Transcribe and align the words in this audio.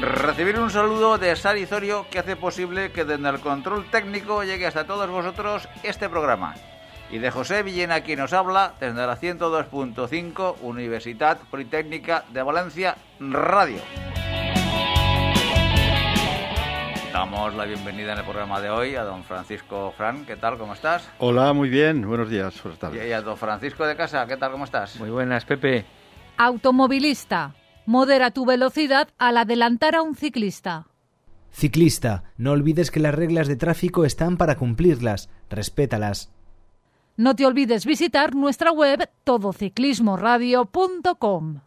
Recibir 0.00 0.60
un 0.60 0.70
saludo 0.70 1.18
de 1.18 1.34
Sari 1.34 1.66
Zorio 1.66 2.06
que 2.08 2.20
hace 2.20 2.36
posible 2.36 2.92
que 2.92 3.04
desde 3.04 3.28
el 3.28 3.40
control 3.40 3.84
técnico 3.90 4.44
llegue 4.44 4.66
hasta 4.66 4.84
todos 4.84 5.10
vosotros 5.10 5.68
este 5.82 6.08
programa. 6.08 6.54
Y 7.10 7.18
de 7.18 7.32
José 7.32 7.64
Villena 7.64 8.02
quien 8.02 8.20
nos 8.20 8.32
habla 8.32 8.74
desde 8.78 9.04
la 9.04 9.16
102.5 9.18 10.56
Universidad 10.60 11.38
Politécnica 11.50 12.24
de 12.32 12.42
Valencia 12.44 12.96
Radio. 13.18 13.80
Damos 17.12 17.54
la 17.54 17.64
bienvenida 17.64 18.12
en 18.12 18.18
el 18.18 18.24
programa 18.24 18.60
de 18.60 18.70
hoy 18.70 18.94
a 18.94 19.02
don 19.02 19.24
Francisco 19.24 19.92
Fran. 19.96 20.24
¿Qué 20.24 20.36
tal? 20.36 20.58
¿Cómo 20.58 20.74
estás? 20.74 21.10
Hola, 21.18 21.52
muy 21.52 21.70
bien. 21.70 22.06
Buenos 22.06 22.30
días. 22.30 22.62
Buenas 22.62 22.78
tardes. 22.78 23.04
Y 23.04 23.12
a 23.12 23.20
don 23.20 23.36
Francisco 23.36 23.84
de 23.84 23.96
Casa. 23.96 24.24
¿Qué 24.28 24.36
tal? 24.36 24.52
¿Cómo 24.52 24.64
estás? 24.64 25.00
Muy 25.00 25.10
buenas, 25.10 25.44
Pepe. 25.44 25.84
Automovilista. 26.36 27.52
Modera 27.88 28.30
tu 28.32 28.44
velocidad 28.44 29.08
al 29.16 29.38
adelantar 29.38 29.94
a 29.94 30.02
un 30.02 30.14
ciclista. 30.14 30.88
Ciclista, 31.50 32.24
no 32.36 32.50
olvides 32.50 32.90
que 32.90 33.00
las 33.00 33.14
reglas 33.14 33.48
de 33.48 33.56
tráfico 33.56 34.04
están 34.04 34.36
para 34.36 34.58
cumplirlas. 34.58 35.30
Respétalas. 35.48 36.30
No 37.16 37.34
te 37.34 37.46
olvides 37.46 37.86
visitar 37.86 38.34
nuestra 38.34 38.72
web 38.72 39.08
todociclismoradio.com. 39.24 41.60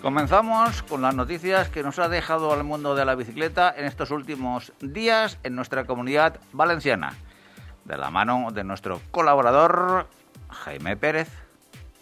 Comenzamos 0.00 0.84
con 0.84 1.02
las 1.02 1.16
noticias 1.16 1.70
que 1.70 1.82
nos 1.82 1.98
ha 1.98 2.08
dejado 2.08 2.52
al 2.52 2.62
mundo 2.62 2.94
de 2.94 3.04
la 3.04 3.16
bicicleta 3.16 3.74
en 3.76 3.84
estos 3.84 4.12
últimos 4.12 4.72
días 4.80 5.40
en 5.42 5.56
nuestra 5.56 5.86
comunidad 5.86 6.38
valenciana, 6.52 7.14
de 7.84 7.98
la 7.98 8.10
mano 8.10 8.52
de 8.52 8.62
nuestro 8.62 9.00
colaborador 9.10 10.06
Jaime 10.50 10.96
Pérez. 10.96 11.49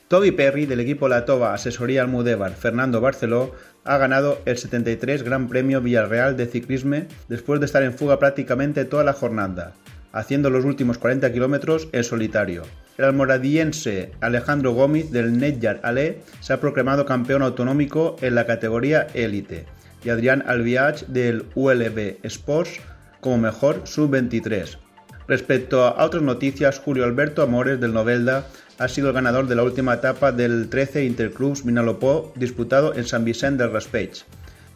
Toby 0.09 0.31
Perry 0.31 0.65
del 0.65 0.81
equipo 0.81 1.07
Latova 1.07 1.53
Asesoría 1.53 2.01
Almudévar 2.01 2.55
Fernando 2.55 3.03
Barceló 3.03 3.53
ha 3.85 3.99
ganado 3.99 4.41
el 4.47 4.57
73 4.57 5.23
Gran 5.23 5.49
Premio 5.49 5.83
Villarreal 5.83 6.35
de 6.35 6.47
Ciclismo 6.47 7.03
después 7.29 7.61
de 7.61 7.67
estar 7.67 7.83
en 7.83 7.93
fuga 7.93 8.19
prácticamente 8.19 8.87
toda 8.87 9.05
la 9.05 9.13
jornada, 9.13 9.75
haciendo 10.13 10.49
los 10.49 10.65
últimos 10.65 10.97
40 10.97 11.31
kilómetros 11.31 11.89
en 11.93 12.05
solitario. 12.05 12.63
El 12.97 13.05
almoradiense 13.05 14.13
Alejandro 14.23 14.73
Gómez 14.73 15.11
del 15.11 15.39
Nedjar 15.39 15.81
Ale 15.83 16.23
se 16.41 16.55
ha 16.55 16.61
proclamado 16.61 17.05
campeón 17.05 17.43
autonómico 17.43 18.17
en 18.23 18.35
la 18.35 18.47
categoría 18.47 19.09
élite 19.13 19.67
y 20.03 20.09
Adrián 20.09 20.43
Albiach 20.47 21.03
del 21.03 21.45
ULB 21.55 22.17
Sports 22.23 22.81
como 23.21 23.37
mejor 23.37 23.83
sub-23. 23.85 24.79
Respecto 25.29 25.85
a 25.85 26.03
otras 26.07 26.23
noticias, 26.23 26.79
Julio 26.79 27.05
Alberto 27.05 27.43
Amores 27.43 27.79
del 27.79 27.93
Novelda 27.93 28.47
ha 28.79 28.89
sido 28.89 29.09
el 29.09 29.15
ganador 29.15 29.47
de 29.47 29.57
la 29.57 29.63
última 29.63 29.93
etapa 29.93 30.33
del 30.33 30.71
13 30.71 31.05
Interclubs 31.05 31.67
Minalopó 31.67 32.33
disputado 32.35 32.95
en 32.95 33.05
San 33.05 33.27
Vicente 33.27 33.63
del 33.63 33.73
Raspeig. 33.73 34.25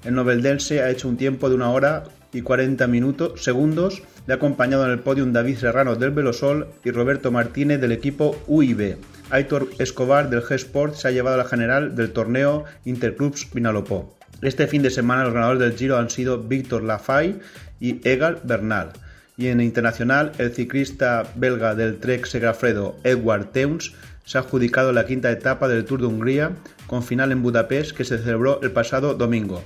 El 0.04 0.14
noveldense 0.14 0.82
ha 0.82 0.90
hecho 0.90 1.08
un 1.08 1.16
tiempo 1.16 1.48
de 1.48 1.54
una 1.54 1.70
hora 1.70 2.04
y 2.34 2.42
40 2.42 2.86
minutos, 2.86 3.42
segundos, 3.42 4.02
le 4.26 4.34
ha 4.34 4.36
acompañado 4.36 4.84
en 4.84 4.90
el 4.90 4.98
podium 4.98 5.32
David 5.32 5.56
Serrano 5.56 5.96
del 5.96 6.10
Velosol 6.10 6.66
y 6.84 6.90
Roberto 6.90 7.30
Martínez 7.30 7.80
del 7.80 7.92
equipo 7.92 8.36
UIB. 8.46 8.96
Aitor 9.30 9.70
Escobar 9.78 10.28
del 10.28 10.42
G-Sport 10.42 10.96
se 10.96 11.08
ha 11.08 11.12
llevado 11.12 11.36
a 11.36 11.44
la 11.44 11.48
general 11.48 11.94
del 11.94 12.12
torneo 12.12 12.64
Interclubs 12.84 13.48
Vinalopó. 13.54 14.18
Este 14.42 14.66
fin 14.66 14.82
de 14.82 14.90
semana 14.90 15.24
los 15.24 15.32
ganadores 15.32 15.60
del 15.60 15.78
Giro 15.78 15.96
han 15.96 16.10
sido 16.10 16.42
Víctor 16.42 16.82
Lafay 16.82 17.40
y 17.80 18.06
Egal 18.06 18.40
Bernal. 18.44 18.92
Y 19.36 19.48
en 19.48 19.60
el 19.60 19.66
internacional, 19.66 20.32
el 20.38 20.52
ciclista 20.52 21.24
belga 21.34 21.74
del 21.74 21.98
Trek 21.98 22.26
Segafredo 22.26 22.96
Edward 23.02 23.52
Teuns 23.52 23.94
se 24.24 24.38
ha 24.38 24.42
adjudicado 24.42 24.92
la 24.92 25.06
quinta 25.06 25.30
etapa 25.30 25.68
del 25.68 25.84
Tour 25.84 26.00
de 26.00 26.06
Hungría 26.06 26.52
con 26.86 27.02
final 27.02 27.32
en 27.32 27.42
Budapest 27.42 27.96
que 27.96 28.04
se 28.04 28.18
celebró 28.18 28.60
el 28.62 28.72
pasado 28.72 29.14
domingo. 29.14 29.62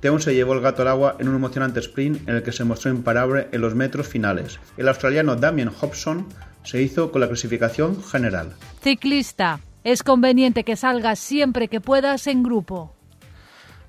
Teuns 0.00 0.24
se 0.24 0.34
llevó 0.34 0.52
el 0.52 0.60
gato 0.60 0.82
al 0.82 0.88
agua 0.88 1.16
en 1.18 1.28
un 1.28 1.36
emocionante 1.36 1.80
sprint 1.80 2.28
en 2.28 2.36
el 2.36 2.42
que 2.42 2.52
se 2.52 2.64
mostró 2.64 2.90
imparable 2.90 3.48
en 3.52 3.60
los 3.60 3.74
metros 3.74 4.06
finales. 4.06 4.58
El 4.76 4.88
australiano 4.88 5.36
Damien 5.36 5.70
Hobson 5.80 6.26
se 6.62 6.82
hizo 6.82 7.10
con 7.10 7.20
la 7.20 7.28
clasificación 7.28 8.02
general. 8.02 8.52
Ciclista. 8.82 9.60
Es 9.84 10.02
conveniente 10.02 10.64
que 10.64 10.76
salgas 10.76 11.18
siempre 11.18 11.68
que 11.68 11.80
puedas 11.80 12.26
en 12.26 12.42
grupo. 12.42 12.94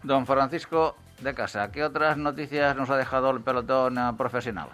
Don 0.04 0.26
Francisco 0.26 0.96
de 1.22 1.34
Casa, 1.34 1.72
¿qué 1.72 1.84
otras 1.84 2.18
noticias 2.18 2.76
nos 2.76 2.90
ha 2.90 2.98
dejado 2.98 3.32
el 3.32 3.42
pelotón 3.42 3.98
eh, 3.98 4.12
profesional? 4.18 4.68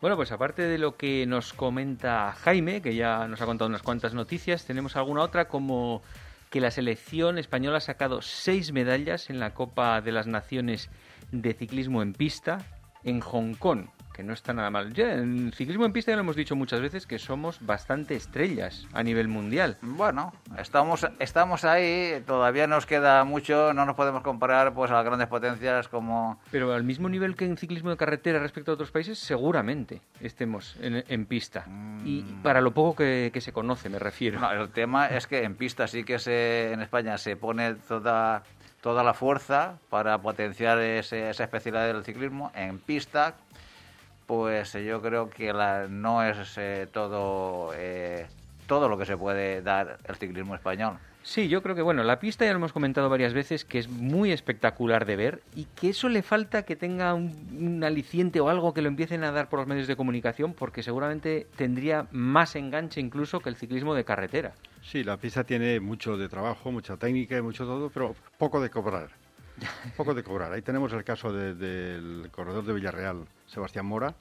Bueno, 0.00 0.16
pues 0.16 0.30
aparte 0.30 0.62
de 0.62 0.78
lo 0.78 0.96
que 0.96 1.24
nos 1.26 1.54
comenta 1.54 2.32
Jaime, 2.32 2.82
que 2.82 2.94
ya 2.94 3.26
nos 3.28 3.40
ha 3.40 3.46
contado 3.46 3.68
unas 3.68 3.82
cuantas 3.82 4.12
noticias, 4.12 4.66
tenemos 4.66 4.94
alguna 4.94 5.22
otra 5.22 5.48
como 5.48 6.02
que 6.50 6.60
la 6.60 6.70
selección 6.70 7.38
española 7.38 7.78
ha 7.78 7.80
sacado 7.80 8.20
seis 8.20 8.72
medallas 8.72 9.30
en 9.30 9.40
la 9.40 9.54
Copa 9.54 10.00
de 10.02 10.12
las 10.12 10.26
Naciones 10.26 10.90
de 11.32 11.54
Ciclismo 11.54 12.02
en 12.02 12.12
Pista 12.12 12.58
en 13.04 13.20
Hong 13.20 13.54
Kong 13.54 13.86
que 14.16 14.22
no 14.22 14.32
está 14.32 14.54
nada 14.54 14.70
mal. 14.70 14.94
Ya, 14.94 15.12
en 15.12 15.52
ciclismo 15.52 15.84
en 15.84 15.92
pista 15.92 16.10
ya 16.10 16.16
lo 16.16 16.22
hemos 16.22 16.36
dicho 16.36 16.56
muchas 16.56 16.80
veces 16.80 17.06
que 17.06 17.18
somos 17.18 17.58
bastante 17.64 18.16
estrellas 18.16 18.86
a 18.94 19.02
nivel 19.02 19.28
mundial. 19.28 19.76
Bueno, 19.82 20.32
estamos, 20.58 21.06
estamos 21.18 21.64
ahí, 21.66 22.22
todavía 22.26 22.66
nos 22.66 22.86
queda 22.86 23.22
mucho, 23.24 23.74
no 23.74 23.84
nos 23.84 23.94
podemos 23.94 24.22
comparar 24.22 24.72
pues 24.72 24.90
a 24.90 24.94
las 24.94 25.04
grandes 25.04 25.28
potencias 25.28 25.88
como... 25.88 26.40
Pero 26.50 26.72
al 26.72 26.82
mismo 26.84 27.08
nivel 27.10 27.36
que 27.36 27.44
en 27.44 27.58
ciclismo 27.58 27.90
de 27.90 27.98
carretera 27.98 28.38
respecto 28.38 28.70
a 28.70 28.74
otros 28.74 28.90
países, 28.90 29.18
seguramente 29.18 30.00
estemos 30.20 30.76
en, 30.80 31.04
en 31.06 31.26
pista. 31.26 31.64
Y 32.04 32.22
Mm. 32.22 32.42
para 32.42 32.60
lo 32.62 32.72
poco 32.72 32.96
que, 32.96 33.30
que 33.32 33.40
se 33.42 33.52
conoce, 33.52 33.90
me 33.90 33.98
refiero. 33.98 34.40
No, 34.40 34.50
el 34.50 34.70
tema 34.70 35.08
es 35.08 35.26
que 35.26 35.42
en 35.42 35.54
pista 35.56 35.86
sí 35.86 36.04
que 36.04 36.18
se, 36.18 36.72
en 36.72 36.80
España 36.80 37.18
se 37.18 37.36
pone 37.36 37.74
toda, 37.74 38.42
toda 38.80 39.04
la 39.04 39.12
fuerza 39.14 39.78
para 39.90 40.16
potenciar 40.18 40.78
ese- 40.78 41.28
esa 41.30 41.44
especialidad 41.44 41.86
del 41.86 42.04
ciclismo. 42.04 42.50
En 42.54 42.78
pista, 42.78 43.34
pues 44.26 44.74
eh, 44.74 44.84
yo 44.84 45.00
creo 45.00 45.30
que 45.30 45.52
la, 45.52 45.86
no 45.88 46.22
es 46.22 46.58
eh, 46.58 46.86
todo, 46.92 47.72
eh, 47.74 48.26
todo 48.66 48.88
lo 48.88 48.98
que 48.98 49.06
se 49.06 49.16
puede 49.16 49.62
dar 49.62 49.98
el 50.04 50.16
ciclismo 50.16 50.54
español. 50.54 50.98
Sí, 51.22 51.48
yo 51.48 51.60
creo 51.60 51.74
que 51.74 51.82
bueno, 51.82 52.04
la 52.04 52.20
pista 52.20 52.44
ya 52.44 52.52
lo 52.52 52.58
hemos 52.58 52.72
comentado 52.72 53.08
varias 53.08 53.34
veces 53.34 53.64
que 53.64 53.80
es 53.80 53.88
muy 53.88 54.30
espectacular 54.30 55.06
de 55.06 55.16
ver 55.16 55.42
y 55.56 55.64
que 55.64 55.88
eso 55.88 56.08
le 56.08 56.22
falta 56.22 56.62
que 56.62 56.76
tenga 56.76 57.14
un, 57.14 57.32
un 57.58 57.82
aliciente 57.82 58.38
o 58.38 58.48
algo 58.48 58.72
que 58.72 58.80
lo 58.80 58.86
empiecen 58.86 59.24
a 59.24 59.32
dar 59.32 59.48
por 59.48 59.58
los 59.58 59.66
medios 59.66 59.88
de 59.88 59.96
comunicación 59.96 60.54
porque 60.54 60.84
seguramente 60.84 61.48
tendría 61.56 62.06
más 62.12 62.54
enganche 62.54 63.00
incluso 63.00 63.40
que 63.40 63.48
el 63.48 63.56
ciclismo 63.56 63.94
de 63.94 64.04
carretera. 64.04 64.52
Sí, 64.82 65.02
la 65.02 65.16
pista 65.16 65.42
tiene 65.42 65.80
mucho 65.80 66.16
de 66.16 66.28
trabajo, 66.28 66.70
mucha 66.70 66.96
técnica 66.96 67.36
y 67.36 67.42
mucho 67.42 67.64
todo, 67.64 67.90
pero 67.90 68.14
poco 68.38 68.60
de 68.60 68.70
cobrar. 68.70 69.08
Poco 69.96 70.14
de 70.14 70.22
cobrar. 70.22 70.52
Ahí 70.52 70.62
tenemos 70.62 70.92
el 70.92 71.04
caso 71.04 71.32
de- 71.32 71.54
del 71.54 72.28
corredor 72.30 72.64
de 72.64 72.72
Villarreal, 72.74 73.26
Sebastián 73.46 73.86
Mora, 73.86 74.14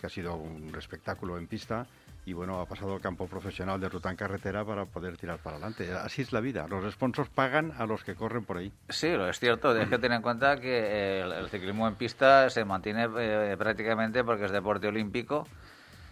que 0.00 0.06
ha 0.06 0.10
sido 0.10 0.34
un 0.36 0.72
espectáculo 0.78 1.36
en 1.38 1.46
pista 1.46 1.86
y 2.24 2.32
bueno, 2.34 2.60
ha 2.60 2.66
pasado 2.66 2.94
al 2.94 3.00
campo 3.00 3.26
profesional 3.26 3.80
de 3.80 3.88
ruta 3.88 4.10
en 4.10 4.16
carretera 4.16 4.64
para 4.64 4.84
poder 4.84 5.16
tirar 5.16 5.38
para 5.38 5.56
adelante. 5.56 5.90
Así 5.92 6.22
es 6.22 6.32
la 6.32 6.40
vida. 6.40 6.66
Los 6.68 6.90
sponsors 6.92 7.30
pagan 7.30 7.72
a 7.78 7.86
los 7.86 8.04
que 8.04 8.14
corren 8.14 8.44
por 8.44 8.58
ahí. 8.58 8.70
Sí, 8.88 9.08
lo 9.10 9.28
es 9.28 9.38
cierto. 9.38 9.70
Hay 9.70 9.86
que 9.86 9.98
tener 9.98 10.16
en 10.16 10.22
cuenta 10.22 10.60
que 10.60 11.20
el, 11.22 11.32
el 11.32 11.48
ciclismo 11.48 11.88
en 11.88 11.94
pista 11.96 12.48
se 12.50 12.64
mantiene 12.64 13.08
eh, 13.18 13.56
prácticamente 13.58 14.22
porque 14.24 14.44
es 14.44 14.52
deporte 14.52 14.88
olímpico 14.88 15.46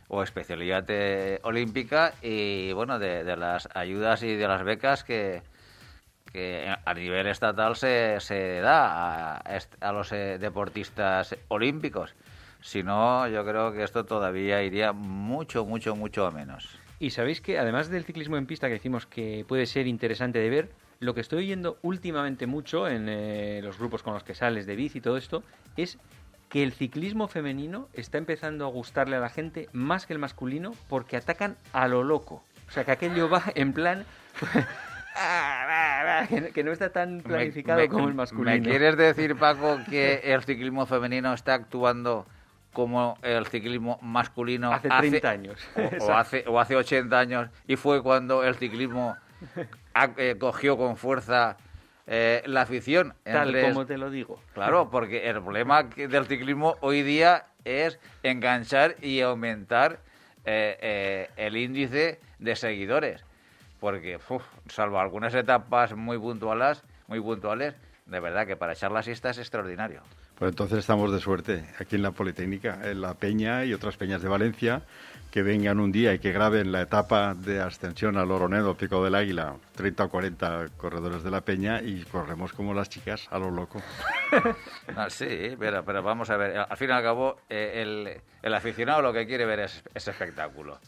o 0.08 0.22
especialidad 0.22 0.84
eh, 0.88 1.40
olímpica 1.42 2.14
y 2.22 2.72
bueno, 2.72 2.98
de, 2.98 3.22
de 3.24 3.36
las 3.36 3.68
ayudas 3.74 4.22
y 4.22 4.34
de 4.36 4.48
las 4.48 4.64
becas 4.64 5.04
que, 5.04 5.42
que 6.36 6.68
a 6.84 6.94
nivel 6.94 7.26
estatal 7.28 7.76
se, 7.76 8.20
se 8.20 8.60
da 8.60 9.38
a, 9.38 9.58
a 9.80 9.92
los 9.92 10.12
eh, 10.12 10.36
deportistas 10.38 11.34
olímpicos. 11.48 12.14
Si 12.60 12.82
no, 12.82 13.26
yo 13.26 13.42
creo 13.42 13.72
que 13.72 13.82
esto 13.82 14.04
todavía 14.04 14.62
iría 14.62 14.92
mucho, 14.92 15.64
mucho, 15.64 15.96
mucho 15.96 16.26
a 16.26 16.30
menos. 16.30 16.78
Y 16.98 17.10
sabéis 17.10 17.40
que 17.40 17.58
además 17.58 17.88
del 17.88 18.04
ciclismo 18.04 18.36
en 18.36 18.44
pista 18.44 18.66
que 18.66 18.74
decimos 18.74 19.06
que 19.06 19.46
puede 19.48 19.64
ser 19.64 19.86
interesante 19.86 20.38
de 20.38 20.50
ver, 20.50 20.68
lo 21.00 21.14
que 21.14 21.22
estoy 21.22 21.38
oyendo 21.38 21.78
últimamente 21.80 22.46
mucho 22.46 22.86
en 22.86 23.08
eh, 23.08 23.60
los 23.62 23.78
grupos 23.78 24.02
con 24.02 24.12
los 24.12 24.22
que 24.22 24.34
sales 24.34 24.66
de 24.66 24.76
bici 24.76 24.98
y 24.98 25.00
todo 25.00 25.16
esto 25.16 25.42
es 25.78 25.98
que 26.50 26.62
el 26.62 26.72
ciclismo 26.72 27.28
femenino 27.28 27.88
está 27.94 28.18
empezando 28.18 28.66
a 28.66 28.70
gustarle 28.70 29.16
a 29.16 29.20
la 29.20 29.30
gente 29.30 29.70
más 29.72 30.04
que 30.04 30.12
el 30.12 30.18
masculino 30.18 30.74
porque 30.90 31.16
atacan 31.16 31.56
a 31.72 31.88
lo 31.88 32.04
loco. 32.04 32.44
O 32.68 32.72
sea, 32.72 32.84
que 32.84 32.92
aquello 32.92 33.30
va 33.30 33.42
en 33.54 33.72
plan... 33.72 34.04
que, 36.54 36.64
no 36.64 36.72
está 36.72 36.90
tan 36.90 37.20
planificado 37.22 37.80
Me- 37.80 37.88
como 37.88 38.08
el 38.08 38.14
masculino. 38.14 38.56
¿Me 38.56 38.62
quieres 38.62 38.96
decir, 38.96 39.36
Paco, 39.36 39.80
que 39.88 40.20
el 40.24 40.42
ciclismo 40.42 40.86
femenino 40.86 41.32
está 41.32 41.54
actuando 41.54 42.26
como 42.72 43.16
el 43.22 43.46
ciclismo 43.46 43.98
masculino 44.02 44.70
hace 44.70 44.90
30 44.90 45.30
años 45.30 45.66
o, 45.98 46.12
hace 46.12 46.44
o 46.46 46.60
hace 46.60 46.76
80 46.76 47.18
años 47.18 47.48
y 47.66 47.76
fue 47.76 48.02
cuando 48.02 48.44
el 48.44 48.54
ciclismo 48.56 49.16
eh, 50.18 50.36
cogió 50.38 50.76
con 50.76 50.98
fuerza 50.98 51.56
eh, 52.06 52.42
la 52.44 52.62
afición. 52.62 53.14
Tal 53.24 53.58
como 53.60 53.86
te 53.86 53.96
lo 53.96 54.10
digo. 54.10 54.42
Claro, 54.52 54.90
porque 54.90 55.28
el 55.28 55.40
problema 55.42 55.84
del 55.84 56.26
ciclismo 56.26 56.76
hoy 56.82 57.02
día 57.02 57.46
es 57.64 57.98
enganchar 58.22 58.96
y 59.00 59.22
aumentar 59.22 60.00
eh, 60.44 61.30
el 61.36 61.56
índice 61.56 62.20
de 62.38 62.56
seguidores. 62.56 63.25
Porque, 63.86 64.18
salvo 64.66 64.98
algunas 64.98 65.32
etapas 65.32 65.94
muy 65.94 66.18
puntuales, 66.18 66.82
muy 67.06 67.20
puntuales, 67.20 67.76
de 68.06 68.18
verdad 68.18 68.44
que 68.44 68.56
para 68.56 68.72
echar 68.72 68.90
la 68.90 69.00
siesta 69.00 69.30
es 69.30 69.38
extraordinario. 69.38 70.00
Pues 70.36 70.50
entonces 70.50 70.78
estamos 70.80 71.12
de 71.12 71.20
suerte 71.20 71.64
aquí 71.78 71.94
en 71.94 72.02
la 72.02 72.10
Politécnica, 72.10 72.80
en 72.82 73.00
la 73.00 73.14
Peña 73.14 73.64
y 73.64 73.72
otras 73.72 73.96
peñas 73.96 74.22
de 74.22 74.28
Valencia, 74.28 74.82
que 75.30 75.44
vengan 75.44 75.78
un 75.78 75.92
día 75.92 76.12
y 76.14 76.18
que 76.18 76.32
graben 76.32 76.72
la 76.72 76.80
etapa 76.80 77.34
de 77.34 77.60
ascensión 77.60 78.16
al 78.16 78.32
Oronedo, 78.32 78.76
Pico 78.76 79.04
del 79.04 79.14
Águila, 79.14 79.54
30 79.76 80.02
o 80.02 80.08
40 80.08 80.66
corredores 80.76 81.22
de 81.22 81.30
la 81.30 81.42
Peña 81.42 81.80
y 81.80 82.02
corremos 82.06 82.52
como 82.54 82.74
las 82.74 82.88
chicas 82.88 83.28
a 83.30 83.38
lo 83.38 83.52
loco. 83.52 83.80
Ah, 84.96 85.08
sí, 85.10 85.54
pero, 85.60 85.84
pero 85.84 86.02
vamos 86.02 86.28
a 86.30 86.36
ver, 86.36 86.58
al 86.58 86.76
fin 86.76 86.90
y 86.90 86.92
al 86.92 87.02
cabo, 87.04 87.36
eh, 87.48 87.82
el, 87.82 88.20
el 88.42 88.54
aficionado 88.54 89.00
lo 89.00 89.12
que 89.12 89.28
quiere 89.28 89.46
ver 89.46 89.60
es, 89.60 89.84
es 89.94 90.08
espectáculo. 90.08 90.80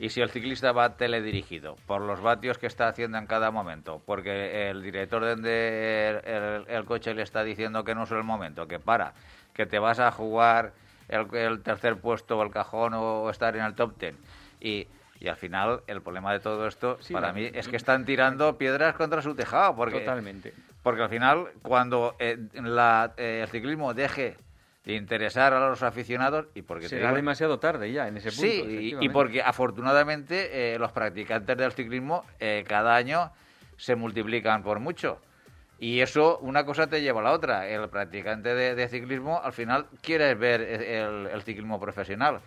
Y 0.00 0.08
si 0.08 0.22
el 0.22 0.30
ciclista 0.30 0.72
va 0.72 0.96
teledirigido 0.96 1.76
por 1.86 2.00
los 2.00 2.22
vatios 2.22 2.56
que 2.56 2.66
está 2.66 2.88
haciendo 2.88 3.18
en 3.18 3.26
cada 3.26 3.50
momento, 3.50 4.00
porque 4.06 4.70
el 4.70 4.82
director 4.82 5.36
de 5.36 6.64
el, 6.66 6.84
coche 6.86 7.12
le 7.12 7.20
está 7.20 7.44
diciendo 7.44 7.84
que 7.84 7.94
no 7.94 8.04
es 8.04 8.10
el 8.10 8.24
momento, 8.24 8.66
que 8.66 8.78
para, 8.78 9.12
que 9.52 9.66
te 9.66 9.78
vas 9.78 10.00
a 10.00 10.10
jugar 10.10 10.72
el, 11.08 11.60
tercer 11.62 11.98
puesto 11.98 12.38
o 12.38 12.42
el 12.42 12.50
cajón 12.50 12.94
o, 12.94 13.28
estar 13.28 13.54
en 13.56 13.62
el 13.62 13.74
top 13.74 13.98
ten. 13.98 14.16
Y, 14.58 14.88
y 15.20 15.28
al 15.28 15.36
final 15.36 15.82
el 15.86 16.00
problema 16.00 16.32
de 16.32 16.40
todo 16.40 16.66
esto 16.66 16.98
para 17.12 17.34
mí 17.34 17.50
es 17.52 17.68
que 17.68 17.76
están 17.76 18.06
tirando 18.06 18.56
piedras 18.56 18.94
contra 18.94 19.20
su 19.20 19.34
tejado. 19.34 19.76
Porque, 19.76 20.00
Totalmente. 20.00 20.54
Porque 20.82 21.02
al 21.02 21.10
final 21.10 21.48
cuando 21.60 22.16
eh, 22.18 22.38
la, 22.54 23.12
eh, 23.18 23.40
el 23.42 23.48
ciclismo 23.50 23.92
deje 23.92 24.22
de 24.22 24.49
interesar 24.86 25.52
a 25.52 25.68
los 25.68 25.82
aficionados 25.82 26.46
y 26.54 26.62
porque 26.62 26.88
será 26.88 27.12
demasiado 27.12 27.58
tarde 27.58 27.92
ya 27.92 28.08
en 28.08 28.16
ese 28.16 28.30
punto. 28.30 28.42
Sí, 28.42 28.96
y, 28.98 29.08
porque 29.10 29.42
afortunadamente 29.42 30.74
eh, 30.74 30.78
los 30.78 30.92
practicantes 30.92 31.56
del 31.56 31.72
ciclismo 31.72 32.24
eh, 32.38 32.64
cada 32.66 32.96
año 32.96 33.30
se 33.76 33.94
multiplican 33.94 34.62
por 34.62 34.80
mucho. 34.80 35.20
Y 35.78 36.00
eso, 36.00 36.38
una 36.40 36.64
cosa 36.64 36.88
te 36.88 37.00
lleva 37.00 37.20
a 37.20 37.24
la 37.24 37.32
otra. 37.32 37.68
El 37.68 37.88
practicante 37.88 38.54
de, 38.54 38.88
ciclismo 38.88 39.40
al 39.42 39.52
final 39.52 39.86
quiere 40.02 40.34
ver 40.34 40.60
el 40.60 41.42
ciclismo 41.42 41.80
profesional 41.80 42.40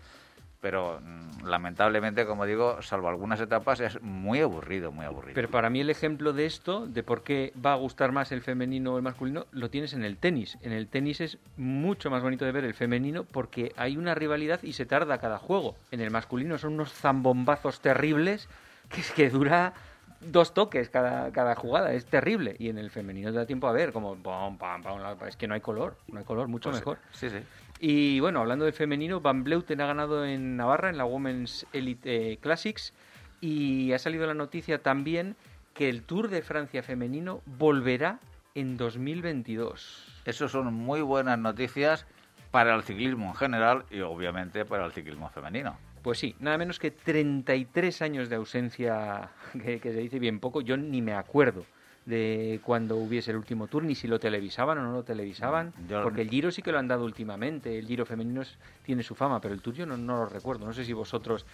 pero 0.63 1.01
mm, 1.01 1.45
lamentablemente, 1.45 2.25
como 2.25 2.45
digo, 2.45 2.81
salvo 2.81 3.09
algunas 3.09 3.41
etapas, 3.41 3.81
es 3.81 4.01
muy 4.01 4.39
aburrido, 4.39 4.93
muy 4.93 5.05
aburrido. 5.05 5.35
Pero 5.35 5.49
para 5.49 5.69
mí 5.69 5.81
el 5.81 5.89
ejemplo 5.89 6.31
de 6.31 6.45
esto, 6.45 6.87
de 6.87 7.03
por 7.03 7.21
qué 7.23 7.51
va 7.63 7.73
a 7.73 7.75
gustar 7.75 8.13
más 8.13 8.31
el 8.31 8.41
femenino 8.41 8.93
o 8.93 8.97
el 8.97 9.03
masculino, 9.03 9.45
lo 9.51 9.69
tienes 9.69 9.91
en 9.93 10.05
el 10.05 10.15
tenis. 10.15 10.57
En 10.61 10.71
el 10.71 10.87
tenis 10.87 11.19
es 11.19 11.37
mucho 11.57 12.09
más 12.09 12.23
bonito 12.23 12.45
de 12.45 12.53
ver 12.53 12.63
el 12.63 12.73
femenino 12.73 13.25
porque 13.25 13.73
hay 13.75 13.97
una 13.97 14.15
rivalidad 14.15 14.63
y 14.63 14.71
se 14.71 14.85
tarda 14.85 15.17
cada 15.17 15.37
juego. 15.37 15.75
En 15.91 15.99
el 15.99 16.11
masculino 16.11 16.57
son 16.57 16.75
unos 16.75 16.93
zambombazos 16.93 17.81
terribles 17.81 18.47
que 18.87 19.01
es 19.01 19.11
que 19.11 19.29
dura 19.29 19.73
dos 20.21 20.53
toques 20.53 20.89
cada, 20.89 21.33
cada 21.33 21.55
jugada, 21.55 21.91
es 21.91 22.05
terrible. 22.05 22.55
Y 22.57 22.69
en 22.69 22.77
el 22.77 22.89
femenino 22.89 23.31
te 23.31 23.37
da 23.37 23.45
tiempo 23.45 23.67
a 23.67 23.73
ver, 23.73 23.91
como 23.91 24.15
pam, 24.15 24.57
pam, 24.57 24.81
es 25.27 25.35
que 25.35 25.45
no 25.45 25.55
hay 25.55 25.61
color, 25.61 25.97
no 26.07 26.19
hay 26.19 26.25
color, 26.25 26.47
mucho 26.47 26.69
pues 26.69 26.79
mejor. 26.79 26.99
Sí, 27.11 27.29
sí. 27.29 27.39
Y 27.79 28.19
bueno, 28.19 28.39
hablando 28.39 28.65
del 28.65 28.73
femenino, 28.73 29.19
Van 29.19 29.43
Bleuten 29.43 29.81
ha 29.81 29.87
ganado 29.87 30.25
en 30.25 30.55
Navarra 30.55 30.89
en 30.89 30.97
la 30.97 31.05
Women's 31.05 31.65
Elite 31.73 32.37
Classics 32.41 32.93
y 33.41 33.91
ha 33.91 33.99
salido 33.99 34.25
la 34.25 34.33
noticia 34.33 34.81
también 34.81 35.35
que 35.73 35.89
el 35.89 36.03
Tour 36.03 36.29
de 36.29 36.41
Francia 36.41 36.83
femenino 36.83 37.41
volverá 37.45 38.19
en 38.55 38.77
2022. 38.77 40.21
Eso 40.25 40.47
son 40.47 40.73
muy 40.73 41.01
buenas 41.01 41.37
noticias 41.39 42.05
para 42.51 42.75
el 42.75 42.83
ciclismo 42.83 43.29
en 43.29 43.35
general 43.35 43.85
y 43.89 44.01
obviamente 44.01 44.63
para 44.63 44.85
el 44.85 44.91
ciclismo 44.91 45.29
femenino. 45.29 45.77
Pues 46.03 46.19
sí, 46.19 46.35
nada 46.39 46.57
menos 46.57 46.79
que 46.79 46.91
33 46.91 48.01
años 48.01 48.29
de 48.29 48.35
ausencia, 48.35 49.29
que, 49.53 49.79
que 49.79 49.91
se 49.91 49.99
dice 49.99 50.19
bien 50.19 50.39
poco, 50.39 50.61
yo 50.61 50.77
ni 50.77 51.01
me 51.01 51.13
acuerdo 51.13 51.65
de 52.05 52.59
cuando 52.63 52.97
hubiese 52.97 53.31
el 53.31 53.37
último 53.37 53.67
tour, 53.67 53.83
ni 53.83 53.95
si 53.95 54.07
lo 54.07 54.19
televisaban 54.19 54.77
o 54.77 54.83
no 54.83 54.91
lo 54.91 55.03
televisaban, 55.03 55.73
porque 56.03 56.21
el 56.21 56.29
Giro 56.29 56.51
sí 56.51 56.61
que 56.61 56.71
lo 56.71 56.79
han 56.79 56.87
dado 56.87 57.05
últimamente, 57.05 57.77
el 57.77 57.87
Giro 57.87 58.05
femenino 58.05 58.41
tiene 58.83 59.03
su 59.03 59.15
fama, 59.15 59.39
pero 59.39 59.53
el 59.53 59.61
tuyo 59.61 59.85
no, 59.85 59.97
no 59.97 60.17
lo 60.17 60.25
recuerdo, 60.25 60.65
no 60.65 60.73
sé 60.73 60.83
si 60.83 60.93
vosotros, 60.93 61.45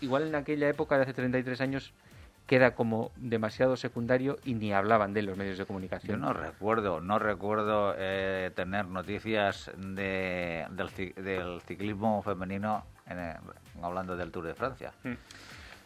igual, 0.00 0.26
en 0.26 0.34
aquella 0.34 0.68
época 0.68 0.96
de 0.96 1.02
hace 1.02 1.12
33 1.12 1.60
años 1.60 1.92
queda 2.46 2.74
como 2.74 3.12
demasiado 3.16 3.76
secundario 3.76 4.38
y 4.42 4.54
ni 4.54 4.72
hablaban 4.72 5.12
de 5.12 5.20
los 5.20 5.36
medios 5.36 5.58
de 5.58 5.66
comunicación. 5.66 6.18
Yo 6.18 6.26
no 6.26 6.32
recuerdo, 6.32 7.00
no 7.00 7.18
recuerdo 7.18 7.94
eh, 7.98 8.50
tener 8.54 8.86
noticias 8.86 9.70
de, 9.76 10.66
del, 11.16 11.60
ciclismo 11.60 12.22
femenino 12.22 12.84
hablando 13.82 14.16
del 14.16 14.32
Tour 14.32 14.46
de 14.46 14.54
Francia. 14.54 14.92
Mm. 15.04 15.12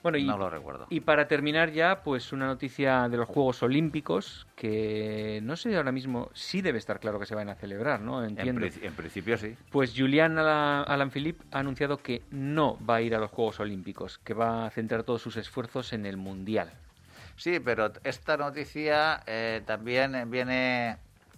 Bueno, 0.03 0.19
y, 0.19 0.25
no 0.25 0.37
lo 0.37 0.51
recuerdo. 0.51 0.87
Y 0.91 1.01
para 1.01 1.29
terminar 1.29 1.71
ya, 1.71 2.03
pues 2.03 2.33
una 2.33 2.47
noticia 2.47 3.09
de 3.09 3.17
los 3.17 3.29
Juegos 3.29 3.63
Olímpicos, 3.63 4.47
que 4.57 5.41
no 5.43 5.57
sé 5.57 5.77
ahora 5.77 5.93
mismo, 5.93 6.31
sí 6.35 6.61
debe 6.61 6.79
estar 6.79 6.99
claro 6.99 7.21
que 7.21 7.27
se 7.27 7.35
van 7.35 7.49
a 7.49 7.55
celebrar, 7.55 8.01
¿no? 8.01 8.25
Entiendo. 8.25 8.67
En, 8.67 8.95
principio 8.95 9.39
sí. 9.39 9.57
Pues 9.71 9.95
Julian 9.97 10.39
Alaphilippe 10.39 11.45
ha 11.53 11.61
anunciado 11.61 11.99
que 11.99 12.23
no 12.31 12.79
va 12.85 12.97
a 12.97 13.03
ir 13.03 13.15
a 13.15 13.19
los 13.19 13.31
Juegos 13.31 13.61
Olímpicos, 13.61 14.19
que 14.19 14.35
va 14.35 14.67
a 14.67 14.71
centrar 14.71 15.05
todos 15.05 15.23
sus 15.23 15.37
esfuerzos 15.37 15.93
en 15.93 16.07
el 16.07 16.17
Mundial. 16.17 16.73
Sí, 17.37 17.61
pero 17.61 17.93
esta 18.05 18.37
noticia 18.37 19.23
eh, 19.27 19.63
también 19.65 20.31
viene 20.31 20.97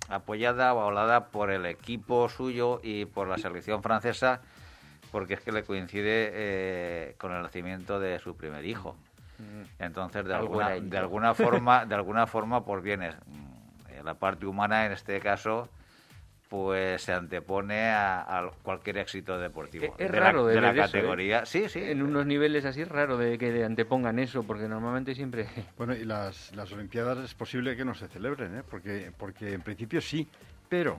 apoyada 0.08 0.74
o 0.74 0.80
hablada 0.80 1.26
por 1.26 1.50
el 1.50 1.66
equipo 1.66 2.28
suyo 2.28 2.80
y 2.82 3.04
por 3.04 3.28
la 3.28 3.38
selección 3.38 3.82
francesa 3.82 4.42
porque 5.14 5.34
es 5.34 5.40
que 5.42 5.52
le 5.52 5.62
coincide 5.62 6.30
eh, 6.32 7.14
con 7.18 7.32
el 7.32 7.40
nacimiento 7.40 8.00
de 8.00 8.18
su 8.18 8.36
primer 8.36 8.64
hijo. 8.64 8.96
Mm. 9.38 9.62
Entonces, 9.84 10.24
de 10.24 10.34
alguna, 10.34 10.70
de 10.80 10.98
alguna 10.98 11.34
forma, 11.34 11.86
de 11.86 11.94
alguna 11.94 12.26
forma, 12.26 12.64
por 12.64 12.82
bienes, 12.82 13.14
la 14.02 14.14
parte 14.14 14.44
humana 14.44 14.86
en 14.86 14.90
este 14.90 15.20
caso, 15.20 15.68
pues 16.48 17.00
se 17.02 17.12
antepone 17.12 17.90
a, 17.90 18.50
cualquier 18.64 18.98
éxito 18.98 19.38
deportivo. 19.38 19.94
Es, 19.98 20.10
raro 20.10 20.46
de, 20.46 20.60
la, 20.60 20.72
¿eh? 20.72 20.74
categoría. 20.74 21.46
Sí, 21.46 21.68
sí. 21.68 21.78
En 21.80 22.02
unos 22.02 22.26
niveles 22.26 22.64
así 22.64 22.82
es 22.82 22.88
raro 22.88 23.16
de 23.16 23.38
que 23.38 23.62
antepongan 23.62 24.18
eso, 24.18 24.42
porque 24.42 24.66
normalmente 24.66 25.14
siempre. 25.14 25.46
Bueno, 25.78 25.94
y 25.94 26.04
las, 26.04 26.50
las 26.56 26.72
Olimpiadas 26.72 27.18
es 27.18 27.34
posible 27.34 27.76
que 27.76 27.84
no 27.84 27.94
se 27.94 28.08
celebren, 28.08 28.58
¿eh? 28.58 28.62
porque, 28.68 29.12
porque 29.16 29.52
en 29.52 29.60
principio 29.60 30.00
sí, 30.00 30.28
pero 30.68 30.98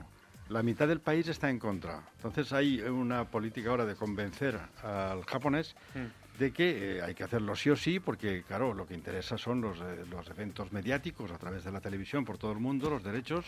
la 0.50 0.62
mitad 0.62 0.88
del 0.88 1.00
país 1.00 1.28
está 1.28 1.50
en 1.50 1.60
contra. 1.60 2.02
Entonces 2.18 2.54
hay 2.54 2.80
una 2.82 3.26
política 3.26 3.70
ahora 3.70 3.86
de 3.86 3.96
convencer 3.96 4.60
al 4.84 5.24
japonés 5.26 5.76
mm. 5.96 6.40
de 6.40 6.52
que 6.52 6.98
eh, 6.98 7.02
hay 7.02 7.16
que 7.16 7.24
hacerlo 7.24 7.56
sí 7.56 7.70
o 7.70 7.76
sí, 7.76 8.00
porque 8.00 8.44
claro, 8.44 8.74
lo 8.74 8.86
que 8.86 8.94
interesa 8.94 9.38
son 9.38 9.62
los, 9.62 9.80
eh, 9.80 10.06
los 10.10 10.30
eventos 10.30 10.72
mediáticos 10.72 11.32
a 11.32 11.38
través 11.38 11.64
de 11.64 11.72
la 11.72 11.82
televisión 11.82 12.26
por 12.26 12.38
todo 12.38 12.52
el 12.52 12.60
mundo, 12.60 12.90
los 12.90 13.04
derechos, 13.04 13.46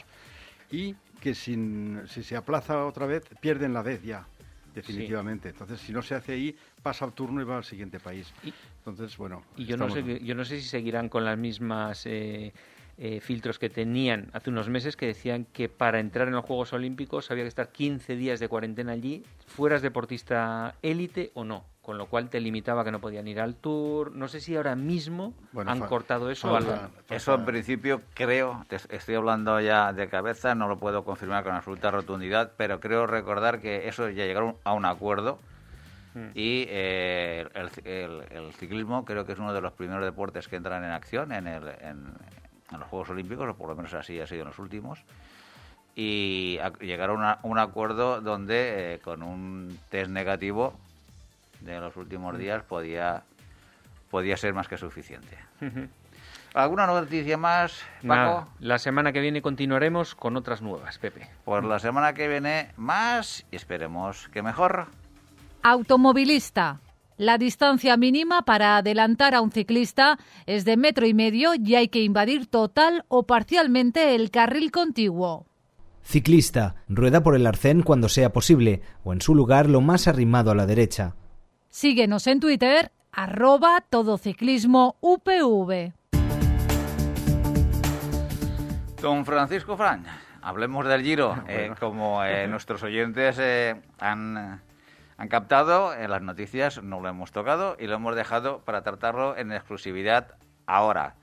y 0.71 0.95
que 1.21 1.35
sin, 1.35 2.01
si 2.07 2.23
se 2.23 2.35
aplaza 2.35 2.85
otra 2.85 3.05
vez, 3.05 3.23
pierden 3.39 3.73
la 3.73 3.83
vez 3.83 4.03
ya, 4.03 4.25
definitivamente. 4.73 5.49
Entonces, 5.49 5.79
si 5.79 5.93
no 5.93 6.01
se 6.01 6.15
hace 6.15 6.33
ahí, 6.33 6.55
pasa 6.81 7.05
al 7.05 7.13
turno 7.13 7.41
y 7.41 7.45
va 7.45 7.57
al 7.57 7.63
siguiente 7.63 7.99
país. 7.99 8.33
Entonces, 8.79 9.15
bueno. 9.17 9.43
Y 9.55 9.65
yo, 9.65 9.77
no 9.77 9.89
sé, 9.89 10.19
yo 10.23 10.35
no 10.35 10.43
sé 10.43 10.59
si 10.59 10.67
seguirán 10.67 11.09
con 11.09 11.23
las 11.23 11.37
mismas... 11.37 12.05
Eh, 12.05 12.53
eh, 12.99 13.19
filtros 13.19 13.59
que 13.59 13.69
tenían 13.69 14.29
hace 14.33 14.49
unos 14.49 14.69
meses 14.69 14.95
que 14.95 15.05
decían 15.05 15.45
que 15.45 15.69
para 15.69 15.99
entrar 15.99 16.27
en 16.27 16.33
los 16.33 16.43
Juegos 16.43 16.73
Olímpicos 16.73 17.29
había 17.29 17.43
que 17.43 17.49
estar 17.49 17.71
15 17.71 18.15
días 18.15 18.39
de 18.39 18.47
cuarentena 18.49 18.93
allí, 18.93 19.23
fueras 19.45 19.83
deportista 19.83 20.73
élite 20.81 21.29
o 21.35 21.43
no, 21.43 21.65
con 21.83 21.99
lo 21.99 22.07
cual 22.07 22.29
te 22.29 22.39
limitaba 22.39 22.83
que 22.83 22.91
no 22.91 22.99
podían 22.99 23.27
ir 23.27 23.39
al 23.39 23.55
tour. 23.55 24.11
No 24.13 24.27
sé 24.27 24.41
si 24.41 24.55
ahora 24.55 24.75
mismo 24.75 25.35
han 25.65 25.79
cortado 25.81 26.31
eso. 26.31 26.57
Eso 27.09 27.35
en 27.35 27.45
principio 27.45 28.01
creo, 28.15 28.65
estoy 28.89 29.13
hablando 29.13 29.61
ya 29.61 29.93
de 29.93 30.09
cabeza, 30.09 30.55
no 30.55 30.67
lo 30.67 30.79
puedo 30.79 31.05
confirmar 31.05 31.43
con 31.43 31.53
absoluta 31.53 31.91
rotundidad, 31.91 32.53
pero 32.57 32.79
creo 32.79 33.05
recordar 33.05 33.59
que 33.61 33.87
eso 33.87 34.09
ya 34.09 34.25
llegaron 34.25 34.55
a 34.63 34.73
un 34.73 34.85
acuerdo. 34.85 35.37
Mm. 36.15 36.29
Y 36.33 36.65
eh, 36.69 37.47
el, 37.53 38.53
ciclismo 38.53 39.05
creo 39.05 39.25
que 39.25 39.33
es 39.33 39.39
uno 39.39 39.53
de 39.53 39.61
los 39.61 39.73
primeros 39.73 40.03
deportes 40.03 40.47
que 40.47 40.55
entran 40.55 40.83
en 40.83 40.89
acción 40.89 41.31
en, 41.31 41.45
el, 41.45 41.67
en, 41.81 42.05
en 42.71 42.79
los 42.79 42.89
Juegos 42.89 43.09
Olímpicos, 43.09 43.49
o 43.49 43.53
por 43.55 43.69
lo 43.69 43.75
menos 43.75 43.93
así 43.93 44.19
ha 44.19 44.27
sido 44.27 44.41
en 44.41 44.47
los 44.47 44.59
últimos, 44.59 45.03
y 45.95 46.59
llegaron 46.79 47.23
a 47.23 47.39
un 47.43 47.57
acuerdo 47.57 48.21
donde 48.21 48.95
eh, 48.95 48.99
con 48.99 49.23
un 49.23 49.79
test 49.89 50.11
negativo 50.11 50.73
de 51.61 51.79
los 51.79 51.95
últimos 51.97 52.35
mm. 52.35 52.37
días 52.37 52.63
podía, 52.63 53.23
podía 54.11 54.37
ser 54.37 54.53
más 54.53 54.67
que 54.67 54.77
suficiente. 54.77 55.37
¿Alguna 56.53 56.85
noticia 56.87 57.37
más, 57.37 57.83
Paco? 58.05 58.47
la 58.59 58.77
semana 58.79 59.11
que 59.11 59.21
viene 59.21 59.41
continuaremos 59.41 60.15
con 60.15 60.37
otras 60.37 60.61
nuevas, 60.61 60.97
Pepe. 60.97 61.29
Pues 61.45 61.63
la 61.63 61.79
semana 61.79 62.13
que 62.13 62.27
viene 62.27 62.71
más 62.77 63.45
y 63.51 63.55
esperemos 63.55 64.27
que 64.29 64.41
mejor. 64.41 64.87
Automovilista. 65.63 66.79
La 67.17 67.39
distancia 67.39 67.97
mínima 67.97 68.43
para 68.43 68.77
adelantar 68.77 69.33
a 69.33 69.41
un 69.41 69.51
ciclista 69.51 70.19
es 70.45 70.65
de 70.65 70.77
metro 70.77 71.07
y 71.07 71.15
medio 71.15 71.55
y 71.55 71.73
hay 71.73 71.87
que 71.87 72.03
invadir 72.03 72.45
total 72.45 73.05
o 73.07 73.23
parcialmente 73.23 74.13
el 74.13 74.29
carril 74.29 74.69
contiguo. 74.69 75.47
Ciclista. 76.03 76.75
Rueda 76.87 77.23
por 77.23 77.35
el 77.35 77.47
arcén 77.47 77.81
cuando 77.81 78.07
sea 78.07 78.31
posible 78.31 78.83
o 79.03 79.13
en 79.13 79.21
su 79.21 79.33
lugar 79.33 79.67
lo 79.67 79.81
más 79.81 80.07
arrimado 80.07 80.51
a 80.51 80.55
la 80.55 80.67
derecha. 80.67 81.15
Síguenos 81.69 82.27
en 82.27 82.39
Twitter, 82.39 82.91
arroba 83.11 83.83
todociclismo 83.89 84.97
UPV. 85.01 85.93
Don 89.01 89.25
Francisco 89.25 89.75
Fran, 89.75 90.05
hablemos 90.43 90.85
del 90.85 91.01
Giro. 91.01 91.35
Eh, 91.47 91.71
como 91.79 92.23
eh, 92.23 92.47
nuestros 92.47 92.83
oyentes 92.83 93.37
eh, 93.39 93.75
han 93.97 94.61
han 95.17 95.29
captado 95.29 95.93
en 95.93 96.11
las 96.11 96.21
noticias, 96.21 96.81
no 96.83 97.01
lo 97.01 97.09
hemos 97.09 97.31
tocado 97.31 97.75
y 97.79 97.87
lo 97.87 97.95
hemos 97.95 98.15
dejado 98.15 98.59
para 98.59 98.83
tratarlo 98.83 99.35
en 99.35 99.51
exclusividad 99.51 100.35
ahora. 100.67 101.15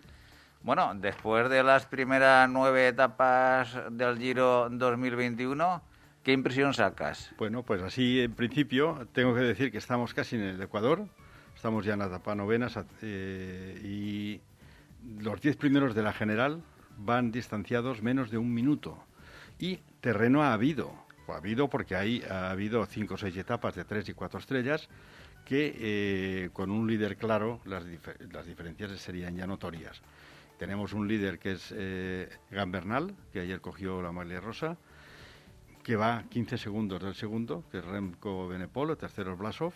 Bueno, 0.62 0.92
después 0.96 1.48
de 1.48 1.62
las 1.62 1.86
primeras 1.86 2.48
nueve 2.50 2.88
etapas 2.88 3.76
del 3.90 4.18
Giro 4.18 4.68
2021, 4.70 5.82
¿qué 6.22 6.32
impresión 6.32 6.74
sacas? 6.74 7.32
Bueno, 7.38 7.62
pues 7.62 7.82
así 7.82 8.20
en 8.20 8.32
principio 8.32 9.06
tengo 9.12 9.34
que 9.34 9.42
decir 9.42 9.70
que 9.70 9.78
estamos 9.78 10.12
casi 10.12 10.36
en 10.36 10.42
el 10.42 10.62
Ecuador, 10.62 11.06
estamos 11.54 11.84
ya 11.84 11.92
en 11.92 12.00
la 12.00 12.06
etapa 12.06 12.34
novena 12.34 12.68
eh, 13.02 13.80
y 13.84 14.40
los 15.22 15.40
diez 15.40 15.56
primeros 15.56 15.94
de 15.94 16.02
la 16.02 16.12
general 16.12 16.62
van 16.96 17.30
distanciados 17.30 18.02
menos 18.02 18.30
de 18.30 18.38
un 18.38 18.52
minuto 18.52 19.04
y 19.58 19.80
terreno 20.00 20.42
ha 20.42 20.52
habido 20.52 21.03
ha 21.32 21.36
habido 21.36 21.68
porque 21.68 21.96
hay, 21.96 22.22
ha 22.28 22.50
habido 22.50 22.84
cinco 22.86 23.14
o 23.14 23.18
seis 23.18 23.36
etapas 23.36 23.74
de 23.74 23.84
tres 23.84 24.08
y 24.08 24.14
cuatro 24.14 24.38
estrellas 24.38 24.88
que 25.44 25.74
eh, 25.78 26.50
con 26.52 26.70
un 26.70 26.86
líder 26.86 27.16
claro 27.16 27.60
las, 27.64 27.84
las, 28.32 28.46
diferencias 28.46 28.90
serían 28.98 29.36
ya 29.36 29.46
notorias. 29.46 30.00
Tenemos 30.58 30.92
un 30.92 31.06
líder 31.08 31.38
que 31.38 31.52
es 31.52 31.74
eh, 31.76 32.28
Gambernal, 32.50 33.14
que 33.32 33.40
ayer 33.40 33.60
cogió 33.60 34.00
la 34.00 34.12
maglia 34.12 34.40
rosa, 34.40 34.78
que 35.82 35.96
va 35.96 36.24
15 36.30 36.56
segundos 36.56 37.02
del 37.02 37.14
segundo, 37.14 37.64
que 37.70 37.78
es 37.78 37.84
Remco 37.84 38.48
Benepol, 38.48 38.90
el 38.90 38.96
tercero 38.96 39.32
es 39.32 39.38
Blasov. 39.38 39.74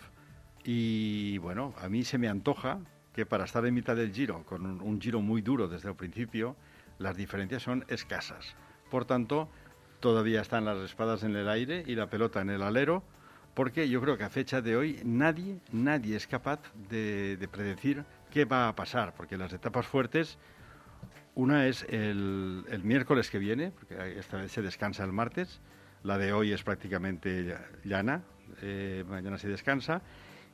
Y 0.63 1.37
bueno, 1.37 1.73
a 1.79 1.89
mí 1.89 2.03
se 2.03 2.17
me 2.17 2.27
antoja 2.27 2.79
que 3.13 3.25
para 3.25 3.45
estar 3.45 3.65
en 3.65 3.73
mitad 3.73 3.95
del 3.95 4.11
giro, 4.11 4.43
con 4.45 4.65
un, 4.65 4.81
un 4.81 4.99
giro 4.99 5.21
muy 5.21 5.41
duro 5.41 5.67
desde 5.67 5.89
el 5.89 5.95
principio, 5.95 6.55
las 6.97 7.15
diferencias 7.15 7.61
son 7.61 7.85
escasas. 7.89 8.55
Por 8.89 9.05
tanto, 9.05 9.49
todavía 9.99 10.41
están 10.41 10.65
las 10.65 10.77
espadas 10.79 11.23
en 11.23 11.35
el 11.35 11.49
aire 11.49 11.83
y 11.85 11.95
la 11.95 12.09
pelota 12.09 12.41
en 12.41 12.49
el 12.49 12.61
alero, 12.61 13.03
porque 13.53 13.89
yo 13.89 14.01
creo 14.01 14.17
que 14.17 14.23
a 14.23 14.29
fecha 14.29 14.61
de 14.61 14.75
hoy 14.75 15.01
nadie, 15.03 15.59
nadie 15.71 16.15
es 16.15 16.27
capaz 16.27 16.59
de, 16.89 17.47
predecir 17.51 18.03
qué 18.31 18.45
va 18.45 18.67
a 18.67 18.75
pasar, 18.75 19.13
porque 19.15 19.37
las 19.37 19.51
etapas 19.53 19.85
fuertes, 19.85 20.37
una 21.35 21.67
es 21.67 21.85
el, 21.89 22.63
miércoles 22.83 23.29
que 23.29 23.39
viene, 23.39 23.71
porque 23.71 24.19
esta 24.19 24.37
vez 24.37 24.51
se 24.51 24.61
descansa 24.61 25.03
el 25.03 25.11
martes, 25.11 25.59
la 26.03 26.17
de 26.17 26.31
hoy 26.31 26.53
es 26.53 26.63
prácticamente 26.63 27.57
llana, 27.83 28.23
eh, 28.61 29.03
mañana 29.07 29.37
se 29.37 29.49
descansa, 29.49 30.01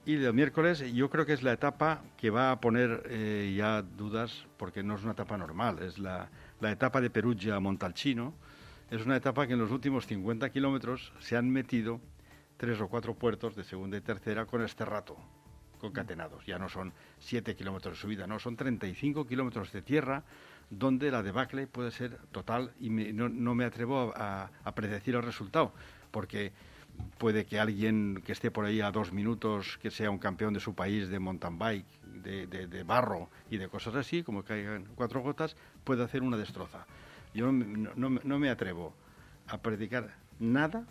y 0.05 0.23
el 0.23 0.33
miércoles 0.33 0.93
yo 0.93 1.09
creo 1.09 1.25
que 1.25 1.33
es 1.33 1.41
la 1.41 1.53
etapa 1.53 2.03
que 2.15 2.29
va 2.29 2.51
a 2.51 2.61
poner 2.61 3.03
eh, 3.09 3.53
ya 3.57 3.81
dudas, 3.81 4.45
porque 4.57 4.83
no 4.83 4.95
es 4.95 5.03
una 5.03 5.13
etapa 5.13 5.35
normal, 5.35 5.79
es 5.81 5.97
la, 5.97 6.29
etapa 6.61 7.01
de 7.01 7.09
Perugia 7.09 7.55
a 7.55 7.59
Montalcino, 7.59 8.33
es 8.91 9.05
una 9.05 9.17
etapa 9.17 9.47
que 9.47 9.53
en 9.53 9.59
los 9.59 9.71
últimos 9.71 10.05
50 10.05 10.49
kilómetros 10.51 11.11
se 11.19 11.35
han 11.35 11.49
metido 11.49 11.99
tres 12.57 12.79
o 12.79 12.87
cuatro 12.87 13.15
puertos 13.15 13.55
de 13.55 13.63
segunda 13.63 13.97
y 13.97 14.01
tercera 14.01 14.45
con 14.45 14.61
este 14.61 14.85
rato, 14.85 15.17
concatenados. 15.79 16.45
Ya 16.45 16.59
no 16.59 16.69
son 16.69 16.93
7 17.19 17.55
kilómetros 17.55 17.95
de 17.95 18.01
subida, 18.01 18.27
no, 18.27 18.39
son 18.39 18.55
35 18.55 19.25
kilómetros 19.27 19.71
de 19.71 19.81
tierra 19.81 20.23
donde 20.69 21.11
la 21.11 21.21
debacle 21.21 21.67
puede 21.67 21.91
ser 21.91 22.17
total 22.31 22.73
y 22.79 22.89
no, 22.89 23.55
me 23.55 23.65
atrevo 23.65 24.13
a, 24.15 24.49
predecir 24.75 25.15
el 25.15 25.23
resultado, 25.23 25.73
porque 26.11 26.53
puede 27.17 27.45
que 27.45 27.59
alguien 27.59 28.23
que 28.25 28.31
esté 28.31 28.49
por 28.51 28.65
ahí 28.65 28.81
a 28.81 28.91
dos 28.91 29.11
minutos, 29.11 29.77
que 29.81 29.91
sea 29.91 30.09
un 30.09 30.17
campeón 30.17 30.53
de 30.53 30.59
su 30.59 30.73
país 30.73 31.09
de 31.09 31.19
mountain 31.19 31.59
bike, 31.59 32.01
de, 32.23 32.47
de 32.47 32.83
barro 32.83 33.29
y 33.49 33.57
de 33.57 33.67
cosas 33.67 33.95
así, 33.95 34.23
como 34.23 34.43
caigan 34.43 34.85
cuatro 34.95 35.21
gotas, 35.21 35.55
puede 35.83 36.03
hacer 36.03 36.23
una 36.23 36.37
destroza. 36.37 36.87
Yo 37.35 37.51
no, 37.51 38.39
me 38.39 38.49
atrevo 38.49 38.95
a 39.47 39.61
predicar 39.61 40.15
nada 40.39 40.87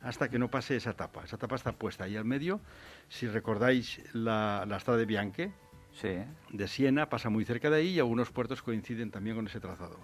hasta 0.00 0.30
que 0.30 0.38
no 0.38 0.48
pase 0.48 0.76
esa 0.76 0.90
etapa. 0.90 1.24
Esa 1.24 1.34
etapa 1.36 1.56
está 1.56 1.72
puesta 1.72 2.04
ahí 2.04 2.16
al 2.16 2.24
medio. 2.24 2.60
Si 3.08 3.26
recordáis 3.26 4.00
la, 4.14 4.64
la 4.66 4.76
estrada 4.76 5.00
de 5.00 5.04
Bianche, 5.04 5.52
de 6.52 6.68
Siena, 6.68 7.10
pasa 7.10 7.28
muy 7.28 7.44
cerca 7.44 7.68
de 7.68 7.76
ahí 7.76 7.88
y 7.88 7.98
algunos 7.98 8.30
puertos 8.30 8.62
coinciden 8.62 9.10
también 9.10 9.36
con 9.36 9.46
ese 9.48 9.60
trazado. 9.60 9.98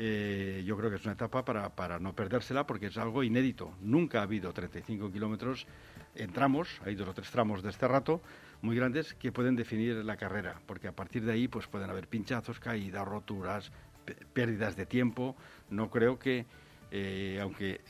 Eh, 0.00 0.62
yo 0.64 0.76
creo 0.76 0.90
que 0.90 0.96
es 0.96 1.04
una 1.04 1.14
etapa 1.14 1.44
para, 1.44 1.74
para, 1.74 1.98
no 1.98 2.14
perdérsela 2.14 2.66
porque 2.66 2.86
es 2.86 2.96
algo 2.96 3.22
inédito. 3.22 3.72
Nunca 3.80 4.20
ha 4.20 4.22
habido 4.22 4.52
35 4.52 5.12
kilómetros 5.12 5.66
en 6.14 6.32
tramos, 6.32 6.80
hay 6.84 6.94
dos 6.94 7.08
o 7.08 7.14
tres 7.14 7.30
tramos 7.30 7.62
de 7.62 7.70
este 7.70 7.86
rato 7.86 8.22
muy 8.62 8.76
grandes 8.76 9.14
que 9.14 9.32
pueden 9.32 9.56
definir 9.56 9.96
la 10.04 10.16
carrera, 10.16 10.60
porque 10.66 10.88
a 10.88 10.92
partir 10.92 11.24
de 11.24 11.32
ahí 11.32 11.48
pues 11.48 11.66
pueden 11.66 11.90
haber 11.90 12.08
pinchazos, 12.08 12.58
caídas, 12.60 13.06
roturas, 13.06 13.70
pérdidas 14.32 14.76
de 14.76 14.86
tiempo. 14.86 15.36
No 15.70 15.90
creo 15.90 16.18
que, 16.18 16.46
eh, 16.90 17.38
aunque 17.40 17.80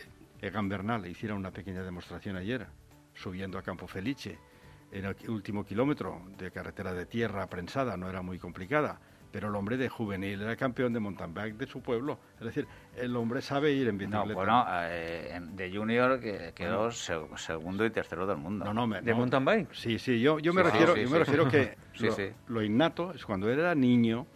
Egan 0.40 0.68
Bernal 0.68 1.06
hiciera 1.06 1.34
una 1.34 1.50
pequeña 1.50 1.82
demostración 1.82 2.36
ayer, 2.36 2.66
subiendo 3.14 3.58
a 3.58 3.62
Campo 3.62 3.86
Felice, 3.86 4.38
en 4.92 5.04
el 5.04 5.16
último 5.28 5.64
kilómetro 5.64 6.22
de 6.38 6.50
carretera 6.50 6.94
de 6.94 7.06
tierra 7.06 7.46
prensada, 7.48 7.96
no 7.96 8.08
era 8.08 8.22
muy 8.22 8.38
complicada, 8.38 8.98
pero 9.30 9.48
el 9.48 9.54
hombre 9.54 9.76
de 9.76 9.88
juvenil 9.88 10.40
era 10.40 10.56
campeón 10.56 10.92
de 10.92 11.00
mountain 11.00 11.34
bike 11.34 11.56
de 11.56 11.66
su 11.66 11.82
pueblo. 11.82 12.18
Es 12.38 12.46
decir, 12.46 12.66
el 12.96 13.14
hombre 13.16 13.42
sabe 13.42 13.72
ir 13.72 13.88
en 13.88 13.98
bicicleta. 13.98 14.26
No, 14.26 14.34
bueno, 14.34 14.64
eh, 14.84 15.38
de 15.52 15.70
junior 15.70 16.20
que 16.20 16.52
quedó 16.54 16.90
segundo 16.90 17.84
y 17.84 17.90
tercero 17.90 18.26
del 18.26 18.38
mundo. 18.38 18.64
No, 18.64 18.86
no, 18.86 19.00
¿De 19.00 19.14
mountain 19.14 19.44
bike? 19.44 19.74
Sí, 19.74 19.98
sí, 19.98 20.20
yo, 20.20 20.38
yo 20.38 20.54
me 20.54 20.62
refiero, 20.62 20.96
yo 20.96 21.10
me 21.10 21.18
refiero 21.18 21.48
que 21.48 21.76
lo, 21.98 22.16
lo, 22.54 22.62
innato 22.62 23.12
es 23.12 23.24
cuando 23.24 23.50
era 23.50 23.74
niño, 23.74 24.26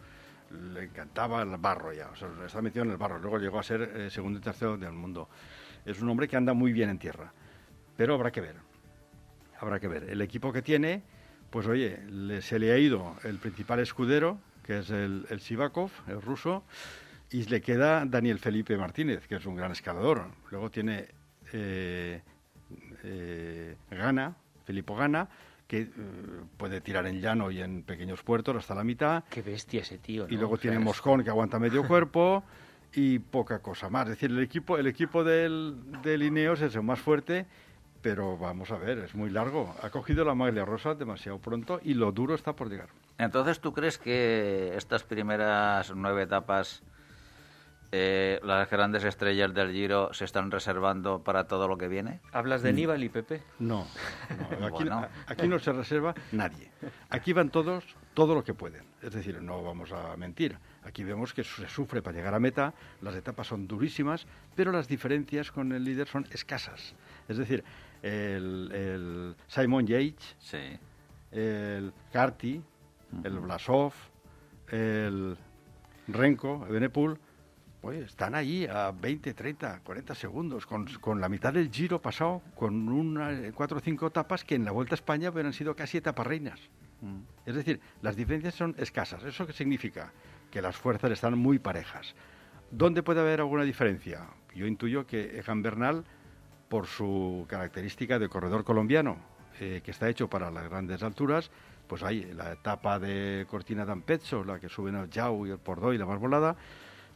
le 0.72 0.84
encantaba 0.84 1.42
el 1.42 1.56
barro 1.56 1.92
ya, 1.92 2.08
o 2.08 2.16
sea, 2.16 2.28
está 2.46 2.62
metido 2.62 2.84
en 2.84 2.90
el 2.90 2.96
barro. 2.96 3.18
Luego 3.18 3.38
llegó 3.38 3.58
a 3.58 3.62
ser 3.62 3.82
eh, 3.82 4.10
segundo 4.10 4.38
y 4.38 4.42
tercero 4.42 4.76
del 4.76 4.92
mundo. 4.92 5.28
Es 5.84 6.00
un 6.00 6.08
hombre 6.08 6.28
que 6.28 6.36
anda 6.36 6.54
muy 6.54 6.72
bien 6.72 6.90
en 6.90 6.98
tierra, 6.98 7.32
pero 7.96 8.14
habrá 8.14 8.30
que 8.30 8.40
ver. 8.40 8.56
Habrá 9.60 9.80
que 9.80 9.88
ver. 9.88 10.04
El 10.10 10.20
equipo 10.20 10.52
que 10.52 10.62
tiene, 10.62 11.02
pues 11.50 11.66
oye, 11.66 12.00
se 12.40 12.58
le 12.58 12.72
ha 12.72 12.78
ido 12.78 13.16
el 13.24 13.38
principal 13.38 13.80
escudero, 13.80 14.38
que 14.64 14.78
es 14.78 14.90
el, 14.90 15.26
el 15.28 15.40
el 16.08 16.22
ruso, 16.22 16.64
y 17.30 17.44
le 17.44 17.60
queda 17.60 18.04
Daniel 18.04 18.38
Felipe 18.38 18.76
Martínez, 18.76 19.26
que 19.26 19.36
es 19.36 19.46
un 19.46 19.56
gran 19.56 19.72
escalador. 19.72 20.26
Luego 20.50 20.70
tiene 20.70 21.08
eh, 21.52 22.22
eh, 23.02 23.76
Gana, 23.90 24.36
Felipe 24.64 24.94
Gana, 24.94 25.28
que 25.72 25.80
eh, 25.80 25.88
puede 26.58 26.82
tirar 26.82 27.06
en 27.06 27.22
llano 27.22 27.50
y 27.50 27.62
en 27.62 27.82
pequeños 27.82 28.22
puertos 28.22 28.54
hasta 28.54 28.74
la 28.74 28.84
mitad. 28.84 29.24
Qué 29.30 29.40
bestia 29.40 29.80
ese 29.80 29.96
tío. 29.96 30.26
Y 30.28 30.36
luego 30.36 30.58
tiene 30.58 30.78
Moscón 30.78 31.24
que 31.24 31.30
aguanta 31.30 31.58
medio 31.58 31.82
cuerpo 31.88 32.44
y 32.92 33.20
poca 33.20 33.60
cosa 33.60 33.88
más. 33.88 34.02
Es 34.02 34.16
decir, 34.16 34.30
el 34.30 34.40
equipo, 34.40 34.76
el 34.76 34.86
equipo 34.86 35.24
del, 35.24 35.76
del 36.02 36.24
Ineos 36.24 36.60
es 36.60 36.74
el 36.74 36.82
más 36.82 37.00
fuerte, 37.00 37.46
pero 38.02 38.36
vamos 38.36 38.70
a 38.70 38.76
ver, 38.76 38.98
es 38.98 39.14
muy 39.14 39.30
largo. 39.30 39.74
Ha 39.82 39.88
cogido 39.88 40.26
la 40.26 40.34
maglia 40.34 40.66
rosa 40.66 40.94
demasiado 40.94 41.38
pronto 41.38 41.80
y 41.82 41.94
lo 41.94 42.12
duro 42.12 42.34
está 42.34 42.54
por 42.54 42.68
llegar. 42.68 42.90
Entonces, 43.16 43.58
¿tú 43.58 43.72
crees 43.72 43.96
que 43.96 44.74
estas 44.76 45.04
primeras 45.04 45.90
nueve 45.96 46.24
etapas 46.24 46.82
eh, 47.94 48.40
las 48.42 48.70
grandes 48.70 49.04
estrellas 49.04 49.52
del 49.52 49.70
Giro 49.70 50.14
se 50.14 50.24
están 50.24 50.50
reservando 50.50 51.22
para 51.22 51.46
todo 51.46 51.68
lo 51.68 51.76
que 51.76 51.88
viene? 51.88 52.20
¿Hablas 52.32 52.62
de 52.62 52.70
Aníbal 52.70 53.04
y 53.04 53.10
Pepe? 53.10 53.42
No, 53.58 53.86
aquí, 55.26 55.46
no 55.46 55.58
se 55.58 55.72
reserva 55.74 56.14
nadie. 56.32 56.70
Aquí 57.10 57.34
van 57.34 57.50
todos 57.50 57.84
todo 58.14 58.34
lo 58.34 58.42
que 58.42 58.54
pueden. 58.54 58.84
Es 59.02 59.12
decir, 59.12 59.42
no 59.42 59.62
vamos 59.62 59.92
a 59.92 60.16
mentir. 60.16 60.56
Aquí 60.84 61.04
vemos 61.04 61.34
que 61.34 61.44
se 61.44 61.68
sufre 61.68 62.00
para 62.00 62.16
llegar 62.16 62.34
a 62.34 62.40
meta, 62.40 62.72
las 63.02 63.14
etapas 63.14 63.46
son 63.46 63.68
durísimas, 63.68 64.26
pero 64.56 64.72
las 64.72 64.88
diferencias 64.88 65.52
con 65.52 65.70
el 65.72 65.84
líder 65.84 66.08
son 66.08 66.26
escasas. 66.30 66.94
Es 67.28 67.36
decir, 67.36 67.62
el, 68.02 69.36
Simon 69.48 69.86
Yates, 69.86 70.36
sí. 70.38 70.78
el 71.30 71.92
Carty, 72.10 72.62
el 73.22 73.38
Blasov, 73.38 73.92
el 74.68 75.36
Renko, 76.08 76.64
el 76.66 76.72
Benepul, 76.72 77.18
pues 77.82 78.06
están 78.06 78.36
ahí 78.36 78.64
a 78.64 78.92
20, 78.92 79.34
30, 79.34 79.80
40 79.80 80.14
segundos, 80.14 80.66
con, 80.66 80.86
con 81.00 81.20
la 81.20 81.28
mitad 81.28 81.52
del 81.52 81.68
giro 81.68 82.00
pasado, 82.00 82.40
con 82.54 82.88
una, 82.88 83.50
cuatro 83.52 83.78
o 83.78 83.80
cinco 83.80 84.06
etapas 84.06 84.44
que 84.44 84.54
en 84.54 84.64
la 84.64 84.70
Vuelta 84.70 84.94
a 84.94 85.00
España 85.02 85.30
hubieran 85.30 85.52
sido 85.52 85.74
casi 85.74 85.98
etapas 85.98 86.24
reinas. 86.24 86.60
Mm. 87.00 87.22
Es 87.44 87.56
decir, 87.56 87.80
las 88.00 88.14
diferencias 88.14 88.54
son 88.54 88.76
escasas. 88.78 89.24
¿Eso 89.24 89.48
qué 89.48 89.52
significa? 89.52 90.12
Que 90.52 90.62
las 90.62 90.76
fuerzas 90.76 91.10
están 91.10 91.36
muy 91.36 91.58
parejas. 91.58 92.14
¿Dónde 92.70 93.02
puede 93.02 93.20
haber 93.20 93.40
alguna 93.40 93.64
diferencia? 93.64 94.28
Yo 94.54 94.66
intuyo 94.66 95.04
que 95.04 95.40
Egan 95.40 95.60
Bernal, 95.60 96.04
por 96.68 96.86
su 96.86 97.46
característica 97.48 98.20
de 98.20 98.28
corredor 98.28 98.62
colombiano, 98.62 99.16
eh, 99.58 99.80
que 99.84 99.90
está 99.90 100.08
hecho 100.08 100.30
para 100.30 100.52
las 100.52 100.70
grandes 100.70 101.02
alturas, 101.02 101.50
pues 101.88 102.04
hay 102.04 102.32
la 102.32 102.52
etapa 102.52 103.00
de 103.00 103.44
Cortina 103.50 103.84
d'Ampezzo, 103.84 104.44
la 104.44 104.60
que 104.60 104.68
suben 104.68 104.94
al 104.94 105.10
Jau 105.10 105.46
y 105.46 105.50
el 105.50 105.58
Pordó 105.58 105.92
y 105.92 105.98
la 105.98 106.06
más 106.06 106.20
volada, 106.20 106.56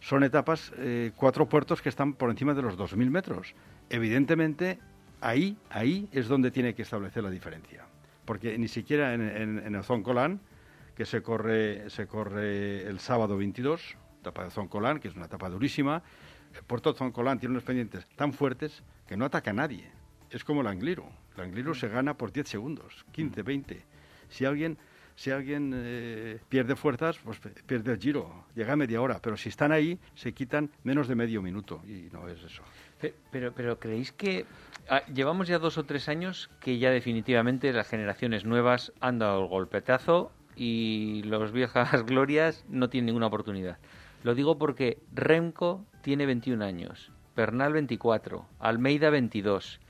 son 0.01 0.25
etapas, 0.25 0.73
eh, 0.79 1.13
cuatro 1.17 1.49
puertos 1.49 1.83
que 1.83 1.89
están 1.89 2.15
por 2.15 2.31
encima 2.31 2.55
de 2.55 2.63
los 2.63 2.77
2.000 2.79 3.11
metros. 3.11 3.55
Evidentemente, 3.91 4.79
ahí, 5.21 5.57
ahí 5.71 6.09
es 6.13 6.29
donde 6.29 6.51
tiene 6.51 6.75
que 6.75 6.83
establecer 6.83 7.23
la 7.23 7.31
diferencia. 7.31 7.87
Porque 8.25 8.59
ni 8.59 8.69
siquiera 8.69 9.15
en, 9.15 9.21
en, 9.21 9.75
el 9.75 9.85
Zoncolán, 9.85 10.41
que 10.97 11.07
se 11.07 11.23
corre, 11.23 11.89
se 11.91 12.07
corre 12.07 12.87
el 12.87 12.99
sábado 12.99 13.37
22, 13.37 13.97
etapa 14.21 14.45
de 14.45 14.51
Zoncolán, 14.51 14.99
que 14.99 15.09
es 15.09 15.15
una 15.15 15.27
etapa 15.27 15.49
durísima, 15.49 16.03
el 16.55 16.63
puerto 16.65 16.93
de 16.93 16.99
Zoncolán 16.99 17.39
tiene 17.39 17.53
unos 17.53 17.65
pendientes 17.65 18.07
tan 18.17 18.33
fuertes 18.33 18.83
que 19.07 19.17
no 19.17 19.25
ataca 19.27 19.51
a 19.51 19.55
nadie. 19.55 19.91
Es 20.31 20.43
como 20.43 20.63
el 20.63 20.67
Angliru. 20.67 21.05
El 21.37 21.43
Angliru 21.43 21.75
se 21.75 21.89
gana 21.89 22.17
por 22.17 22.33
10 22.33 22.49
segundos, 22.49 23.05
15, 23.13 23.43
20. 23.43 23.85
Si 24.29 24.45
alguien 24.45 24.79
si 25.17 25.31
alguien 25.31 25.73
eh, 25.75 26.39
pierde 26.49 26.77
fuerzas, 26.77 27.19
pues 27.25 27.41
pierde 27.67 27.93
el 27.93 27.99
giro, 27.99 28.45
llega 28.55 28.75
a 28.75 28.77
media 28.77 29.01
hora, 29.01 29.19
pero 29.21 29.37
si 29.39 29.49
están 29.49 29.73
ahí, 29.73 29.99
se 30.15 30.33
quitan 30.33 30.71
menos 30.85 31.09
de 31.09 31.15
medio 31.15 31.41
minuto 31.41 31.81
y 31.87 32.09
no 32.13 32.29
es 32.29 32.43
eso. 32.43 32.63
Pero, 33.31 33.53
pero 33.55 33.79
¿creéis 33.79 34.13
que 34.13 34.45
ah, 34.91 35.03
llevamos 35.07 35.49
ya 35.49 35.59
dos 35.59 35.79
o 35.79 35.85
tres 35.85 36.11
años 36.11 36.51
que 36.61 36.79
ya 36.79 36.91
definitivamente 36.91 37.73
las 37.73 37.89
generaciones 37.89 38.45
nuevas 38.45 38.93
han 39.01 39.19
dado 39.19 39.43
el 39.43 39.49
golpetazo 39.49 40.33
y 40.55 41.23
las 41.25 41.51
viejas 41.51 42.03
glorias 42.07 42.67
no 42.69 42.91
tienen 42.91 43.07
ninguna 43.07 43.27
oportunidad? 43.27 43.79
Lo 44.23 44.35
digo 44.35 44.59
porque 44.59 44.99
Remco 45.15 45.87
tiene 46.03 46.27
21 46.27 46.63
años, 46.63 47.11
Bernal 47.35 47.73
24, 47.73 48.47
Almeida 48.59 49.09
22. 49.09 49.81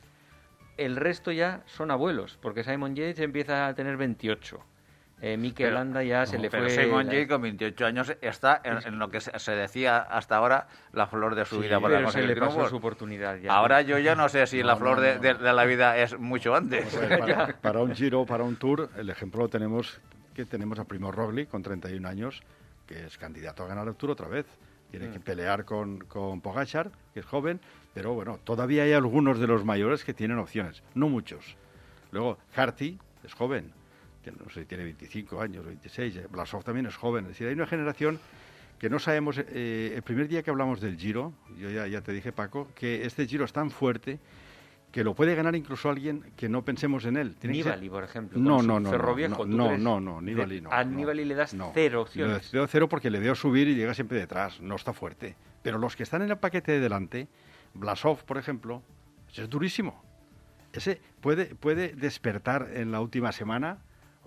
El 0.77 0.95
resto 0.95 1.33
ya 1.33 1.65
son 1.67 1.91
abuelos, 1.91 2.39
porque 2.41 2.63
Simon 2.63 2.95
Yates 2.95 3.19
empieza 3.21 3.67
a 3.67 3.75
tener 3.75 3.97
28 3.97 4.63
eh, 5.21 5.39
Mikel 5.39 5.73
Landa 5.73 6.03
ya 6.03 6.27
se 6.27 6.39
le 6.39 6.51
pero 6.51 6.65
fue. 6.65 6.85
Simon 6.85 7.07
J 7.07 7.27
con 7.27 7.43
28 7.43 7.87
años 7.87 8.17
está 8.21 8.61
en, 8.63 8.99
lo 8.99 9.09
que 9.09 9.21
se, 9.21 9.53
decía 9.53 9.99
hasta 9.99 10.37
ahora 10.37 10.69
la 10.93 11.07
flor 11.07 11.35
de 11.35 11.47
su 11.47 11.59
vida. 11.59 11.81
Pero 11.81 12.11
se 12.11 12.27
le 12.27 12.37
pasó 12.37 12.69
su 12.69 12.77
oportunidad. 12.77 13.39
Ya. 13.39 13.55
Ahora 13.55 13.81
yo 13.81 13.99
ya 13.99 14.15
no 14.15 14.29
sé 14.29 14.47
si 14.47 14.63
la 14.63 14.77
flor 14.77 15.01
de, 15.01 15.35
la 15.35 15.65
vida 15.65 15.97
es 15.97 16.19
mucho 16.19 16.55
antes. 16.55 16.85
para, 17.63 17.81
un 17.81 17.95
Giro, 17.95 18.27
para 18.27 18.45
un 18.45 18.57
Tour, 18.57 18.91
el 18.97 19.09
ejemplo 19.09 19.43
lo 19.43 19.49
tenemos 19.49 20.01
que 20.35 20.45
tenemos 20.45 20.79
a 20.79 20.85
Primo 20.85 21.11
Roglic 21.11 21.49
con 21.49 21.63
31 21.63 22.07
años, 22.07 22.43
que 22.87 23.07
es 23.07 23.17
candidato 23.17 23.65
a 23.65 23.69
ganar 23.69 23.89
el 23.89 23.95
Tour 23.95 24.11
otra 24.11 24.29
vez. 24.29 24.45
Tiene 24.91 25.11
que 25.11 25.19
mm. 25.19 25.23
pelear 25.23 25.65
con, 25.65 26.01
con 26.01 26.43
Pogachar, 26.43 26.91
que 27.15 27.21
es 27.21 27.27
joven, 27.27 27.59
pero 27.95 28.13
bueno, 28.13 28.39
todavía 28.45 28.83
hay 28.83 28.93
algunos 28.93 29.39
de 29.39 29.47
los 29.47 29.65
mayores 29.65 30.05
que 30.05 30.13
tienen 30.13 30.39
opciones, 30.39 30.83
no 30.95 31.09
muchos. 31.09 31.57
Luego, 32.13 32.39
Harty 32.55 32.99
es 33.25 33.33
joven, 33.33 33.73
no 34.33 34.51
sé, 34.51 34.65
tiene 34.65 34.85
25 34.85 35.41
años, 35.41 35.65
26, 35.65 36.17
eh, 36.17 36.27
Blasov 36.31 36.65
también 36.65 36.87
es 36.87 36.97
joven. 36.97 37.25
Es 37.25 37.31
decir, 37.31 37.49
hay 37.49 37.55
una 37.55 37.67
generación 37.67 38.19
que 38.79 38.91
no 38.91 38.99
sabemos, 38.99 39.39
eh, 39.39 39.93
el 39.95 40.03
primer 40.03 40.29
día 40.29 40.43
que 40.43 40.51
hablamos 40.51 40.81
del 40.81 40.97
Giro, 40.97 41.33
yo 41.59 41.71
ya, 41.71 41.87
ya 41.87 42.03
te 42.03 42.13
dije 42.13 42.33
Paco, 42.33 42.69
que 42.75 43.07
este 43.07 43.27
Giro 43.27 43.45
es 43.45 43.53
tan 43.53 43.71
fuerte 43.71 44.19
que 44.97 45.05
lo 45.05 45.15
puede 45.15 45.35
ganar 45.35 45.55
incluso 45.55 45.91
alguien 45.91 46.25
que 46.37 46.49
no 46.49 46.65
pensemos 46.65 47.05
en 47.05 47.19
él. 47.19 47.37
Nibali, 47.43 47.91
por 47.91 48.05
ejemplo. 48.05 48.39
No, 48.39 48.63
no, 48.63 48.81
no, 48.81 48.93
no, 48.97 49.45
no, 49.45 49.77
no, 49.77 50.01
no, 50.01 50.21
Nibali 50.23 50.61
no. 50.63 50.73
A 50.73 50.85
Nibali 50.85 51.25
le 51.25 51.35
das 51.35 51.55
cero 51.75 52.03
opciones. 52.03 52.51
Le 52.53 52.61
doy 52.61 52.69
cero 52.71 52.89
porque 52.89 53.11
le 53.11 53.19
veo 53.19 53.35
subir 53.35 53.69
y 53.69 53.75
llega 53.75 53.93
siempre 53.93 54.19
detrás, 54.19 54.61
no 54.61 54.77
está 54.77 54.93
fuerte. 54.93 55.37
Pero 55.63 55.77
los 55.79 55.97
que 55.97 56.03
están 56.03 56.23
en 56.23 56.31
el 56.31 56.39
paquete 56.39 56.73
de 56.73 56.81
delante, 56.81 57.29
Blasov, 57.75 58.25
por 58.25 58.39
ejemplo, 58.39 58.83
es 59.35 59.51
durísimo. 59.51 60.03
Ese 60.73 61.01
puede, 61.21 61.55
puede 61.55 61.89
despertar 61.89 62.71
en 62.73 62.91
la 62.91 63.01
última 63.01 63.33
semana 63.33 63.79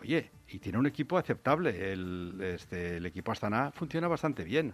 Oye, 0.02 0.30
y 0.48 0.60
tiene 0.60 0.78
un 0.78 0.86
equipo 0.86 1.18
aceptable. 1.18 1.92
El, 1.92 2.40
este, 2.42 2.98
el 2.98 3.06
equipo 3.06 3.32
Astana 3.32 3.72
funciona 3.72 4.08
bastante 4.08 4.44
bien. 4.44 4.74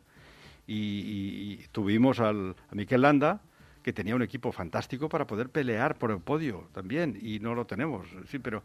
Y, 0.67 1.57
tuvimos 1.71 2.19
al, 2.19 2.55
a 2.69 2.75
Miquel 2.75 3.01
Landa, 3.01 3.41
que 3.83 3.93
tenía 3.93 4.15
un 4.15 4.23
equipo 4.23 4.51
fantástico 4.51 5.09
para 5.09 5.27
poder 5.27 5.49
pelear 5.49 5.95
por 5.95 6.11
el 6.11 6.19
podio 6.19 6.69
también, 6.73 7.19
y 7.21 7.39
no 7.39 7.53
lo 7.53 7.65
tenemos. 7.65 8.07
Sí, 8.29 8.39
pero 8.39 8.63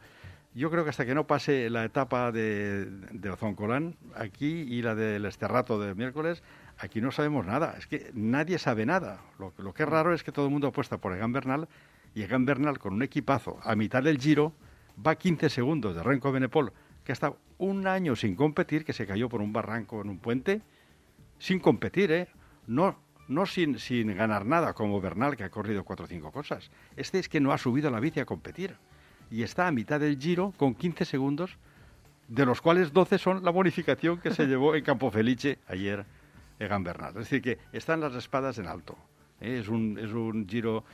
yo 0.55 0.71
creo 0.71 0.85
que 0.85 0.91
hasta 0.91 1.05
que 1.05 1.15
no 1.15 1.27
pase 1.27 1.69
la 1.69 1.85
etapa 1.85 2.33
de, 2.33 2.87
de 2.87 3.31
Ozoncolán 3.31 3.97
aquí 4.15 4.47
y 4.47 4.81
la 4.83 4.95
del 4.95 5.27
Esterrato 5.27 5.79
del 5.79 5.95
miércoles, 5.95 6.43
aquí 6.79 7.01
no 7.01 7.11
sabemos 7.11 7.47
nada. 7.47 7.75
Es 7.79 7.87
que 7.87 8.11
nadie 8.15 8.59
sabe 8.59 8.87
nada. 8.87 9.21
Lo, 9.39 9.53
lo 9.59 9.75
que 9.75 9.83
es 9.83 9.89
raro 9.89 10.15
es 10.15 10.23
que 10.23 10.33
todo 10.33 10.47
el 10.47 10.51
mundo 10.51 10.69
apuesta 10.69 10.99
por 10.99 11.15
Egan 11.15 11.33
Bernal 11.33 11.69
y 12.15 12.23
Egan 12.23 12.47
Bernal 12.47 12.79
con 12.79 12.95
un 12.95 13.03
equipazo 13.03 13.61
a 13.63 13.77
mitad 13.77 14.03
del 14.03 14.19
giro 14.19 14.55
va 15.07 15.17
15 15.17 15.49
segundos 15.49 15.95
de 15.95 16.03
Renko 16.03 16.33
Benepol, 16.33 16.73
que 17.05 17.13
ha 17.13 17.15
estado 17.15 17.39
un 17.59 17.87
año 17.87 18.17
sin 18.17 18.35
competir, 18.35 18.85
que 18.85 18.93
se 18.93 19.07
cayó 19.07 19.29
por 19.29 19.41
un 19.41 19.53
barranco 19.53 20.01
en 20.01 20.09
un 20.09 20.19
puente, 20.19 20.63
sin 21.39 21.59
competir, 21.59 22.13
¿eh? 22.13 22.29
No, 22.67 22.99
no 23.29 23.47
sin, 23.47 23.79
sin 23.79 24.15
ganar 24.15 24.45
nada, 24.47 24.75
como 24.75 25.01
Bernal, 25.01 25.37
que 25.37 25.45
ha 25.45 25.51
corrido 25.51 25.85
cuatro 25.85 26.05
o 26.05 26.09
cinco 26.09 26.33
cosas. 26.33 26.71
Este 26.97 27.19
es 27.19 27.29
que 27.29 27.41
no 27.41 27.53
ha 27.53 27.59
subido 27.59 27.89
a 27.89 27.91
la 27.91 28.01
bici 28.01 28.21
a 28.21 28.25
competir. 28.27 28.77
Y 29.31 29.43
está 29.43 29.67
a 29.69 29.73
mitad 29.73 30.01
del 30.01 30.19
giro 30.19 30.53
con 30.57 30.75
15 30.75 31.05
segundos, 31.05 31.57
de 32.29 32.45
los 32.45 32.61
cuales 32.61 32.93
12 32.93 33.19
son 33.19 33.45
la 33.45 33.51
bonificación 33.51 34.19
que 34.19 34.33
se 34.33 34.47
llevó 34.49 34.75
en 34.75 34.85
Campo 34.85 35.11
Felice 35.11 35.59
ayer 35.69 36.05
Egan 36.59 36.85
Bernal. 36.85 37.11
Es 37.11 37.31
decir, 37.31 37.43
que 37.43 37.59
están 37.73 38.01
las 38.01 38.15
espadas 38.15 38.59
en 38.59 38.67
alto. 38.67 38.97
¿eh? 39.41 39.59
Es, 39.61 39.69
un, 39.69 39.99
es 39.99 40.13
un 40.13 40.47
giro 40.49 40.85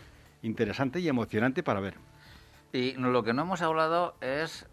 interesante 0.43 1.01
y 1.01 1.09
emocionante 1.09 1.63
para 1.63 1.81
ver. 1.81 1.95
Y 2.73 2.93
lo 2.95 3.23
que 3.23 3.33
no 3.33 3.43
hemos 3.43 3.63
hablado 3.63 4.17
es 4.21 4.67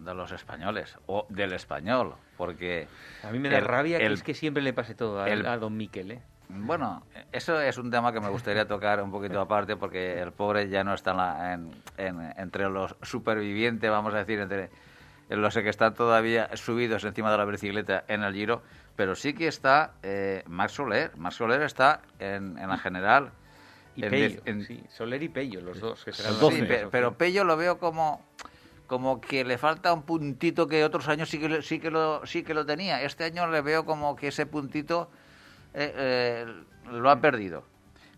de 0.00 0.14
los 0.14 0.32
españoles 0.32 0.96
o 1.06 1.26
del 1.28 1.52
español, 1.52 2.14
porque... 2.36 2.88
A 3.22 3.30
mí 3.30 3.38
me 3.38 3.50
da 3.50 3.60
rabia 3.60 3.98
que 3.98 4.06
es 4.06 4.22
que 4.22 4.34
siempre 4.34 4.62
le 4.62 4.72
pase 4.72 4.94
todo 4.94 5.20
a, 5.20 5.56
don 5.58 5.76
Miquel, 5.76 6.12
¿eh? 6.12 6.22
Bueno, 6.48 7.04
eso 7.30 7.60
es 7.60 7.78
un 7.78 7.92
tema 7.92 8.12
que 8.12 8.20
me 8.20 8.28
gustaría 8.28 8.66
tocar 8.66 9.00
un 9.02 9.12
poquito 9.12 9.40
aparte 9.40 9.76
porque 9.76 10.20
el 10.20 10.32
pobre 10.32 10.68
ya 10.68 10.82
no 10.82 10.94
está 10.94 11.52
en 11.52 11.70
entre 11.96 12.68
los 12.68 12.96
supervivientes, 13.02 13.88
vamos 13.90 14.14
a 14.14 14.18
decir, 14.18 14.40
entre 14.40 14.70
los 15.28 15.54
que 15.54 15.68
están 15.68 15.94
todavía 15.94 16.56
subidos 16.56 17.04
encima 17.04 17.30
de 17.30 17.38
la 17.38 17.44
bicicleta 17.44 18.04
en 18.08 18.24
el 18.24 18.34
Giro, 18.34 18.62
pero 18.96 19.14
sí 19.14 19.32
que 19.32 19.46
está 19.46 19.92
eh, 20.02 20.42
Max 20.48 20.72
Soler. 20.72 21.16
Max 21.16 21.36
Soler 21.36 21.62
está 21.62 22.00
en, 22.18 22.58
en 22.58 22.68
la 22.68 22.78
general 22.78 23.30
y 23.96 24.02
Pello, 24.02 24.42
sí, 24.66 24.82
Soler 24.88 25.22
y 25.22 25.28
Pello, 25.28 25.60
los 25.60 25.80
dos. 25.80 26.04
Que 26.04 26.12
serán 26.12 26.34
sí, 26.34 26.64
pero 26.90 27.16
Pello 27.16 27.44
lo 27.44 27.56
veo 27.56 27.78
como 27.78 28.24
como 28.86 29.20
que 29.20 29.44
le 29.44 29.56
falta 29.56 29.92
un 29.92 30.02
puntito 30.02 30.66
que 30.66 30.84
otros 30.84 31.06
años 31.06 31.28
sí 31.28 31.38
que 31.38 31.62
sí 31.62 31.78
que 31.78 31.92
lo 31.92 32.26
sí 32.26 32.42
que 32.42 32.54
lo 32.54 32.66
tenía. 32.66 33.02
Este 33.02 33.22
año 33.22 33.46
le 33.46 33.60
veo 33.60 33.84
como 33.84 34.16
que 34.16 34.28
ese 34.28 34.46
puntito 34.46 35.08
eh, 35.74 35.92
eh, 35.96 36.46
lo 36.90 37.08
ha 37.08 37.20
perdido. 37.20 37.64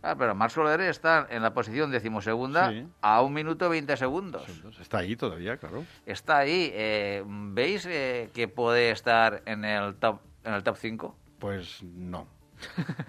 Ah, 0.03 0.17
pero 0.19 0.35
Marc 0.35 0.53
Soler 0.53 0.81
está 0.81 1.29
en 1.31 1.43
la 1.43 1.53
posición 1.53 1.91
decimosegunda 1.91 2.73
a 3.03 3.21
un 3.21 3.35
minuto 3.35 3.69
veinte 3.69 3.97
segundos. 3.99 4.45
Está 4.81 4.99
ahí 4.99 5.15
todavía, 5.15 5.59
claro. 5.59 5.85
Está 6.07 6.39
ahí. 6.39 6.71
Eh, 6.73 7.23
¿Veis 7.27 7.87
que 7.87 8.51
puede 8.53 8.91
estar 8.91 9.43
en 9.45 9.67
el 9.67 9.95
top 9.97 10.21
en 10.45 10.55
el 10.55 10.63
top 10.63 10.77
5? 10.77 11.17
Pues 11.39 11.83
no. 11.83 12.27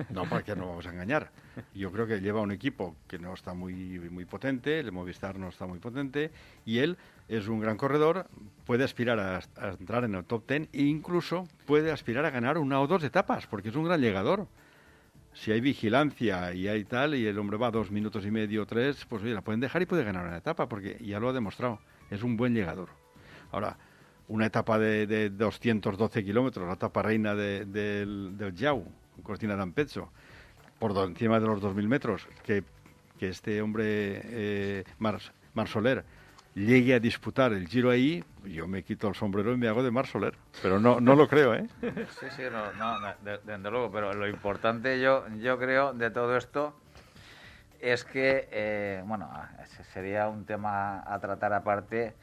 No, 0.09 0.23
para 0.25 0.43
que 0.43 0.55
no 0.55 0.67
vamos 0.67 0.85
a 0.85 0.91
engañar. 0.91 1.31
Yo 1.73 1.91
creo 1.91 2.07
que 2.07 2.19
lleva 2.19 2.41
un 2.41 2.51
equipo 2.51 2.95
que 3.07 3.19
no 3.19 3.33
está 3.33 3.53
muy, 3.53 3.99
muy 4.09 4.25
potente, 4.25 4.79
el 4.79 4.91
Movistar 4.91 5.37
no 5.37 5.49
está 5.49 5.65
muy 5.65 5.79
potente, 5.79 6.31
y 6.65 6.79
él 6.79 6.97
es 7.27 7.47
un 7.47 7.59
gran 7.59 7.77
corredor, 7.77 8.27
puede 8.65 8.83
aspirar 8.83 9.19
a, 9.19 9.69
entrar 9.69 10.03
en 10.03 10.15
el 10.15 10.25
top 10.25 10.45
ten 10.45 10.69
e 10.73 10.83
incluso 10.83 11.47
puede 11.65 11.91
aspirar 11.91 12.25
a 12.25 12.29
ganar 12.29 12.57
una 12.57 12.79
o 12.81 12.87
dos 12.87 13.03
etapas, 13.03 13.47
porque 13.47 13.69
es 13.69 13.75
un 13.75 13.85
gran 13.85 14.01
llegador. 14.01 14.47
Si 15.33 15.51
hay 15.51 15.61
vigilancia 15.61 16.53
y 16.53 16.67
hay 16.67 16.83
tal, 16.83 17.15
y 17.15 17.25
el 17.25 17.39
hombre 17.39 17.57
va 17.57 17.71
dos 17.71 17.89
minutos 17.89 18.25
y 18.25 18.31
medio, 18.31 18.65
tres, 18.67 19.05
pues 19.05 19.23
oye, 19.23 19.33
la 19.33 19.41
pueden 19.41 19.61
dejar 19.61 19.81
y 19.81 19.87
puede 19.87 20.03
ganar 20.03 20.27
una 20.27 20.37
etapa, 20.37 20.69
porque 20.69 20.97
ya 21.01 21.19
lo 21.19 21.29
ha 21.29 21.33
demostrado. 21.33 21.79
Es 22.11 22.21
un 22.21 22.37
buen 22.37 22.53
llegador. 22.53 22.89
Ahora, 23.51 23.77
una 24.27 24.45
etapa 24.45 24.77
de, 24.77 25.07
de 25.07 25.29
212 25.31 26.23
kilómetros, 26.23 26.67
la 26.67 26.73
etapa 26.73 27.01
reina 27.01 27.33
del, 27.33 27.71
del 28.37 28.55
Yau, 28.55 28.85
Cortina 29.21 29.55
d'Ampezzo, 29.55 30.09
por 30.79 30.91
encima 31.07 31.39
de 31.39 31.47
los 31.47 31.61
2.000 31.61 31.87
metros, 31.87 32.27
que, 32.43 32.63
que 33.17 33.29
este 33.29 33.61
hombre, 33.61 34.21
eh, 34.23 34.83
Mar, 34.99 35.21
Soler, 35.67 36.03
llegue 36.55 36.93
a 36.93 36.99
disputar 36.99 37.53
el 37.53 37.67
giro 37.67 37.89
ahí, 37.89 38.23
yo 38.43 38.67
me 38.67 38.83
quito 38.83 39.07
el 39.07 39.15
sombrero 39.15 39.53
y 39.53 39.57
me 39.57 39.69
hago 39.69 39.81
de 39.81 39.91
Mar 39.91 40.07
Soler. 40.07 40.35
Pero 40.61 40.79
no, 40.79 40.99
no 40.99 41.15
lo 41.15 41.27
creo, 41.27 41.53
¿eh? 41.53 41.67
Sí, 42.19 42.25
sí, 42.35 42.43
no, 42.51 42.73
no, 42.73 43.13
desde 43.23 43.71
luego. 43.71 43.91
Pero 43.91 44.13
lo 44.13 44.27
importante, 44.27 44.99
yo, 44.99 45.25
yo 45.39 45.57
creo, 45.57 45.93
de 45.93 46.11
todo 46.11 46.35
esto 46.35 46.75
es 47.79 48.03
que, 48.03 48.49
eh, 48.51 49.03
bueno, 49.05 49.31
sería 49.93 50.27
un 50.27 50.45
tema 50.45 51.01
a 51.05 51.19
tratar 51.19 51.53
aparte 51.53 52.13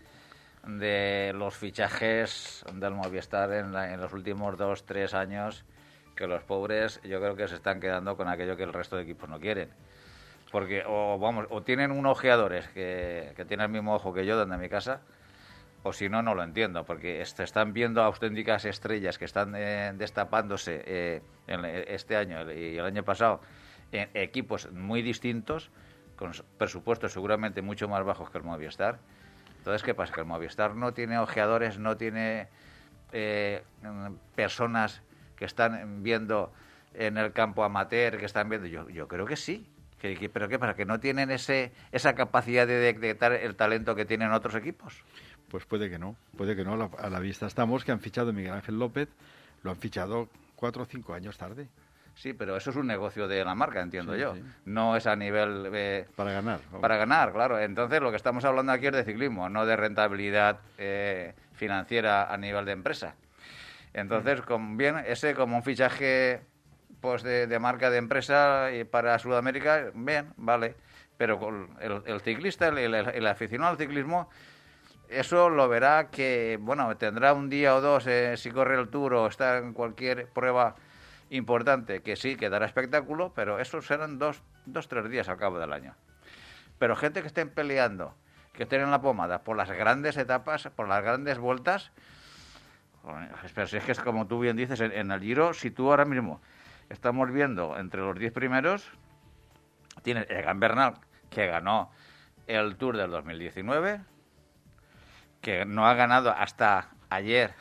de 0.67 1.33
los 1.35 1.57
fichajes 1.57 2.63
del 2.75 2.93
Movistar 2.93 3.53
en, 3.53 3.75
en 3.75 4.01
los 4.01 4.13
últimos 4.13 4.59
dos, 4.59 4.85
tres 4.85 5.15
años 5.15 5.65
que 6.21 6.27
los 6.27 6.43
pobres 6.43 7.01
yo 7.03 7.19
creo 7.19 7.35
que 7.35 7.49
se 7.49 7.55
están 7.55 7.81
quedando 7.81 8.15
con 8.15 8.29
aquello 8.29 8.55
que 8.55 8.65
el 8.65 8.75
resto 8.75 8.97
de 8.97 9.05
equipos 9.05 9.27
no 9.31 9.41
quieren. 9.41 9.71
Porque, 10.53 10.85
o 10.87 11.19
vamos, 11.19 11.47
o 11.49 11.63
tienen 11.63 11.91
unos 11.91 12.13
ojeadores 12.13 12.69
que, 12.69 13.33
que 13.37 13.47
tienen 13.47 13.65
el 13.65 13.73
mismo 13.73 13.95
ojo 13.95 14.13
que 14.13 14.27
yo, 14.27 14.37
donde 14.37 14.59
mi 14.59 14.69
casa, 14.69 15.01
o 15.83 15.95
si 15.95 16.11
no, 16.11 16.23
no 16.23 16.35
lo 16.35 16.43
entiendo, 16.43 16.85
porque 16.85 17.25
se 17.25 17.43
están 17.43 17.73
viendo 17.73 18.03
auténticas 18.03 18.67
estrellas 18.67 19.17
que 19.17 19.25
están 19.25 19.55
eh, 19.57 19.93
destapándose 19.95 20.83
eh, 20.85 21.23
en 21.47 21.65
este 21.65 22.17
año 22.17 22.53
y 22.53 22.77
el 22.77 22.85
año 22.85 23.03
pasado 23.03 23.41
en 23.91 24.11
equipos 24.13 24.71
muy 24.73 25.01
distintos, 25.01 25.71
con 26.17 26.33
presupuestos 26.59 27.15
seguramente 27.15 27.63
mucho 27.63 27.89
más 27.89 28.05
bajos 28.05 28.29
que 28.29 28.37
el 28.37 28.45
Movistar. 28.45 28.99
Entonces, 29.57 29.83
¿qué 29.83 29.95
pasa? 29.95 30.13
Que 30.13 30.21
el 30.21 30.27
Movistar 30.27 30.75
no 30.75 30.93
tiene 30.93 31.19
ojeadores, 31.19 31.79
no 31.79 31.97
tiene 31.97 32.49
eh, 33.13 33.63
personas 34.35 35.03
que 35.41 35.47
están 35.47 36.03
viendo 36.03 36.53
en 36.93 37.17
el 37.17 37.33
campo 37.33 37.65
amateur, 37.65 38.19
que 38.19 38.27
están 38.27 38.51
viendo. 38.51 38.69
Yo, 38.69 38.89
yo 38.91 39.09
creo 39.09 39.25
que 39.25 39.37
sí. 39.37 39.67
Que, 39.99 40.31
¿Pero 40.33 40.49
qué 40.49 40.59
pasa? 40.59 40.75
¿Que 40.75 40.85
no 40.85 41.01
tienen 41.01 41.31
ese, 41.31 41.73
esa 41.93 42.15
capacidad 42.15 42.67
de 42.67 42.75
detectar 42.75 43.33
el 43.33 43.57
talento 43.57 43.95
que 43.95 44.05
tienen 44.05 44.33
otros 44.33 44.55
equipos? 44.55 45.03
Pues 45.49 45.65
puede 45.65 45.89
que 45.89 45.99
no, 45.99 46.15
puede 46.37 46.55
que 46.55 46.63
no. 46.63 46.91
A 46.99 47.09
la 47.09 47.21
vista 47.21 47.47
estamos 47.47 47.85
que 47.85 47.93
han 47.93 48.01
fichado 48.01 48.31
a 48.31 48.33
Miguel 48.35 48.53
Ángel 48.53 48.79
López, 48.79 49.09
lo 49.63 49.71
han 49.71 49.77
fichado 49.79 50.29
cuatro 50.57 50.83
o 50.83 50.87
cinco 50.87 51.15
años 51.15 51.39
tarde. 51.39 51.69
Sí, 52.15 52.35
pero 52.35 52.55
eso 52.55 52.69
es 52.69 52.77
un 52.77 52.87
negocio 52.87 53.27
de 53.29 53.43
la 53.43 53.55
marca, 53.55 53.81
entiendo 53.81 54.15
yo. 54.15 54.35
No 54.67 54.95
es 54.95 55.07
a 55.07 55.17
nivel... 55.17 55.71
Eh, 55.73 56.07
para 56.17 56.33
ganar. 56.33 56.61
Para 56.79 56.99
ganar, 56.99 57.33
claro. 57.33 57.59
Entonces 57.59 58.03
lo 58.03 58.11
que 58.11 58.17
estamos 58.17 58.45
hablando 58.45 58.73
aquí 58.73 58.89
es 58.89 58.93
de 58.93 59.05
ciclismo, 59.05 59.49
no 59.49 59.65
de 59.65 59.75
rentabilidad 59.75 60.61
eh, 60.77 61.33
financiera 61.55 62.31
a 62.31 62.37
nivel 62.37 62.67
de 62.67 62.73
empresa. 62.73 63.15
Entonces, 63.93 64.43
con, 64.43 64.77
bien, 64.77 64.99
ese 65.07 65.35
como 65.35 65.57
un 65.57 65.63
fichaje 65.63 66.43
pues 67.01 67.23
de, 67.23 67.59
marca 67.59 67.91
de 67.91 67.99
empresa 67.99 68.71
y 68.73 68.85
para 68.85 69.19
Sudamérica, 69.19 69.91
bien, 69.95 70.33
vale. 70.37 70.77
Pero 71.17 71.39
con 71.39 71.77
el, 71.81 72.21
ciclista, 72.21 72.69
el, 72.69 72.95
el 72.95 73.27
aficionado 73.27 73.73
al 73.73 73.79
ciclismo 73.79 74.29
eso 75.11 75.51
lo 75.51 75.69
verá 75.69 76.09
que, 76.11 76.59
bueno, 76.61 76.97
tendrá 76.97 77.35
un 77.35 77.51
día 77.51 77.75
o 77.75 77.81
dos 77.81 78.07
eh, 78.07 78.37
si 78.37 78.51
corre 78.51 78.79
el 78.79 78.89
tour 78.89 79.15
o 79.15 79.27
está 79.27 79.59
en 79.59 79.73
cualquier 79.73 80.29
prueba 80.29 80.77
importante, 81.31 82.01
que 82.03 82.17
sí, 82.17 82.37
que 82.37 82.49
dará 82.49 82.67
espectáculo, 82.67 83.33
pero 83.35 83.59
eso 83.59 83.83
serán 83.83 84.19
dos, 84.19 84.43
dos, 84.67 84.89
tres 84.89 85.11
días 85.11 85.29
al 85.29 85.37
cabo 85.37 85.59
del 85.59 85.73
año. 85.73 85.95
Pero 86.79 86.97
gente 86.97 87.21
que 87.23 87.27
estén 87.27 87.51
peleando, 87.51 88.15
que 88.53 88.63
estén 88.63 88.83
en 88.83 88.91
la 88.91 89.01
pomada 89.01 89.43
por 89.43 89.57
las 89.57 89.71
grandes 89.71 90.17
etapas, 90.17 90.69
por 90.75 90.89
las 90.89 91.03
grandes 91.03 91.39
vueltas, 91.39 91.91
pero 93.55 93.67
si 93.67 93.77
es 93.77 93.85
que 93.85 93.93
es 93.93 94.01
como 94.01 94.27
tú 94.27 94.41
bien 94.41 94.57
dices, 94.57 94.81
en, 94.81 95.11
el 95.11 95.21
Giro, 95.21 95.55
si 95.55 95.71
tú 95.71 95.91
ahora 95.91 96.05
mismo 96.05 96.41
estamos 96.89 97.31
viendo 97.33 97.79
entre 97.79 98.01
los 98.01 98.19
diez 98.19 98.33
primeros, 98.33 98.91
tienes 100.03 100.29
Egan 100.31 100.61
Bernal, 100.61 100.95
que 101.31 101.47
ganó 101.47 101.91
el 102.47 102.77
Tour 102.77 102.97
del 102.97 103.11
2019, 103.11 104.01
que 105.41 105.65
no 105.65 105.87
ha 105.87 105.95
ganado 105.95 106.31
hasta 106.31 106.89
ayer 107.09 107.55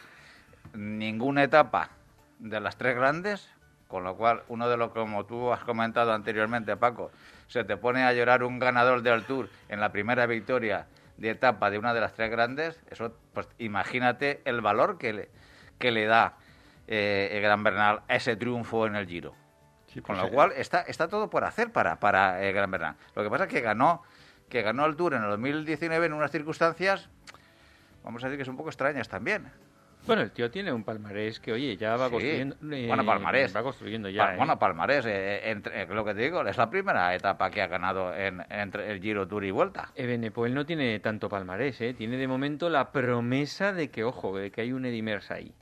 ninguna 0.73 1.43
etapa 1.43 1.89
de 2.39 2.59
las 2.59 2.77
tres 2.77 2.95
grandes, 2.95 3.49
con 3.87 4.03
lo 4.03 4.15
cual 4.15 4.43
uno 4.47 4.69
de 4.69 4.77
los 4.77 4.91
como 4.91 5.25
tú 5.25 5.51
has 5.51 5.63
comentado 5.63 6.13
anteriormente, 6.13 6.77
Paco, 6.77 7.11
se 7.47 7.63
te 7.63 7.77
pone 7.77 8.03
a 8.03 8.13
llorar 8.13 8.43
un 8.43 8.59
ganador 8.59 9.01
del 9.01 9.23
Tour 9.23 9.49
en 9.67 9.79
la 9.79 9.91
primera 9.91 10.25
victoria 10.25 10.87
de 11.17 11.31
etapa 11.31 11.69
de 11.69 11.77
una 11.77 11.93
de 11.93 11.99
las 11.99 12.13
tres 12.13 12.31
grandes, 12.31 12.79
eso 12.89 13.13
pues 13.33 13.47
imagínate 13.57 14.41
el 14.45 14.61
valor 14.61 14.97
que 14.97 15.13
le, 15.13 15.29
que 15.79 15.91
le 15.91 16.05
da 16.05 16.35
eh, 16.87 17.29
el 17.31 17.41
Gran 17.41 17.63
Bernal 17.63 18.01
a 18.07 18.15
ese 18.15 18.35
triunfo 18.35 18.85
en 18.85 18.95
el 18.95 19.07
Giro. 19.07 19.33
con 19.95 20.03
pues 20.03 20.19
lo 20.19 20.29
cual 20.29 20.51
está, 20.55 20.81
está 20.81 21.07
todo 21.07 21.29
por 21.29 21.43
hacer 21.43 21.71
para, 21.71 21.99
para 21.99 22.43
el 22.43 22.53
Gran 22.53 22.69
Bernal. 22.69 22.95
Lo 23.15 23.23
que 23.23 23.29
pasa 23.29 23.45
es 23.45 23.49
que 23.49 23.61
ganó, 23.61 24.03
que 24.49 24.61
ganó 24.61 24.85
el 24.85 24.95
Tour 24.95 25.15
en 25.15 25.23
el 25.23 25.29
2019 25.29 26.05
en 26.05 26.13
unas 26.13 26.31
circunstancias 26.31 27.09
vamos 28.03 28.23
a 28.23 28.27
decir 28.27 28.39
que 28.39 28.45
son 28.45 28.53
un 28.53 28.57
poco 28.57 28.69
extrañas 28.69 29.07
también. 29.07 29.51
Bueno, 30.07 30.23
el 30.23 30.31
tío 30.31 30.49
tiene 30.49 30.71
un 30.71 30.83
palmarés 30.83 31.39
que, 31.39 31.51
oye, 31.51 31.75
ya 31.77 31.95
va 31.95 32.09
construyendo. 32.09 32.55
Eh, 32.71 32.87
bueno, 32.87 33.05
palmarés. 33.05 33.55
Va 33.55 33.61
construyendo 33.61 34.09
ya. 34.09 34.35
Bueno, 34.35 34.53
¿eh? 34.53 34.57
palmarés. 34.57 35.05
Eh, 35.05 35.51
entre, 35.51 35.85
lo 35.85 36.03
que 36.03 36.15
te 36.15 36.21
digo, 36.21 36.41
es 36.47 36.57
la 36.57 36.69
primera 36.69 37.13
etapa 37.13 37.51
que 37.51 37.61
ha 37.61 37.67
ganado 37.67 38.15
en, 38.15 38.43
entre 38.49 38.91
el 38.91 39.01
Giro 39.01 39.27
Tour 39.27 39.43
y 39.43 39.51
Vuelta. 39.51 39.91
Ebenepoel 39.95 40.53
no 40.53 40.65
tiene 40.65 40.99
tanto 40.99 41.29
palmarés, 41.29 41.79
¿eh? 41.81 41.93
Tiene 41.93 42.17
de 42.17 42.27
momento 42.27 42.69
la 42.69 42.91
promesa 42.91 43.73
de 43.73 43.89
que, 43.89 44.03
ojo, 44.03 44.35
de 44.35 44.51
que 44.51 44.61
hay 44.61 44.71
un 44.71 44.85
Edimers 44.85 45.29
ahí. 45.31 45.53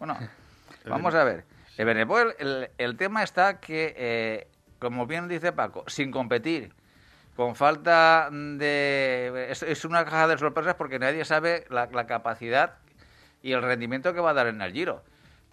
Bueno, 0.00 0.18
vamos 0.86 1.14
a 1.14 1.22
ver. 1.22 1.44
El, 1.76 2.70
el 2.76 2.96
tema 2.96 3.22
está 3.22 3.60
que, 3.60 4.48
como 4.80 5.06
bien 5.06 5.28
dice 5.28 5.52
Paco, 5.52 5.84
sin 5.86 6.10
competir 6.10 6.74
con 7.36 7.54
falta 7.54 8.28
de... 8.30 9.48
Es, 9.50 9.84
una 9.84 10.04
caja 10.04 10.28
de 10.28 10.36
sorpresas 10.36 10.74
porque 10.74 10.98
nadie 10.98 11.24
sabe 11.24 11.64
la, 11.70 12.06
capacidad 12.06 12.74
y 13.42 13.52
el 13.52 13.62
rendimiento 13.62 14.12
que 14.12 14.20
va 14.20 14.30
a 14.30 14.34
dar 14.34 14.46
en 14.48 14.60
el 14.60 14.72
Giro. 14.72 15.02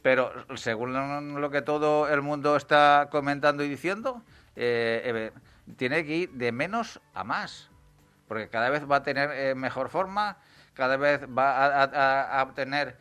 Pero 0.01 0.33
según 0.55 1.39
lo 1.39 1.49
que 1.49 1.61
todo 1.61 2.09
el 2.09 2.21
mundo 2.21 2.55
está 2.55 3.07
comentando 3.11 3.63
y 3.63 3.69
diciendo, 3.69 4.21
eh, 4.55 5.31
tiene 5.75 6.05
que 6.05 6.15
ir 6.15 6.31
de 6.31 6.51
menos 6.51 6.99
a 7.13 7.23
más. 7.23 7.69
Porque 8.27 8.49
cada 8.49 8.69
vez 8.69 8.89
va 8.89 8.97
a 8.97 9.03
tener 9.03 9.31
eh, 9.31 9.55
mejor 9.55 9.89
forma, 9.89 10.37
cada 10.73 10.97
vez 10.97 11.23
va 11.25 11.83
a, 11.83 12.39
a 12.39 12.43
obtener 12.43 12.97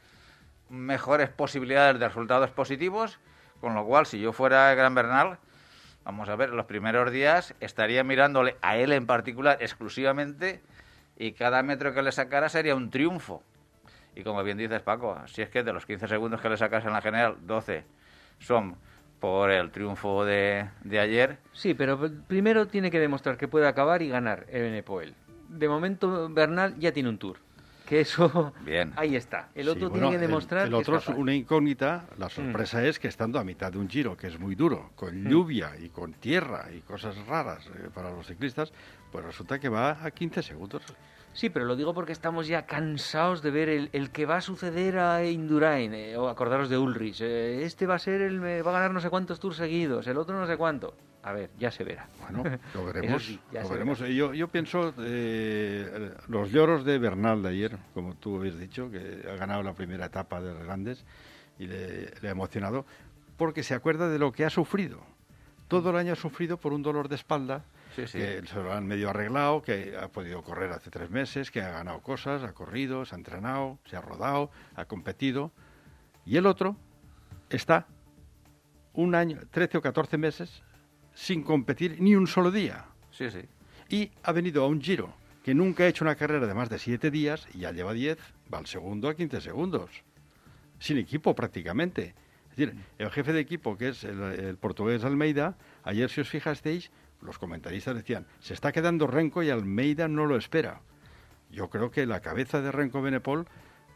mejores 0.68 1.29
posibilidades 1.29 1.98
de 1.98 2.09
resultados 2.09 2.50
positivos. 2.50 3.18
Con 3.61 3.74
lo 3.74 3.85
cual, 3.85 4.07
si 4.07 4.20
yo 4.20 4.33
fuera 4.33 4.74
Gran 4.74 4.94
Bernal, 4.94 5.38
Vamos 6.07 6.29
a 6.29 6.37
ver, 6.37 6.50
los 6.50 6.66
primeros 6.66 7.11
días 7.11 7.52
estaría 7.59 8.05
mirándole 8.05 8.57
a 8.62 8.76
él 8.76 8.92
en 8.92 9.07
particular 9.07 9.59
exclusivamente 9.61 10.62
y 11.18 11.33
cada 11.33 11.64
metro 11.64 11.92
que 11.92 12.00
le 12.00 12.12
sacara 12.12 12.48
sería 12.48 12.76
un 12.76 12.90
triunfo. 12.90 13.42
Y 14.14 14.22
como 14.22 14.44
bien 14.44 14.57
dices, 14.57 14.83
Paco, 14.83 15.20
si 15.26 15.42
es 15.42 15.50
que 15.50 15.64
de 15.64 15.72
los 15.72 15.85
15 15.85 16.07
segundos 16.07 16.40
que 16.40 16.48
le 16.48 16.57
sacas 16.57 16.85
en 16.85 16.92
la 16.92 17.02
general, 17.02 17.38
12 17.40 17.83
son 18.38 18.76
por 19.18 19.50
el 19.50 19.72
triunfo 19.72 20.24
de, 20.24 20.68
de 20.85 21.00
ayer. 21.00 21.38
Sí, 21.52 21.74
pero 21.74 21.98
primero 22.29 22.68
tiene 22.68 22.92
que 22.92 23.00
demostrar 23.00 23.37
que 23.37 23.48
puede 23.48 23.66
acabar 23.66 24.00
y 24.00 24.09
ganar 24.09 24.46
el 24.48 24.62
Benepoel. 24.62 25.12
De 25.48 25.68
momento, 25.68 26.29
Bernal 26.29 26.79
ya 26.79 26.92
tiene 26.92 27.09
un 27.09 27.18
tour 27.18 27.38
que 27.87 28.01
eso 28.01 28.53
Bien. 28.64 28.92
ahí 28.96 29.16
está. 29.16 29.49
El 29.55 29.68
otro 29.68 29.90
tiene 29.90 30.11
que 30.11 30.18
demostrar. 30.18 30.66
El, 30.66 30.75
otro 30.75 30.99
es 30.99 31.09
una 31.09 31.35
incógnita. 31.35 32.07
La 32.18 32.29
sorpresa 32.29 32.85
es 32.85 32.99
que 32.99 33.09
estando 33.09 33.38
a 33.38 33.44
mitad 33.44 33.72
de 33.72 33.79
un 33.79 33.88
giro 33.88 34.16
que 34.16 34.27
es 34.27 34.38
muy 34.38 34.55
duro, 34.55 34.90
con 34.94 35.22
mm. 35.22 35.29
lluvia 35.29 35.72
y 35.81 35.88
con 35.88 36.12
tierra 36.14 36.66
y 36.77 36.81
cosas 36.81 37.16
raras 37.27 37.66
eh, 37.66 37.88
para 37.94 38.11
los 38.11 38.27
ciclistas, 38.27 38.72
pues 39.11 39.25
resulta 39.25 39.59
que 39.59 39.68
va 39.68 40.05
a 40.05 40.11
15 40.11 40.42
segundos. 40.42 40.83
Sí, 41.33 41.51
pero 41.51 41.66
lo 41.66 41.77
digo 41.77 41.92
porque 41.92 42.12
estamos 42.12 42.46
ya 42.46 42.64
cansados 42.64 43.42
de 43.42 43.51
ver 43.51 43.68
el, 43.68 44.11
que 44.11 44.25
va 44.25 44.37
a 44.37 44.40
suceder 44.40 44.99
a 44.99 45.22
Indurain, 45.22 45.92
eh, 45.92 46.16
o 46.16 46.31
acordaros 46.31 46.70
de 46.70 46.79
Ulrich. 46.79 47.20
Eh, 47.20 47.62
este 47.62 47.87
va 47.87 47.96
a 47.96 47.99
ser 47.99 48.22
el, 48.22 48.42
va 48.42 48.70
a 48.70 48.72
ganar 48.72 48.92
no 48.92 49.01
sé 49.01 49.11
cuántos 49.11 49.38
tours 49.38 49.59
seguidos, 49.59 50.07
el 50.07 50.16
otro 50.16 50.38
no 50.38 50.46
sé 50.46 50.57
cuánto. 50.57 50.94
A 51.27 51.33
ver, 51.33 51.51
ya 51.59 51.73
se 51.73 51.83
verá. 51.83 52.07
Bueno, 52.21 52.45
lo 52.73 52.85
veremos. 52.93 53.29
lo 53.53 53.69
veremos. 53.69 53.99
Yo, 53.99 54.33
yo 54.33 54.47
pienso 54.47 54.95
eh, 55.01 56.12
los 56.29 56.53
lloros 56.53 56.85
de 56.85 56.99
Bernal 57.01 57.43
de 57.43 57.49
ayer, 57.49 57.79
como 57.95 58.15
tú 58.15 58.37
habías 58.37 58.57
dicho, 58.57 58.89
que 58.93 59.25
ha 59.29 59.35
ganado 59.35 59.65
la 59.65 59.73
primera 59.73 60.07
etapa 60.07 60.41
de 60.41 60.55
Grandes 60.62 61.05
y 61.59 61.67
le, 61.67 62.12
ha 62.23 62.31
emocionado, 62.31 62.87
porque 63.37 63.65
se 63.65 63.75
acuerda 63.75 64.09
de 64.09 64.21
lo 64.21 64.31
que 64.31 64.45
ha 64.45 64.51
sufrido. 64.51 65.01
Todo 65.67 65.91
el 65.91 65.97
año 65.97 66.12
ha 66.12 66.17
sufrido 66.17 66.59
por 66.59 66.73
un 66.73 66.83
dolor 66.83 67.09
de 67.09 67.17
espalda, 67.17 67.65
que 67.97 68.07
se 68.07 68.41
lo 68.55 68.73
han 68.73 68.87
medio 68.87 69.11
arreglado, 69.11 69.62
que 69.62 69.97
ha 70.01 70.07
podido 70.07 70.43
correr 70.43 70.71
hace 70.71 70.91
tres 70.91 71.11
meses, 71.11 71.51
que 71.51 71.61
ha 71.61 71.71
ganado 71.71 72.03
cosas, 72.03 72.45
ha 72.45 72.53
corrido, 72.53 73.05
se 73.05 73.17
ha 73.17 73.19
entrenado, 73.19 73.81
se 73.87 73.97
ha 73.97 74.01
rodado, 74.01 74.53
ha 74.77 74.85
competido. 74.85 75.51
Y 76.25 76.37
el 76.37 76.47
otro 76.47 76.77
está 77.51 77.89
un 78.93 79.17
año, 79.17 79.41
13 79.51 79.79
o 79.79 79.83
14 79.83 80.19
meses 80.19 80.62
sin 81.16 81.42
competir 81.42 81.96
ni 81.98 82.14
un 82.14 82.26
solo 82.26 82.50
día. 82.50 82.85
Sí, 83.11 83.31
sí. 83.31 83.40
Y 83.88 84.11
ha 84.22 84.33
venido 84.33 84.62
a 84.62 84.68
un 84.68 84.83
giro 84.83 85.14
que 85.42 85.55
nunca 85.55 85.85
ha 85.85 85.88
hecho 85.88 86.05
una 86.05 86.14
carrera 86.14 86.46
de 86.46 86.55
más 86.55 86.68
de 86.68 86.79
siete 86.79 87.11
días 87.11 87.48
y 87.55 87.61
ya 87.61 87.72
lleva 87.72 87.94
diez, 87.94 88.18
va 88.52 88.59
al 88.59 88.66
segundo 88.66 89.09
a 89.09 89.14
15 89.14 89.40
segundos. 89.40 89.90
Sin 90.79 90.98
equipo 90.98 91.35
prácticamente. 91.35 92.14
Es 92.50 92.57
decir, 92.57 92.76
el 92.98 93.11
jefe 93.11 93.33
de 93.33 93.40
equipo, 93.40 93.79
que 93.79 93.88
es 93.88 94.05
el, 94.05 94.59
portugués 94.59 95.05
Almeida, 95.05 95.57
ayer 95.85 96.11
si 96.11 96.20
os 96.20 96.29
fijasteis, 96.29 96.90
los 97.22 97.38
comentaristas 97.38 97.96
decían, 97.96 98.26
se 98.40 98.52
está 98.52 98.70
quedando 98.70 99.07
Renko 99.07 99.42
y 99.42 99.48
Almeida 99.48 100.09
no 100.09 100.26
lo 100.26 100.37
espera. 100.37 100.81
Yo 101.50 101.70
creo 101.70 101.90
que 101.90 102.05
la 102.05 102.20
cabeza 102.20 102.61
de 102.61 102.72
Renko 102.72 103.00
Benepol 103.00 103.46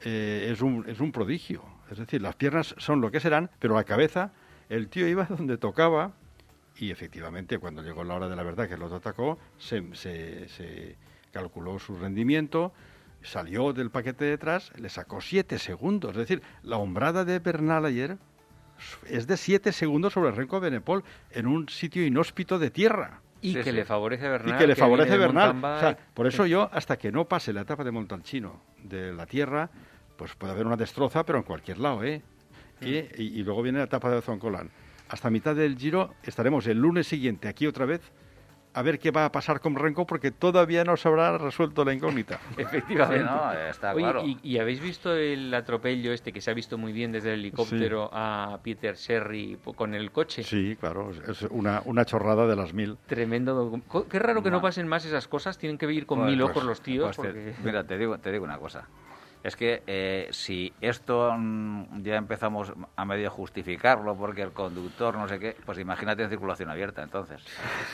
eh, 0.02 0.48
es, 0.50 0.62
un, 0.62 0.88
es 0.88 1.00
un 1.00 1.12
prodigio. 1.12 1.64
Es 1.90 1.98
decir, 1.98 2.22
las 2.22 2.36
piernas 2.36 2.74
son 2.78 3.02
lo 3.02 3.10
que 3.10 3.20
serán, 3.20 3.50
pero 3.58 3.74
la 3.74 3.84
cabeza, 3.84 4.32
el 4.70 4.88
tío 4.88 5.06
iba 5.06 5.24
donde 5.28 5.58
tocaba, 5.58 6.14
y 6.80 6.90
efectivamente 6.90 7.58
cuando 7.58 7.82
llegó 7.82 8.04
la 8.04 8.14
hora 8.14 8.28
de 8.28 8.36
la 8.36 8.42
verdad 8.42 8.66
que 8.68 8.74
el 8.74 8.82
otro 8.82 8.96
atacó, 8.96 9.38
se, 9.58 9.94
se, 9.94 10.96
calculó 11.32 11.78
su 11.78 11.96
rendimiento, 11.96 12.72
salió 13.22 13.72
del 13.72 13.90
paquete 13.90 14.24
detrás, 14.24 14.72
le 14.78 14.88
sacó 14.88 15.20
siete 15.20 15.58
segundos. 15.58 16.12
Es 16.12 16.16
decir, 16.16 16.42
la 16.62 16.78
hombrada 16.78 17.24
de 17.24 17.38
Bernal 17.38 17.84
ayer 17.84 18.16
es 19.06 19.26
de 19.26 19.36
siete 19.36 19.72
segundos 19.72 20.14
sobre 20.14 20.30
Renko 20.32 20.58
Benepol 20.58 21.04
en 21.30 21.46
un 21.46 21.68
sitio 21.68 22.04
inhóspito 22.04 22.58
de 22.58 22.70
tierra. 22.70 23.20
Y 23.42 23.52
Sí, 23.52 23.58
que 23.58 23.64
sí. 23.64 23.72
le 23.72 23.84
favorece 23.84 24.28
Bernal. 24.28 24.54
y 24.54 24.58
que 24.58 24.66
le 24.66 24.76
favorece 24.76 25.16
Bernal. 25.16 25.56
O 25.64 25.80
sea, 25.80 25.96
por 26.14 26.26
eso 26.26 26.44
yo, 26.46 26.68
hasta 26.72 26.98
que 26.98 27.10
no 27.12 27.26
pase 27.26 27.52
la 27.52 27.62
etapa 27.62 27.84
de 27.84 27.90
Montalcino 27.90 28.62
de 28.82 29.12
la 29.12 29.26
tierra, 29.26 29.70
pues 30.16 30.34
puede 30.34 30.52
haber 30.52 30.66
una 30.66 30.76
destroza, 30.76 31.24
pero 31.24 31.38
en 31.38 31.44
cualquier 31.44 31.78
lado, 31.78 32.02
¿eh? 32.04 32.22
Y, 32.82 32.96
y- 32.96 33.38
y 33.40 33.42
luego 33.44 33.62
viene 33.62 33.78
la 33.78 33.84
etapa 33.84 34.10
de 34.10 34.20
Zoncolán. 34.22 34.70
Hasta 35.10 35.28
mitad 35.28 35.56
del 35.56 35.76
Giro 35.76 36.14
estaremos 36.22 36.66
el 36.68 36.78
lunes 36.78 37.06
siguiente 37.08 37.48
aquí 37.48 37.66
otra 37.66 37.84
vez 37.84 38.00
a 38.72 38.82
ver 38.82 39.00
qué 39.00 39.10
va 39.10 39.24
a 39.24 39.32
pasar 39.32 39.58
con 39.58 39.74
Renko 39.74 40.06
porque 40.06 40.30
todavía 40.30 40.84
no 40.84 40.96
se 40.96 41.08
habrá 41.08 41.36
resuelto 41.36 41.84
la 41.84 41.92
incógnita. 41.92 42.38
Efectivamente. 42.56 43.24
Sí, 43.26 43.34
no, 43.34 43.52
está 43.52 43.92
Oye, 43.92 44.04
claro. 44.04 44.24
y, 44.24 44.38
y 44.44 44.58
habéis 44.58 44.80
visto 44.80 45.12
el 45.12 45.52
atropello 45.52 46.12
este 46.12 46.32
que 46.32 46.40
se 46.40 46.52
ha 46.52 46.54
visto 46.54 46.78
muy 46.78 46.92
bien 46.92 47.10
desde 47.10 47.34
el 47.34 47.40
helicóptero 47.40 48.08
a 48.12 48.60
Peter 48.62 48.94
Sherry 48.94 49.58
con 49.74 49.92
el 49.94 50.12
coche? 50.12 50.44
Sí, 50.44 50.76
claro, 50.78 51.10
es 51.10 51.42
una, 51.50 51.82
una 51.84 52.04
chorrada 52.04 52.46
de 52.46 52.54
las 52.54 52.72
mil. 52.72 52.96
Tremendo. 53.06 53.80
Qué 54.08 54.20
raro 54.20 54.40
que 54.44 54.52
no 54.52 54.62
pasen 54.62 54.86
más 54.86 55.04
esas 55.04 55.26
cosas. 55.26 55.58
Tienen 55.58 55.76
que 55.76 55.92
ir 55.92 56.06
con 56.06 56.20
Pues- 56.20 56.30
mil 56.30 56.38
pues- 56.40 56.50
ojos 56.52 56.62
los 56.64 56.80
tíos. 56.80 57.16
pues 57.16 57.32
te- 57.34 57.54
mira, 57.64 57.82
te 57.82 57.98
digo, 57.98 58.18
te 58.18 58.30
digo 58.30 58.44
una 58.44 58.58
cosa. 58.58 58.86
Es 59.42 59.56
que 59.56 59.82
eh, 59.86 60.28
si 60.32 60.74
esto 60.82 61.34
mm, 61.36 62.02
ya 62.02 62.16
empezamos 62.16 62.72
a 62.94 63.04
medio 63.06 63.30
justificarlo 63.30 64.14
porque 64.16 64.42
el 64.42 64.52
conductor 64.52 65.16
no 65.16 65.26
sé 65.28 65.38
qué, 65.38 65.56
pues 65.64 65.78
imagínate 65.78 66.22
en 66.22 66.28
circulación 66.28 66.68
abierta 66.68 67.02
entonces. 67.02 67.42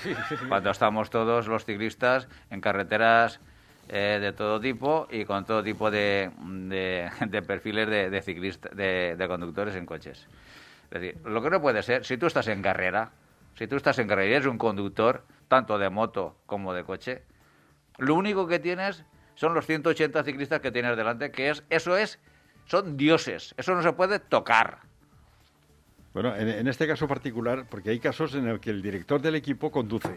Cuando 0.49 0.71
estamos 0.71 1.09
todos 1.11 1.47
los 1.47 1.65
ciclistas 1.65 2.29
en 2.51 2.61
carreteras 2.61 3.41
eh, 3.89 4.19
de 4.21 4.33
todo 4.33 4.59
tipo 4.61 5.07
y 5.09 5.25
con 5.25 5.45
todo 5.45 5.63
tipo 5.63 5.89
de, 5.91 6.31
de- 6.41 7.09
de 7.29 7.43
perfiles 7.43 7.89
de, 7.89 8.11
de 8.11 8.23
ciclistas, 8.23 8.75
de, 8.77 9.15
de 9.17 9.29
conductores 9.29 9.77
en 9.77 9.87
coches. 9.87 10.27
Es 10.91 11.01
decir, 11.01 11.17
lo 11.25 11.41
que 11.43 11.51
no 11.51 11.61
puede 11.61 11.83
ser, 11.85 12.05
si 12.05 12.17
tú 12.17 12.27
estás 12.27 12.49
en 12.49 12.61
carrera, 12.63 13.13
si 13.55 13.69
tú 13.69 13.77
estás 13.77 13.99
en 14.01 14.09
carrera 14.09 14.29
y 14.31 14.35
eres 14.35 14.47
un 14.47 14.59
conductor, 14.59 15.25
tanto 15.47 15.79
de 15.79 15.91
moto 15.91 16.37
como 16.47 16.75
de 16.75 16.83
coche, 16.83 17.23
lo 17.99 18.15
único 18.17 18.49
que 18.49 18.59
tienes 18.59 19.05
son 19.37 19.55
los 19.55 19.65
180 19.65 20.25
ciclistas 20.25 20.61
que 20.61 20.73
tienes 20.73 20.97
delante, 20.97 21.31
que 21.31 21.51
es 21.51 21.63
eso 21.71 21.97
es 21.97 22.19
son 22.67 22.97
dioses, 22.97 23.55
eso 23.57 23.75
no 23.75 23.83
se 23.83 23.93
puede 23.93 24.19
tocar. 24.19 24.79
Bueno, 26.13 26.35
en, 26.35 26.49
en 26.49 26.67
este 26.67 26.87
caso 26.87 27.07
particular, 27.07 27.67
porque 27.71 27.91
hay 27.91 28.01
casos 28.01 28.35
en 28.35 28.49
el 28.49 28.59
que 28.59 28.71
el 28.71 28.83
director 28.83 29.21
del 29.21 29.37
equipo 29.37 29.71
conduce. 29.71 30.17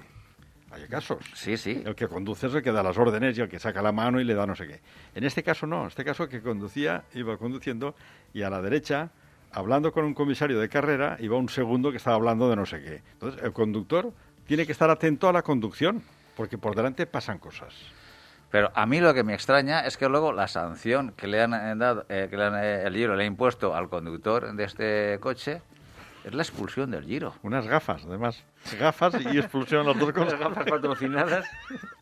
Hay 0.71 0.87
casos. 0.87 1.23
Sí, 1.33 1.57
sí. 1.57 1.81
El 1.85 1.95
que 1.95 2.07
conduce 2.07 2.47
es 2.47 2.53
el 2.53 2.61
que 2.61 2.71
da 2.71 2.83
las 2.83 2.97
órdenes 2.97 3.37
y 3.37 3.41
el 3.41 3.49
que 3.49 3.59
saca 3.59 3.81
la 3.81 3.91
mano 3.91 4.19
y 4.21 4.23
le 4.23 4.33
da 4.33 4.45
no 4.45 4.55
sé 4.55 4.67
qué. 4.67 4.81
En 5.15 5.23
este 5.23 5.43
caso 5.43 5.65
no, 5.65 5.81
en 5.81 5.87
este 5.87 6.05
caso 6.05 6.23
el 6.23 6.29
que 6.29 6.41
conducía 6.41 7.03
iba 7.13 7.37
conduciendo 7.37 7.95
y 8.33 8.43
a 8.43 8.49
la 8.49 8.61
derecha, 8.61 9.09
hablando 9.51 9.91
con 9.91 10.05
un 10.05 10.13
comisario 10.13 10.59
de 10.59 10.69
carrera, 10.69 11.17
iba 11.19 11.37
un 11.37 11.49
segundo 11.49 11.91
que 11.91 11.97
estaba 11.97 12.15
hablando 12.15 12.49
de 12.49 12.55
no 12.55 12.65
sé 12.65 12.81
qué. 12.81 13.01
Entonces 13.13 13.41
el 13.43 13.51
conductor 13.51 14.13
tiene 14.45 14.65
que 14.65 14.71
estar 14.71 14.89
atento 14.89 15.27
a 15.27 15.33
la 15.33 15.41
conducción, 15.41 16.03
porque 16.35 16.57
por 16.57 16.75
delante 16.75 17.07
pasan 17.07 17.39
cosas. 17.39 17.73
Pero 18.51 18.71
a 18.73 18.85
mí 18.85 18.99
lo 18.99 19.13
que 19.13 19.23
me 19.23 19.33
extraña 19.33 19.81
es 19.81 19.97
que 19.97 20.09
luego 20.09 20.33
la 20.33 20.47
sanción 20.47 21.13
que 21.15 21.27
le 21.27 21.41
han 21.41 21.53
eh, 21.53 21.75
dado, 21.75 22.05
eh, 22.09 22.27
que 22.29 22.37
le 22.37 22.45
han, 22.45 22.55
eh, 22.55 22.83
el 22.83 22.95
Giro 22.95 23.15
le 23.15 23.23
ha 23.23 23.27
impuesto 23.27 23.75
al 23.75 23.89
conductor 23.89 24.51
de 24.53 24.63
este 24.63 25.19
coche 25.19 25.61
es 26.23 26.33
la 26.33 26.43
expulsión 26.43 26.91
del 26.91 27.05
Giro. 27.05 27.33
Unas 27.43 27.65
gafas, 27.67 28.03
además. 28.05 28.43
Gafas 28.77 29.15
y 29.21 29.37
expulsión, 29.37 29.85
las 29.85 29.97
dos 29.97 30.11
cosas. 30.11 30.33
Las 30.33 30.41
gafas 30.41 30.65
patrocinadas. 30.69 31.45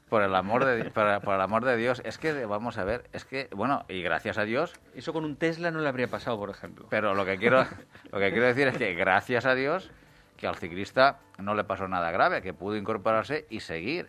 Por 0.10 0.24
el 0.24 0.34
amor 0.36 0.64
de 0.64 0.86
por, 0.86 1.22
por 1.22 1.36
el 1.36 1.42
amor 1.42 1.66
de 1.66 1.76
Dios, 1.76 2.02
es 2.06 2.18
que 2.18 2.46
vamos 2.46 2.78
a 2.78 2.86
ver, 2.86 3.10
es 3.12 3.26
que 3.26 3.50
bueno, 3.52 3.84
y 3.90 4.02
gracias 4.02 4.38
a 4.38 4.44
Dios, 4.44 4.74
Eso 4.96 5.12
con 5.12 5.26
un 5.26 5.36
Tesla 5.36 5.70
no 5.70 5.82
le 5.82 5.90
habría 5.90 6.08
pasado, 6.08 6.38
por 6.40 6.50
ejemplo. 6.50 6.88
pero 6.90 7.14
lo 7.14 7.26
que 7.26 7.38
quiero 7.38 7.66
lo 8.12 8.20
que 8.20 8.32
quiero 8.32 8.48
decir 8.48 8.70
es 8.70 8.78
que 8.78 8.94
gracias 8.94 9.46
a 9.46 9.54
Dios 9.54 9.92
que 10.38 10.48
al 10.48 10.56
ciclista 10.56 11.20
no 11.38 11.56
le 11.56 11.64
pasó 11.64 11.88
nada 11.88 12.12
grave, 12.12 12.42
que 12.42 12.54
pudo 12.54 12.78
incorporarse 12.78 13.46
y 13.50 13.60
seguir. 13.60 14.08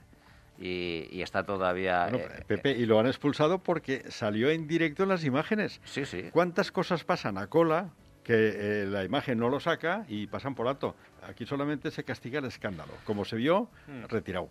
Y, 0.60 1.06
y 1.12 1.22
está 1.22 1.44
todavía 1.44 2.08
Bueno, 2.10 2.18
eh, 2.18 2.42
Pepe, 2.46 2.72
y 2.72 2.84
lo 2.84 2.98
han 2.98 3.06
expulsado 3.06 3.58
porque 3.60 4.04
salió 4.10 4.50
en 4.50 4.66
directo 4.66 5.04
en 5.04 5.08
las 5.10 5.24
imágenes. 5.24 5.80
Sí, 5.84 6.04
sí. 6.04 6.30
¿Cuántas 6.32 6.72
cosas 6.72 7.04
pasan 7.04 7.38
a 7.38 7.46
cola 7.46 7.90
que 8.24 8.82
eh, 8.82 8.86
la 8.86 9.04
imagen 9.04 9.38
no 9.38 9.48
lo 9.50 9.60
saca 9.60 10.04
y 10.08 10.26
pasan 10.26 10.56
por 10.56 10.66
alto? 10.66 10.96
Aquí 11.22 11.46
solamente 11.46 11.90
se 11.92 12.02
castiga 12.02 12.40
el 12.40 12.46
escándalo. 12.46 12.92
Como 13.04 13.24
se 13.24 13.36
vio, 13.36 13.70
retirado. 14.08 14.48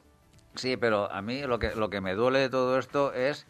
Sí, 0.55 0.77
pero 0.77 1.11
a 1.11 1.21
mí 1.21 1.41
lo 1.41 1.59
que, 1.59 1.75
lo 1.75 1.89
que 1.89 1.99
me 1.99 2.13
duele 2.15 2.39
de 2.39 2.49
todo 2.49 2.79
esto 2.79 3.13
es 3.13 3.45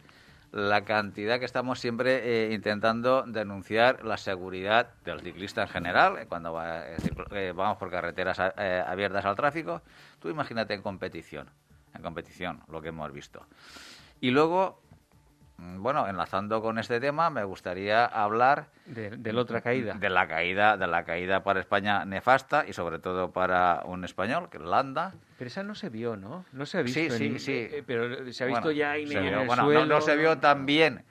la 0.50 0.84
cantidad 0.84 1.38
que 1.38 1.44
estamos 1.44 1.78
siempre 1.78 2.48
eh, 2.48 2.52
intentando 2.54 3.22
denunciar 3.22 4.04
la 4.04 4.16
seguridad 4.16 4.90
del 5.04 5.20
ciclista 5.20 5.62
en 5.62 5.68
general, 5.68 6.26
cuando 6.28 6.52
va- 6.52 6.84
vamos 7.54 7.76
por 7.78 7.90
carreteras 7.90 8.38
abiertas 8.40 9.24
al 9.26 9.36
tráfico. 9.36 9.82
Tú 10.18 10.28
imagínate 10.28 10.74
en 10.74 10.82
competición, 10.82 11.48
en 11.94 12.02
competición, 12.02 12.62
lo 12.68 12.80
que 12.82 12.88
hemos 12.88 13.12
visto. 13.12 13.46
Y 14.20 14.30
luego, 14.30 14.80
mm, 15.58 15.82
bueno, 15.82 16.06
enlazando 16.08 16.60
con 16.62 16.78
este 16.78 17.00
tema, 17.00 17.30
me 17.30 17.44
gustaría 17.44 18.04
hablar 18.04 18.68
De, 18.86 19.10
de 19.10 19.32
la 19.32 19.40
otra 19.42 19.60
caída. 19.60 19.94
de 19.94 20.10
la 20.10 20.26
caída, 20.28 20.76
de 20.76 20.86
la 20.86 21.04
caída 21.04 21.42
para 21.42 21.60
España 21.60 22.04
nefasta 22.04 22.64
y 22.66 22.72
sobre 22.72 22.98
todo 22.98 23.30
para 23.32 23.82
un 23.84 24.04
español, 24.04 24.48
que 24.50 24.58
es 24.58 24.62
Landa. 24.64 25.14
Pero 25.38 25.48
esa 25.48 25.62
no 25.62 25.74
se 25.74 25.88
vio, 25.88 26.16
¿no? 26.16 26.44
No 26.52 26.66
se 26.66 26.78
ha 26.78 26.82
visto. 26.82 26.98
Sí, 27.00 27.10
sí, 27.10 27.26
en- 27.26 27.38
sí. 27.40 27.52
eh, 27.52 27.84
pero 27.86 28.32
se 28.32 28.44
ha 28.44 28.46
visto 28.46 28.62
Bueno, 28.62 28.70
ya 28.72 28.96
en, 28.96 29.08
vio- 29.08 29.18
el 29.20 29.46
bueno, 29.46 29.62
no- 29.62 29.64
suelo. 29.64 29.86
no, 29.86 30.00
se 30.00 30.16
vio 30.16 30.38
tan 30.38 30.66
bien, 30.66 31.04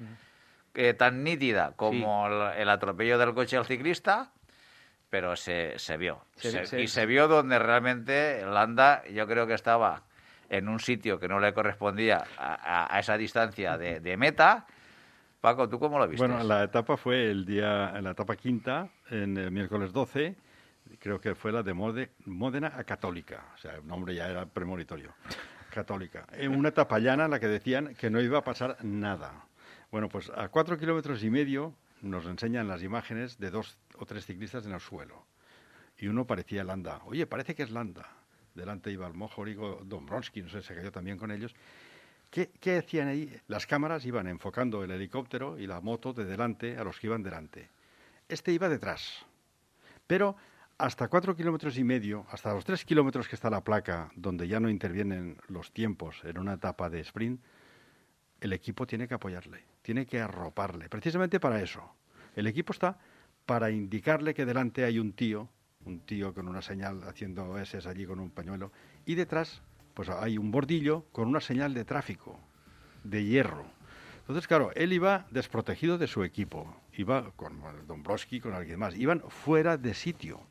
eh, 0.73 0.93
tan 0.93 1.23
nítida 1.23 1.71
como 1.75 2.27
Sí. 2.27 2.33
el, 2.33 2.61
el 2.61 2.69
atropello 2.69 3.17
del 3.17 3.33
coche 3.33 3.57
al 3.57 3.65
ciclista, 3.65 4.31
pero 5.09 5.35
se, 5.37 5.79
se 5.79 5.95
vio. 5.97 6.25
Se- 6.35 6.51
Se- 6.51 6.65
se- 6.65 6.81
y 6.81 6.87
se 6.89 7.05
vio 7.05 7.27
donde 7.29 7.57
realmente 7.57 8.45
Landa, 8.45 9.03
yo 9.07 9.25
creo 9.27 9.47
que 9.47 9.53
estaba 9.53 10.03
en 10.49 10.67
un 10.69 10.79
sitio 10.79 11.19
que 11.19 11.27
no 11.27 11.39
le 11.39 11.53
correspondía 11.53 12.23
a, 12.37 12.99
esa 12.99 13.17
distancia 13.17 13.77
de, 13.77 13.99
de 13.99 14.17
meta. 14.17 14.65
Paco, 15.41 15.69
¿tú 15.69 15.79
cómo 15.79 15.99
lo 15.99 16.07
viste? 16.07 16.25
Bueno, 16.27 16.43
la 16.43 16.63
etapa 16.63 16.97
fue 16.97 17.29
el 17.29 17.45
día, 17.45 17.93
en 17.95 18.03
la 18.03 18.11
etapa 18.11 18.35
quinta, 18.35 18.89
en 19.09 19.37
el 19.37 19.51
miércoles 19.51 19.93
12, 19.93 20.35
creo 20.99 21.21
que 21.21 21.35
fue 21.35 21.51
la 21.51 21.61
de 21.63 21.73
Mode- 21.73 22.09
Módena 22.25 22.73
a 22.75 22.83
Católica, 22.83 23.45
o 23.53 23.57
sea, 23.57 23.75
el 23.75 23.85
nombre 23.85 24.15
ya 24.15 24.27
era 24.29 24.45
premonitorio, 24.45 25.13
Católica. 25.71 26.25
En 26.31 26.55
una 26.55 26.69
etapa 26.69 26.97
llana 26.99 27.25
en 27.25 27.31
la 27.31 27.39
que 27.39 27.47
decían 27.47 27.93
que 27.95 28.09
no 28.09 28.19
iba 28.19 28.39
a 28.39 28.43
pasar 28.43 28.77
nada. 28.83 29.45
Bueno, 29.91 30.09
pues 30.09 30.31
a 30.35 30.49
cuatro 30.49 30.77
kilómetros 30.77 31.23
y 31.23 31.29
medio 31.29 31.73
nos 32.01 32.25
enseñan 32.25 32.67
las 32.67 32.81
imágenes 32.83 33.37
de 33.37 33.51
dos 33.51 33.77
o 33.97 34.05
tres 34.05 34.25
ciclistas 34.25 34.65
en 34.65 34.73
el 34.73 34.79
suelo. 34.79 35.25
Y 35.99 36.07
uno 36.07 36.25
parecía 36.25 36.63
Landa. 36.63 36.99
Oye, 37.05 37.25
parece 37.25 37.55
que 37.55 37.63
es 37.63 37.71
Landa. 37.71 38.05
Delante 38.57 38.91
iba 38.91 39.07
el 39.07 39.13
Mojorigo, 39.13 39.81
Dombrowski, 39.85 40.41
no 40.41 40.49
sé, 40.49 40.61
se 40.61 40.75
cayó 40.75 40.91
también 40.91 41.17
con 41.17 41.31
ellos. 41.31 41.55
¿Qué, 42.31 42.49
¿Qué 42.59 42.79
hacían 42.79 43.07
ahí? 43.07 43.39
Las 43.47 43.67
cámaras 43.67 44.05
iban 44.05 44.27
enfocando 44.27 44.83
el 44.83 44.91
helicóptero 44.91 45.57
y 45.59 45.67
la 45.67 45.79
moto 45.79 46.11
de 46.11 46.25
delante 46.25 46.77
a 46.77 46.83
los 46.83 46.99
que 46.99 47.07
iban 47.07 47.21
delante. 47.21 47.69
Este 48.27 48.51
iba 48.51 48.67
detrás. 48.67 49.25
Pero 50.07 50.35
hasta 50.79 51.07
cuatro 51.07 51.35
kilómetros 51.35 51.77
y 51.77 51.83
medio, 51.83 52.25
hasta 52.31 52.53
los 52.53 52.65
tres 52.65 52.83
kilómetros 52.83 53.27
que 53.27 53.35
está 53.35 53.49
la 53.49 53.63
placa, 53.63 54.11
donde 54.15 54.47
ya 54.47 54.59
no 54.59 54.69
intervienen 54.69 55.37
los 55.47 55.71
tiempos 55.71 56.21
en 56.23 56.37
una 56.37 56.53
etapa 56.53 56.89
de 56.89 56.99
sprint, 57.01 57.39
el 58.41 58.53
equipo 58.53 58.85
tiene 58.85 59.07
que 59.07 59.13
apoyarle, 59.13 59.63
tiene 59.81 60.05
que 60.05 60.19
arroparle, 60.19 60.89
precisamente 60.89 61.39
para 61.39 61.61
eso. 61.61 61.95
El 62.35 62.47
equipo 62.47 62.73
está 62.73 62.97
para 63.45 63.71
indicarle 63.71 64.33
que 64.33 64.45
delante 64.45 64.83
hay 64.83 64.99
un 64.99 65.13
tío, 65.13 65.49
un 65.87 65.99
tío 66.01 66.33
con 66.33 66.47
una 66.47 66.61
señal 66.61 67.01
haciendo 67.07 67.57
S 67.57 67.77
allí 67.87 68.05
con 68.05 68.19
un 68.19 68.29
pañuelo, 68.29 68.71
y 69.05 69.15
detrás 69.15 69.61
pues 69.93 70.09
hay 70.09 70.37
un 70.37 70.51
bordillo 70.51 71.05
con 71.11 71.27
una 71.27 71.41
señal 71.41 71.73
de 71.73 71.83
tráfico, 71.83 72.39
de 73.03 73.23
hierro. 73.23 73.65
Entonces, 74.19 74.45
claro, 74.45 74.71
él 74.75 74.93
iba 74.93 75.25
desprotegido 75.31 75.97
de 75.97 76.05
su 76.05 76.23
equipo, 76.23 76.75
iba 76.93 77.31
con 77.31 77.59
Dombrowski, 77.87 78.39
con 78.39 78.53
alguien 78.53 78.77
más, 78.77 78.95
iban 78.95 79.23
fuera 79.29 79.77
de 79.77 79.93
sitio, 79.93 80.41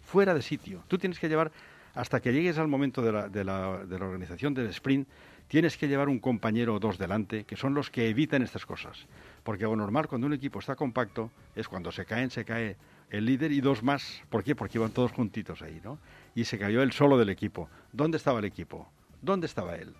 fuera 0.00 0.32
de 0.32 0.40
sitio. 0.40 0.84
Tú 0.88 0.96
tienes 0.96 1.18
que 1.18 1.28
llevar, 1.28 1.50
hasta 1.94 2.20
que 2.20 2.32
llegues 2.32 2.56
al 2.56 2.68
momento 2.68 3.02
de 3.02 3.12
la, 3.12 3.28
de 3.28 3.44
la, 3.44 3.84
de 3.84 3.98
la 3.98 4.04
organización 4.06 4.54
del 4.54 4.68
sprint, 4.68 5.08
tienes 5.48 5.76
que 5.76 5.88
llevar 5.88 6.08
un 6.08 6.20
compañero 6.20 6.74
o 6.74 6.78
dos 6.78 6.98
delante, 6.98 7.44
que 7.44 7.56
son 7.56 7.74
los 7.74 7.90
que 7.90 8.08
evitan 8.08 8.42
estas 8.42 8.64
cosas. 8.64 9.06
Porque 9.42 9.64
lo 9.64 9.76
normal 9.76 10.08
cuando 10.08 10.26
un 10.26 10.32
equipo 10.32 10.60
está 10.60 10.76
compacto 10.76 11.30
es 11.54 11.68
cuando 11.68 11.92
se 11.92 12.04
caen, 12.04 12.30
se 12.30 12.44
cae 12.44 12.76
el 13.10 13.26
líder 13.26 13.52
y 13.52 13.60
dos 13.60 13.82
más. 13.82 14.22
¿Por 14.28 14.42
qué? 14.42 14.54
Porque 14.54 14.78
iban 14.78 14.90
todos 14.90 15.12
juntitos 15.12 15.62
ahí, 15.62 15.80
¿no? 15.84 15.98
Y 16.34 16.44
se 16.44 16.58
cayó 16.58 16.82
él 16.82 16.92
solo 16.92 17.18
del 17.18 17.28
equipo. 17.28 17.68
¿Dónde 17.92 18.16
estaba 18.16 18.38
el 18.38 18.44
equipo? 18.44 18.88
¿Dónde 19.22 19.46
estaba 19.46 19.76
él? 19.76 19.94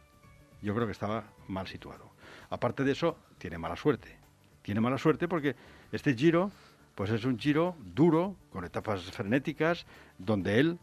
Yo 0.63 0.75
creo 0.75 0.87
que 0.87 0.93
estaba 0.93 1.25
mal 1.49 1.67
situado. 1.67 2.11
Aparte 2.51 2.85
de 2.85 2.93
eso, 2.93 3.17
tiene 3.39 3.59
mala 3.59 3.77
suerte. 3.77 4.17
Tiene 4.63 4.81
mala 4.81 4.99
suerte 4.99 5.29
porque 5.29 5.55
este 5.93 6.15
giro, 6.15 6.51
pues 6.95 7.11
es 7.11 7.25
un 7.25 7.39
giro 7.39 7.77
duro, 7.95 8.37
con 8.51 8.65
etapas 8.65 9.03
frenéticas, 9.03 9.87
donde 10.19 10.59
él, 10.59 10.79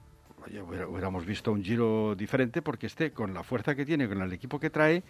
oye, 0.45 0.62
hubiéramos 0.62 1.25
visto 1.25 1.51
un 1.51 1.63
giro 1.63 2.15
diferente 2.15 2.62
porque 2.62 2.88
este, 2.88 3.12
con 3.12 3.33
la 3.33 3.43
fuerza 3.43 3.75
que 3.75 3.86
tiene, 3.86 4.07
con 4.07 4.21
el 4.21 4.31
equipo 4.31 4.59
que 4.59 4.69
trae, 4.69 5.03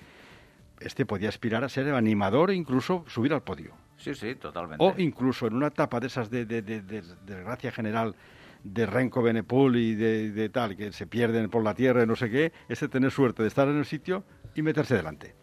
este 0.80 1.06
podía 1.06 1.30
aspirar 1.30 1.64
a 1.64 1.70
ser 1.70 1.94
animador 1.94 2.52
e 2.52 2.56
incluso 2.56 3.06
subir 3.08 3.34
al 3.34 3.44
podio. 3.44 3.83
Sí, 4.04 4.14
sí, 4.16 4.36
totalmente. 4.36 4.84
O 4.84 4.94
incluso 4.98 5.48
en 5.48 5.54
una 5.56 5.68
etapa 5.68 6.00
de 6.00 6.08
esas 6.08 6.30
de, 6.30 6.46
de, 6.46 6.62
de- 6.62 6.82
de- 6.82 7.02
de 7.02 7.44
gracia 7.44 7.72
general 7.72 8.16
de 8.64 8.86
Renko 8.86 9.22
Benepul 9.22 9.76
y 9.76 9.96
de, 9.96 10.50
tal, 10.50 10.76
que 10.78 10.92
se 10.94 11.06
pierden 11.08 11.50
por 11.50 11.64
la 11.64 11.74
tierra 11.74 12.04
y 12.04 12.08
no 12.08 12.16
sé 12.16 12.30
qué, 12.30 12.52
es 12.70 12.80
de 12.80 12.88
tener 12.88 13.12
suerte 13.12 13.42
de 13.42 13.48
estar 13.48 13.68
en 13.68 13.78
el 13.78 13.86
sitio 13.86 14.24
y 14.56 14.62
meterse 14.62 14.96
delante. 14.96 15.36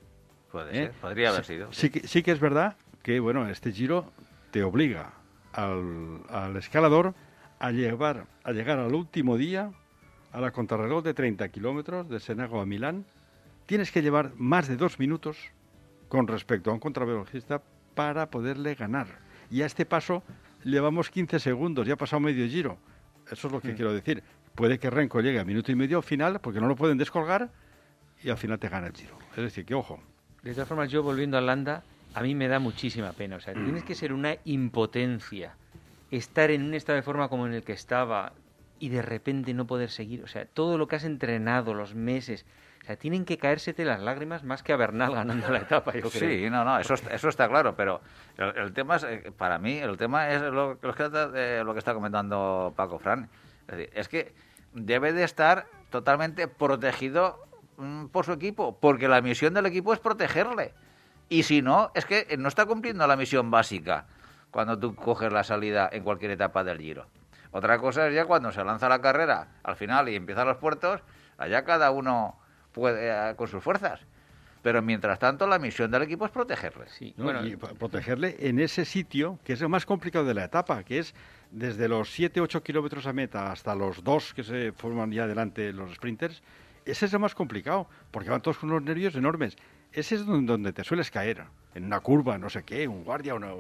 Puede 0.51 0.73
ser, 0.73 0.93
podría 0.93 1.29
haber 1.31 1.45
sido. 1.45 1.73
Sí, 1.73 1.91
que, 1.91 2.07
sí 2.09 2.23
que 2.23 2.33
es 2.33 2.41
verdad 2.41 2.77
que, 3.03 3.21
bueno, 3.21 3.49
este 3.49 3.73
giro 3.73 4.11
te 4.51 4.63
obliga 4.63 5.13
al, 5.53 6.21
al 6.29 6.57
escalador 6.57 7.15
a, 7.59 7.71
llevar, 7.73 8.27
a 8.43 8.53
llegar 8.53 8.79
al 8.79 8.95
último 8.95 9.37
día 9.37 9.71
a 10.33 10.41
la 10.41 10.51
contrarreloj 10.51 11.05
de 11.05 11.13
30 11.15 11.49
kilómetros 11.51 12.09
de 12.09 12.21
Senago 12.21 12.61
a 12.61 12.67
Milán. 12.67 13.05
Tienes 13.67 13.93
que 13.93 14.01
llevar 14.03 14.33
más 14.37 14.67
de 14.69 14.77
dos 14.77 14.99
minutos 14.99 15.37
con 16.09 16.27
respecto 16.27 16.71
a 16.71 16.73
un 16.75 16.81
contrarrelojista 16.81 17.63
para 17.95 18.31
poderle 18.31 18.75
ganar. 18.75 19.07
Y 19.51 19.63
a 19.63 19.67
este 19.67 19.87
paso 19.87 20.23
llevamos 20.65 21.11
15 21.11 21.39
segundos, 21.39 21.87
ya 21.87 21.95
ha 21.95 21.97
pasado 21.97 22.21
medio 22.21 22.47
giro. 22.49 22.79
Eso 23.31 23.47
es 23.49 23.53
lo 23.53 23.61
que 23.61 23.73
mm. 23.73 23.77
quiero 23.77 23.93
decir. 23.93 24.23
Puede 24.55 24.79
que 24.79 24.91
Renko 24.91 25.21
llegue 25.21 25.39
a 25.39 25.45
minuto 25.45 25.71
y 25.73 25.75
medio 25.75 26.03
final 26.03 26.41
porque 26.41 26.61
no 26.61 26.69
lo 26.69 26.77
pueden 26.77 26.99
descolgar 26.99 27.51
y 28.23 28.31
al 28.31 28.37
final 28.37 28.59
te 28.59 28.69
gana 28.69 28.89
el 28.89 28.93
giro. 28.93 29.17
Es 29.31 29.43
decir, 29.43 29.65
que 29.65 29.75
ojo. 29.75 30.01
De 30.43 30.53
todas 30.53 30.69
formas, 30.69 30.91
yo 30.91 31.03
volviendo 31.03 31.39
a 31.39 31.41
Landa, 31.41 31.83
a 32.15 32.23
mí 32.23 32.35
me 32.35 32.49
da 32.49 32.59
muchísima 32.59 33.13
pena. 33.13 33.37
O 33.37 33.41
sea, 33.41 33.55
mm. 33.55 33.65
tienes 33.65 33.85
que 33.85 33.95
ser 33.95 34.13
una 34.13 34.37
impotencia 34.45 35.55
estar 36.11 36.51
en 36.51 36.63
un 36.65 36.75
estado 36.75 36.97
de 36.97 37.03
forma 37.03 37.29
como 37.29 37.47
en 37.47 37.55
el 37.55 37.63
que 37.63 37.73
estaba 37.73 38.33
y 38.79 38.89
de 38.89 39.03
repente 39.03 39.55
no 39.55 39.67
poder 39.67 39.91
seguir. 39.91 40.23
O 40.25 40.27
sea, 40.27 40.45
todo 40.47 40.79
lo 40.79 40.89
que 40.89 40.97
has 40.97 41.05
entrenado, 41.05 41.75
los 41.75 41.95
meses. 41.95 42.47
O 42.83 42.87
sea, 42.87 42.97
tienen 42.97 43.25
que 43.25 43.37
caérsete 43.37 43.85
las 43.85 44.01
lágrimas 44.01 44.43
más 44.43 44.63
que 44.63 44.73
a 44.73 44.77
Bernal 44.77 45.15
ganando 45.15 45.49
la 45.51 45.59
etapa, 45.59 45.93
yo 45.93 46.11
creo. 46.11 46.31
Sí, 46.31 46.51
no, 46.51 46.65
no, 46.65 46.79
eso, 46.79 46.95
eso 46.95 47.29
está 47.29 47.49
claro, 47.49 47.77
pero 47.77 48.01
el, 48.39 48.73
tema 48.73 48.97
es, 48.97 49.05
eh, 49.05 49.33
para 49.37 49.59
mí, 49.59 49.79
el 49.79 49.97
tema 49.97 50.31
es 50.31 50.41
lo, 50.41 50.79
lo, 50.81 50.95
que, 50.95 51.11
eh, 51.35 51.63
lo 51.65 51.73
que 51.73 51.79
está 51.79 51.93
comentando 51.93 52.73
Paco 52.75 52.99
Fran. 52.99 53.29
Es, 53.69 53.77
decir, 53.77 53.91
es 53.95 54.09
que 54.09 54.35
debe 54.73 55.13
de 55.13 55.25
estar 55.25 55.67
totalmente 55.91 56.49
protegido 56.49 57.45
mm, 57.77 58.07
por 58.07 58.25
su 58.25 58.33
equipo, 58.33 58.79
porque 58.81 59.09
la 59.09 59.21
misión 59.21 59.53
del 59.53 59.67
equipo 59.67 59.93
es 59.93 60.01
protegerle. 60.01 60.73
Y 61.29 61.43
si 61.45 61.63
no, 61.63 61.93
es 61.95 62.07
que 62.07 62.35
no 62.39 62.49
está 62.49 62.67
cumpliendo 62.67 63.07
la 63.07 63.17
misión 63.17 63.51
básica 63.51 64.07
cuando 64.51 64.79
tú 64.79 64.95
coges 64.95 65.33
la 65.33 65.45
salida 65.45 65.89
en 65.93 66.03
cualquier 66.03 66.33
etapa 66.33 66.65
del 66.65 66.79
giro. 66.79 67.07
Otra 67.53 67.79
cosa 67.79 68.09
es 68.09 68.15
ya 68.15 68.25
cuando 68.25 68.51
se 68.53 68.65
lanza 68.65 68.89
la 68.89 69.01
carrera 69.01 69.49
al 69.63 69.77
final 69.77 70.09
y 70.09 70.17
empiezan 70.17 70.49
los 70.49 70.57
puertos, 70.57 71.03
allá 71.39 71.65
cada 71.65 71.91
uno 71.91 72.40
puede 72.73 73.09
eh, 73.11 73.35
con 73.37 73.49
sus 73.49 73.63
fuerzas. 73.63 74.01
Pero 74.63 74.83
mientras 74.83 75.19
tanto, 75.19 75.47
la 75.47 75.59
misión 75.59 75.91
del 75.91 76.03
equipo 76.03 76.27
es 76.27 76.31
protegerle. 76.31 76.87
Sí, 76.89 77.15
bueno, 77.17 77.47
y 77.47 77.57
protegerle 77.57 78.37
en 78.41 78.59
ese 78.59 78.85
sitio, 78.85 79.39
que 79.43 79.55
es 79.55 79.61
lo 79.61 79.71
más 79.71 79.87
complicado 79.87 80.27
de 80.27 80.35
la 80.35 80.45
etapa, 80.45 80.83
que 80.85 80.99
es 80.99 81.15
desde 81.51 81.89
los 81.89 82.19
7-8 82.19 82.63
kilómetros 82.63 83.07
a 83.07 83.13
meta 83.13 83.51
hasta 83.51 83.75
los 83.75 84.05
2 84.05 84.35
que 84.35 84.45
se 84.45 84.73
forman 84.73 85.13
ya 85.13 85.27
delante 85.27 85.73
los 85.73 85.95
sprinters. 85.95 86.43
Ese 86.85 87.07
es 87.07 87.13
lo 87.13 87.21
más 87.21 87.35
complicado, 87.35 87.89
porque 88.11 88.29
van 88.29 88.43
todos 88.43 88.59
con 88.59 88.71
unos 88.71 88.83
nervios 88.83 89.15
enormes. 89.15 89.57
Ese 89.93 90.17
es 90.17 90.27
donde 90.27 90.73
te 90.73 90.85
sueles 90.85 91.11
caer, 91.11 91.45
en 91.75 91.85
una 91.85 92.01
curva, 92.01 92.39
no 92.39 92.51
sé 92.51 92.63
qué, 92.63 92.87
un 92.87 93.03
guardia, 93.03 93.35
una, 93.35 93.53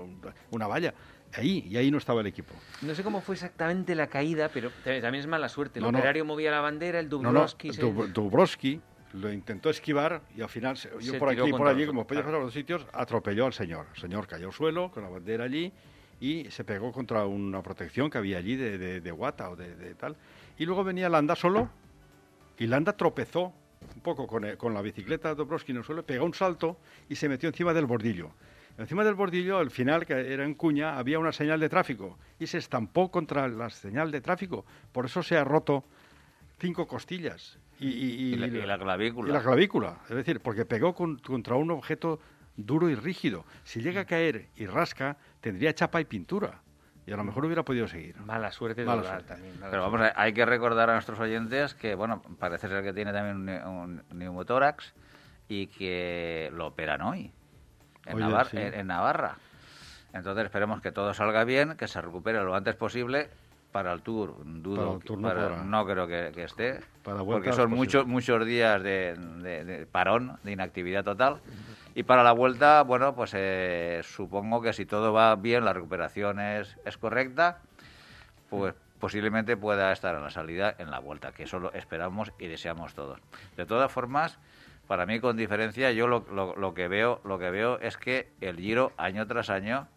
una 0.51 0.67
valla. 0.67 0.95
Ahí, 1.35 1.65
y 1.69 1.77
ahí 1.77 1.91
no 1.91 1.99
estaba 1.99 2.21
el 2.21 2.27
equipo. 2.27 2.55
No 2.83 2.95
sé 2.95 3.03
cómo 3.03 3.21
fue 3.21 3.37
exactamente 3.37 3.95
la 3.95 4.09
caída, 4.09 4.51
pero 4.53 4.71
también 4.85 5.15
es 5.17 5.27
mala 5.27 5.49
suerte. 5.49 5.79
El 5.79 5.87
operario 5.87 6.25
movía 6.25 6.51
la 6.51 6.61
bandera, 6.61 6.99
el 6.99 7.09
Dubrovsky... 7.09 7.71
Dubrovsky 7.71 8.81
lo 9.13 9.33
intentó 9.33 9.71
esquivar 9.71 10.23
y 10.37 10.43
al 10.43 10.49
final, 10.49 10.77
yo 11.01 11.19
por 11.19 11.29
aquí 11.31 11.49
y 11.49 11.53
por 11.53 11.67
allí, 11.67 11.87
como 11.87 12.07
podía 12.07 12.23
pasar 12.23 12.41
a 12.41 12.45
los 12.45 12.53
sitios, 12.53 12.87
atropelló 12.93 13.47
al 13.47 13.53
señor. 13.53 13.87
El 13.95 14.01
señor 14.01 14.27
cayó 14.27 14.49
al 14.49 14.53
suelo 14.53 14.91
con 14.91 15.03
la 15.03 15.09
bandera 15.09 15.45
allí 15.45 15.73
y 16.21 16.45
se 16.51 16.65
pegó 16.65 16.93
contra 16.93 17.27
una 17.27 17.63
protección 17.63 18.11
que 18.11 18.19
había 18.19 18.39
allí 18.39 18.57
de, 18.57 19.01
de, 19.01 19.11
guata 19.11 19.51
o 19.51 19.57
de, 19.57 19.95
tal. 19.95 20.17
Y 20.59 20.67
luego 20.67 20.85
venía 20.85 21.09
Landa 21.09 21.35
solo 21.35 21.71
y 22.59 22.67
Landa 22.67 22.97
tropezó 22.97 23.53
un 23.95 24.03
poco 24.03 24.27
con, 24.27 24.57
con 24.57 24.75
la 24.75 24.83
bicicleta 24.83 25.31
de 25.31 25.35
Dobrovsky 25.35 25.73
en 25.73 25.79
el 25.79 25.85
suelo, 25.85 26.05
pegó 26.05 26.25
un 26.25 26.35
salto 26.35 26.77
y 27.09 27.17
se 27.17 27.29
metió 27.29 27.49
encima 27.49 27.73
del 27.73 27.87
bordillo. 27.87 28.31
Encima 28.79 29.05
del 29.05 29.15
bordillo, 29.15 29.59
al 29.59 29.71
final, 29.71 30.07
que 30.07 30.33
era 30.33 30.45
en 30.45 30.55
cuña, 30.55 30.97
había 30.97 31.19
una 31.19 31.33
señal 31.33 31.61
de 31.61 31.69
tráfico 31.69 32.19
y 32.39 32.47
se 32.47 32.59
estampó 32.59 33.11
contra 33.11 33.49
la 33.49 33.69
señal 33.69 34.11
de 34.11 34.21
tráfico. 34.21 34.65
Por 34.93 35.07
eso 35.07 35.23
se 35.23 35.37
ha 35.37 35.45
roto 35.45 35.85
cinco 36.59 36.87
costillas. 36.87 37.59
Y, 37.81 38.37
la, 38.37 38.79
clavícula. 38.79 39.29
Y 39.29 39.33
la 39.33 39.43
clavícula. 39.43 39.97
Es 40.09 40.15
decir, 40.15 40.41
porque 40.41 40.65
pegó 40.67 40.95
contra 40.95 41.55
un 41.55 41.71
objeto 41.71 42.21
duro 42.57 42.91
y 42.91 42.95
rígido. 42.95 43.45
Si 43.65 43.81
llega 43.81 44.03
a 44.03 44.05
caer 44.05 44.49
y 44.57 44.67
rasca, 44.67 45.17
tendría 45.41 45.75
chapa 45.75 46.01
y 46.01 46.05
pintura. 46.05 46.61
Y 47.07 47.13
a 47.13 47.17
lo 47.17 47.25
mejor 47.25 47.47
hubiera 47.47 47.65
podido 47.65 47.89
seguir. 47.89 48.17
Mala 48.21 48.53
suerte 48.53 48.83
de 48.83 48.87
Mala 48.87 49.23
también. 49.23 49.55
Pero 49.59 49.83
vamos, 49.83 50.03
hay 50.15 50.33
que 50.35 50.45
recordar 50.45 50.91
a 50.91 50.93
nuestros 50.93 51.19
oyentes 51.19 51.75
que, 51.75 51.95
bueno, 51.95 52.23
parece 52.39 52.69
ser 52.69 52.85
que 52.85 52.93
tiene 52.93 53.13
también 53.13 53.65
un, 53.67 54.03
un 54.11 54.19
neumotórax 54.19 54.93
y 55.49 55.67
que 55.69 56.51
lo 56.53 56.67
operan 56.67 57.01
hoy 57.01 57.33
en, 58.07 58.87
Navarra. 58.87 59.37
Entonces 60.13 60.45
esperemos 60.45 60.81
que 60.81 60.93
todo 60.93 61.15
salga 61.15 61.45
bien, 61.45 61.77
que 61.77 61.89
se 61.89 62.01
recupere 62.01 62.43
lo 62.43 62.55
antes 62.55 62.75
posible 62.75 63.31
para 63.73 63.93
el 63.93 64.03
Tour. 64.03 64.37
Dudo, 64.45 65.01
no, 65.65 65.87
creo 65.87 66.07
que, 66.07 66.43
esté, 66.43 66.81
porque 67.03 67.53
son 67.53 67.71
muchos 67.71 68.07
muchos 68.07 68.45
días 68.45 68.83
de, 68.83 69.87
parón, 69.91 70.39
de 70.43 70.53
inactividad 70.53 71.05
total. 71.05 71.39
Y 71.95 72.05
para 72.05 72.23
la 72.23 72.33
vuelta, 72.33 72.83
bueno, 72.83 73.15
pues 73.15 73.33
eh, 73.35 74.01
supongo 74.05 74.63
que 74.63 74.73
si 74.73 74.87
todo 74.87 75.13
va 75.13 75.35
bien, 75.35 75.65
la 75.65 75.73
recuperación 75.73 76.39
es, 76.39 76.77
es 76.85 76.97
correcta, 76.97 77.59
pues 78.49 78.75
posiblemente 79.01 79.57
pueda 79.57 79.91
estar 79.93 80.15
en 80.15 80.23
la 80.23 80.31
salida 80.31 80.75
en 80.79 80.91
la 80.91 81.01
vuelta, 81.01 81.33
que 81.33 81.45
eso 81.45 81.59
lo 81.59 81.73
esperamos 81.73 82.33
y 82.39 82.47
deseamos 82.47 82.95
todos. 82.95 83.19
De 83.57 83.67
todas 83.67 83.91
formas, 83.91 84.39
para 84.87 85.07
mí 85.07 85.21
con 85.21 85.37
diferencia 85.37 85.91
yo 85.91 86.07
lo, 86.07 86.25
lo, 86.31 86.75
que 86.75 86.87
veo 86.87 87.21
lo 87.25 87.39
que 87.39 87.51
veo 87.51 87.81
es 87.81 87.97
que 87.97 88.31
el 88.41 88.57
Giro 88.57 88.93
año 88.97 89.27
tras 89.27 89.49
año 89.49 89.89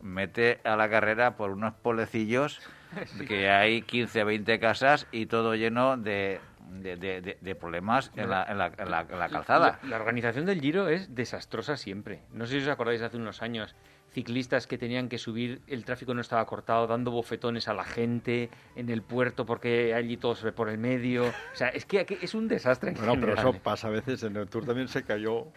mete 0.00 0.60
a 0.64 0.76
la 0.76 0.90
carrera 0.90 1.36
por 1.36 1.50
unos 1.50 1.74
polecillos 1.74 2.60
que 3.28 3.50
hay 3.50 3.82
15 3.82 4.24
20 4.24 4.58
casas 4.60 5.06
y 5.12 5.26
todo 5.26 5.54
lleno 5.54 5.96
de, 5.96 6.40
de, 6.70 7.54
problemas 7.54 8.10
en 8.16 8.30
la, 8.30 8.44
en 8.44 8.58
la, 8.58 8.66
en 8.78 8.90
la, 8.90 9.28
calzada. 9.28 9.78
La, 9.82 9.88
la, 9.88 9.96
organización 9.96 10.46
del 10.46 10.60
Giro 10.60 10.88
es 10.88 11.14
desastrosa 11.14 11.76
siempre. 11.76 12.22
No 12.32 12.46
sé 12.46 12.58
si 12.58 12.66
os 12.66 12.68
acordáis 12.68 13.02
hace 13.02 13.16
unos 13.16 13.42
años 13.42 13.74
ciclistas 14.18 14.66
que 14.66 14.78
tenían 14.78 15.08
que 15.08 15.16
subir, 15.16 15.60
el 15.68 15.84
tráfico 15.84 16.12
no 16.12 16.20
estaba 16.20 16.44
cortado, 16.44 16.88
dando 16.88 17.12
bofetones 17.12 17.68
a 17.68 17.72
la 17.72 17.84
gente 17.84 18.50
en 18.74 18.88
el 18.88 19.02
puerto 19.02 19.46
porque 19.46 19.94
allí 19.94 20.16
todo 20.16 20.34
se 20.34 20.46
ve 20.46 20.50
por 20.50 20.68
el 20.68 20.76
medio. 20.76 21.28
O 21.28 21.54
sea, 21.56 21.68
es 21.68 21.86
que 21.86 22.04
es 22.20 22.34
un 22.34 22.48
desastre. 22.48 22.94
bueno, 22.98 23.14
pero 23.20 23.34
eso 23.34 23.52
pasa 23.52 23.86
a 23.86 23.90
veces. 23.90 24.24
En 24.24 24.34
el 24.34 24.48
Tour 24.48 24.66
también 24.66 24.88
se 24.88 25.04
cayó 25.04 25.52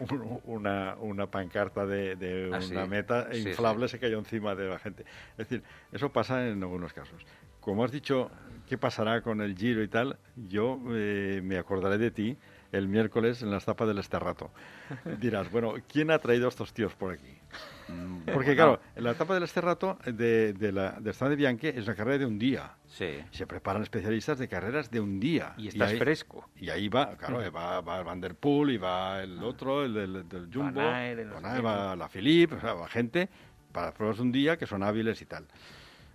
una, 0.45 0.95
una 0.99 1.25
pancarta 1.25 1.87
de, 1.87 2.51
ah, 2.53 2.59
una 2.69 2.85
meta 2.85 3.29
inflable, 3.33 3.87
se 3.87 3.97
cayó 3.97 4.19
encima 4.19 4.53
de 4.53 4.69
la 4.69 4.77
gente. 4.77 5.05
Es 5.31 5.49
decir, 5.49 5.63
eso 5.91 6.11
pasa 6.11 6.47
en 6.47 6.61
algunos 6.61 6.93
casos. 6.93 7.25
Como 7.61 7.83
has 7.83 7.91
dicho, 7.91 8.29
¿qué 8.67 8.77
pasará 8.77 9.21
con 9.21 9.41
el 9.41 9.57
Giro 9.57 9.81
y 9.81 9.87
tal? 9.87 10.19
Yo 10.35 10.79
eh, 10.91 11.41
me 11.43 11.57
acordaré 11.57 11.97
de 11.97 12.11
ti 12.11 12.37
el 12.71 12.87
miércoles 12.87 13.41
en 13.41 13.51
la 13.51 13.57
etapa 13.57 13.85
del 13.85 13.97
Esterrato. 13.97 14.51
Dirás, 15.19 15.51
bueno, 15.51 15.73
¿quién 15.91 16.11
ha 16.11 16.19
traído 16.19 16.45
a 16.45 16.49
estos 16.49 16.73
tíos 16.73 16.93
por 16.93 17.13
aquí? 17.13 17.37
Mm, 17.87 18.21
Porque 18.33 18.55
claro, 18.55 18.79
en 18.95 19.03
la 19.03 19.11
etapa 19.11 19.33
del 19.33 19.43
Esterrato 19.43 19.97
de, 20.05 20.53
de 20.53 20.71
la 20.71 20.99
de 20.99 21.11
de 21.11 21.35
Bianchi 21.35 21.67
es 21.67 21.85
una 21.85 21.95
carrera 21.95 22.19
de 22.19 22.25
un 22.25 22.39
día. 22.39 22.71
Sí. 22.87 23.19
Se 23.31 23.45
preparan 23.45 23.83
especialistas 23.83 24.39
de 24.39 24.47
carreras 24.47 24.89
de 24.89 24.99
un 24.99 25.19
día. 25.19 25.53
Y 25.57 25.67
estás 25.67 25.93
fresco. 25.93 26.49
Y 26.55 26.69
ahí 26.69 26.89
va, 26.89 27.15
claro, 27.17 27.39
va, 27.51 27.81
va 27.81 28.03
Van 28.03 28.21
der 28.21 28.35
Poel 28.35 28.71
y 28.71 28.77
va 28.77 29.21
el 29.21 29.43
otro, 29.43 29.83
el 29.83 29.93
del, 30.27 30.49
Jumbo, 30.53 30.81
va 30.81 31.95
la 31.95 32.09
Philippe, 32.09 32.55
va 32.55 32.87
gente 32.87 33.29
para 33.71 33.93
pruebas 33.93 34.17
de 34.17 34.23
un 34.23 34.31
día 34.31 34.57
que 34.57 34.65
son 34.65 34.83
hábiles 34.83 35.21
y 35.21 35.25
tal. 35.25 35.45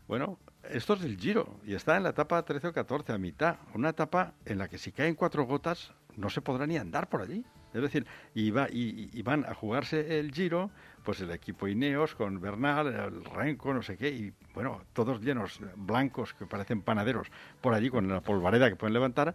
Bueno, 0.08 0.38
esto 0.70 0.94
es 0.94 1.02
el 1.02 1.16
Giro 1.16 1.60
y 1.64 1.74
está 1.74 1.96
en 1.96 2.02
la 2.02 2.10
etapa 2.10 2.42
13 2.44 2.68
o 2.68 2.72
14, 2.72 3.12
a 3.12 3.18
mitad. 3.18 3.56
Una 3.74 3.90
etapa 3.90 4.34
en 4.44 4.58
la 4.58 4.68
que 4.68 4.78
si 4.78 4.92
caen 4.92 5.14
cuatro 5.14 5.44
gotas 5.44 5.92
no 6.16 6.30
se 6.30 6.40
podrá 6.40 6.66
ni 6.66 6.76
andar 6.76 7.08
por 7.08 7.22
allí. 7.22 7.44
Es 7.74 7.82
decir, 7.82 8.06
y, 8.34 8.48
y, 8.50 9.22
van 9.22 9.44
a 9.44 9.52
jugarse 9.52 10.18
el 10.18 10.32
Giro, 10.32 10.70
pues 11.04 11.20
el 11.20 11.30
equipo 11.30 11.68
Ineos 11.68 12.14
con 12.14 12.40
Bernal, 12.40 12.86
el 12.86 13.24
Renko, 13.24 13.74
no 13.74 13.82
sé 13.82 13.98
qué, 13.98 14.08
y 14.08 14.32
bueno, 14.54 14.80
todos 14.94 15.20
llenos, 15.20 15.60
blancos, 15.76 16.32
que 16.32 16.46
parecen 16.46 16.80
panaderos, 16.80 17.28
por 17.60 17.74
allí 17.74 17.90
con 17.90 18.08
la 18.08 18.22
polvareda 18.22 18.70
que 18.70 18.76
pueden 18.76 18.94
levantar. 18.94 19.34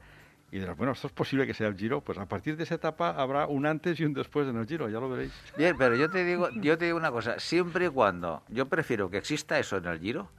Y 0.51 0.59
dirás, 0.59 0.75
bueno, 0.75 0.91
esto 0.91 1.07
es 1.07 1.13
posible 1.13 1.47
que 1.47 1.53
sea 1.53 1.67
el 1.67 1.77
Giro. 1.77 2.01
Pues 2.01 2.17
a 2.17 2.25
partir 2.25 2.57
de 2.57 2.63
esa 2.63 2.75
etapa 2.75 3.11
habrá 3.11 3.47
un 3.47 3.65
antes 3.65 3.99
y 3.99 4.05
un 4.05 4.13
después 4.13 4.47
en 4.47 4.57
el 4.57 4.65
Giro, 4.65 4.89
ya 4.89 4.99
lo 4.99 5.09
veréis. 5.09 5.31
Bien, 5.55 5.75
pero 5.77 5.95
yo 5.95 6.09
te 6.09 6.25
digo, 6.25 6.49
yo 6.55 6.77
te 6.77 6.85
digo 6.85 6.97
una 6.97 7.11
cosa, 7.11 7.39
siempre 7.39 7.85
y 7.85 7.89
cuando 7.89 8.43
yo 8.49 8.67
prefiero 8.67 9.09
que 9.09 9.17
exista 9.17 9.59
eso 9.59 9.77
en 9.77 9.85
el 9.85 9.99
Giro, 9.99 10.29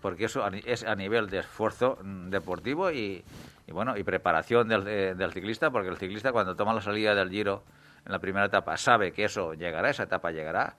porque 0.00 0.24
eso 0.24 0.46
es 0.66 0.84
a 0.84 0.94
nivel 0.94 1.28
de 1.28 1.40
esfuerzo 1.40 1.98
mm, 2.02 2.30
deportivo 2.30 2.90
y, 2.90 3.24
bueno 3.68 3.96
y 3.96 4.02
preparación 4.02 4.68
del, 4.68 4.84
del, 4.84 5.32
ciclista, 5.32 5.70
porque 5.70 5.88
el 5.88 5.96
ciclista 5.96 6.32
cuando 6.32 6.56
toma 6.56 6.74
la 6.74 6.80
salida 6.80 7.14
del 7.14 7.30
Giro 7.30 7.62
en 8.04 8.12
la 8.12 8.18
primera 8.18 8.46
etapa 8.46 8.76
sabe 8.76 9.12
que 9.12 9.24
eso 9.24 9.54
llegará, 9.54 9.90
esa 9.90 10.04
etapa 10.04 10.30
llegará 10.30 10.76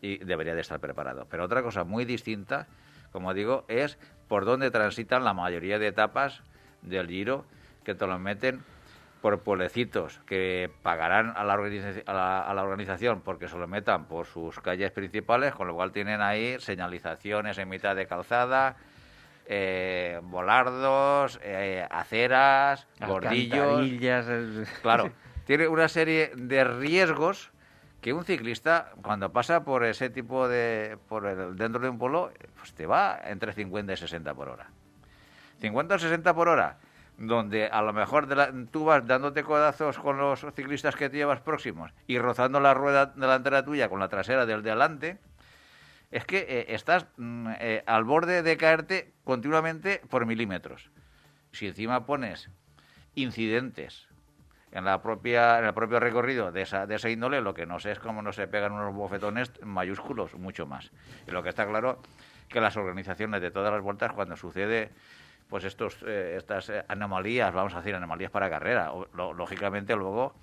y 0.00 0.18
debería 0.18 0.54
de 0.54 0.60
estar 0.60 0.80
preparado. 0.80 1.26
Pero 1.30 1.44
otra 1.44 1.62
cosa 1.62 1.84
muy 1.84 2.04
distinta, 2.04 2.66
como 3.12 3.34
digo, 3.34 3.64
es 3.68 3.98
por 4.26 4.44
donde 4.44 4.70
transitan 4.70 5.24
la 5.24 5.34
mayoría 5.34 5.78
de 5.78 5.86
etapas 5.86 6.42
del 6.82 7.08
Giro, 7.08 7.44
que 7.84 7.94
te 7.94 8.06
lo 8.06 8.18
meten 8.18 8.62
por 9.22 9.38
pueblecitos 9.38 10.20
que 10.26 10.68
pagarán 10.82 11.32
a 11.36 11.44
la, 11.44 11.54
a, 11.54 12.54
la, 12.54 12.62
organización 12.62 13.22
porque 13.22 13.48
se 13.48 13.56
lo 13.56 13.68
metan 13.68 14.06
por 14.06 14.26
sus 14.26 14.58
calles 14.58 14.90
principales, 14.90 15.54
con 15.54 15.68
lo 15.68 15.74
cual 15.74 15.92
tienen 15.92 16.20
ahí 16.20 16.56
señalizaciones 16.58 17.56
en 17.56 17.68
mitad 17.68 17.94
de 17.94 18.06
calzada, 18.06 18.76
eh, 19.46 20.20
volardos, 20.24 21.38
eh, 21.42 21.86
aceras, 21.88 22.88
bordillos. 23.06 23.86
Claro, 24.82 25.12
tiene 25.46 25.68
una 25.68 25.88
serie 25.88 26.32
de 26.34 26.64
riesgos 26.64 27.52
que 28.00 28.12
un 28.12 28.24
ciclista 28.24 28.90
cuando 29.02 29.32
pasa 29.32 29.64
por 29.64 29.84
ese 29.84 30.10
tipo 30.10 30.48
de 30.48 30.98
por 31.08 31.26
el, 31.26 31.56
dentro 31.56 31.80
de 31.80 31.88
un 31.88 31.98
pueblo 31.98 32.32
pues 32.58 32.74
te 32.74 32.86
va 32.86 33.20
entre 33.24 33.52
50 33.52 33.92
y 33.92 33.96
60 33.96 34.34
por 34.34 34.48
hora 34.48 34.70
50 35.60 35.94
o 35.94 35.98
60 36.00 36.34
por 36.34 36.48
hora 36.48 36.78
donde 37.18 37.66
a 37.66 37.82
lo 37.82 37.92
mejor 37.92 38.26
tú 38.70 38.84
vas 38.84 39.06
dándote 39.06 39.42
codazos 39.42 39.98
con 39.98 40.18
los 40.18 40.44
ciclistas 40.54 40.96
que 40.96 41.08
te 41.08 41.18
llevas 41.18 41.40
próximos 41.40 41.92
y 42.06 42.18
rozando 42.18 42.60
la 42.60 42.74
rueda 42.74 43.06
delantera 43.06 43.64
tuya 43.64 43.88
con 43.88 44.00
la 44.00 44.08
trasera 44.08 44.46
del 44.46 44.62
de 44.62 44.70
adelante, 44.70 45.18
es 46.10 46.24
que 46.24 46.38
eh, 46.48 46.66
estás 46.68 47.06
mm, 47.16 47.48
eh, 47.58 47.84
al 47.86 48.04
borde 48.04 48.42
de 48.42 48.56
caerte 48.56 49.12
continuamente 49.24 50.00
por 50.08 50.26
milímetros. 50.26 50.90
Si 51.52 51.66
encima 51.66 52.06
pones 52.06 52.50
incidentes 53.14 54.08
en 54.72 54.84
la 54.84 55.02
propia 55.02 55.58
en 55.58 55.66
el 55.66 55.74
propio 55.74 56.00
recorrido 56.00 56.50
de 56.50 56.62
esa 56.62 56.86
de 56.86 56.94
esa 56.94 57.10
índole 57.10 57.42
lo 57.42 57.52
que 57.52 57.66
no 57.66 57.78
sé 57.78 57.92
es 57.92 57.98
cómo 57.98 58.22
no 58.22 58.32
se 58.32 58.48
pegan 58.48 58.72
unos 58.72 58.94
bofetones 58.94 59.52
mayúsculos 59.62 60.34
mucho 60.34 60.66
más 60.66 60.90
y 61.28 61.30
lo 61.30 61.42
que 61.42 61.50
está 61.50 61.66
claro 61.66 62.00
que 62.48 62.60
las 62.60 62.76
organizaciones 62.78 63.42
de 63.42 63.50
todas 63.50 63.70
las 63.70 63.82
vueltas 63.82 64.12
cuando 64.12 64.34
sucede 64.34 64.90
pues 65.52 65.64
estos, 65.64 65.98
eh, 66.06 66.36
estas 66.38 66.70
eh, 66.70 66.82
anomalías, 66.88 67.52
vamos 67.52 67.74
a 67.74 67.80
decir 67.80 67.94
anomalías 67.94 68.30
para 68.30 68.48
carrera. 68.48 68.90
lógicamente 69.12 69.94
luego 69.94 70.34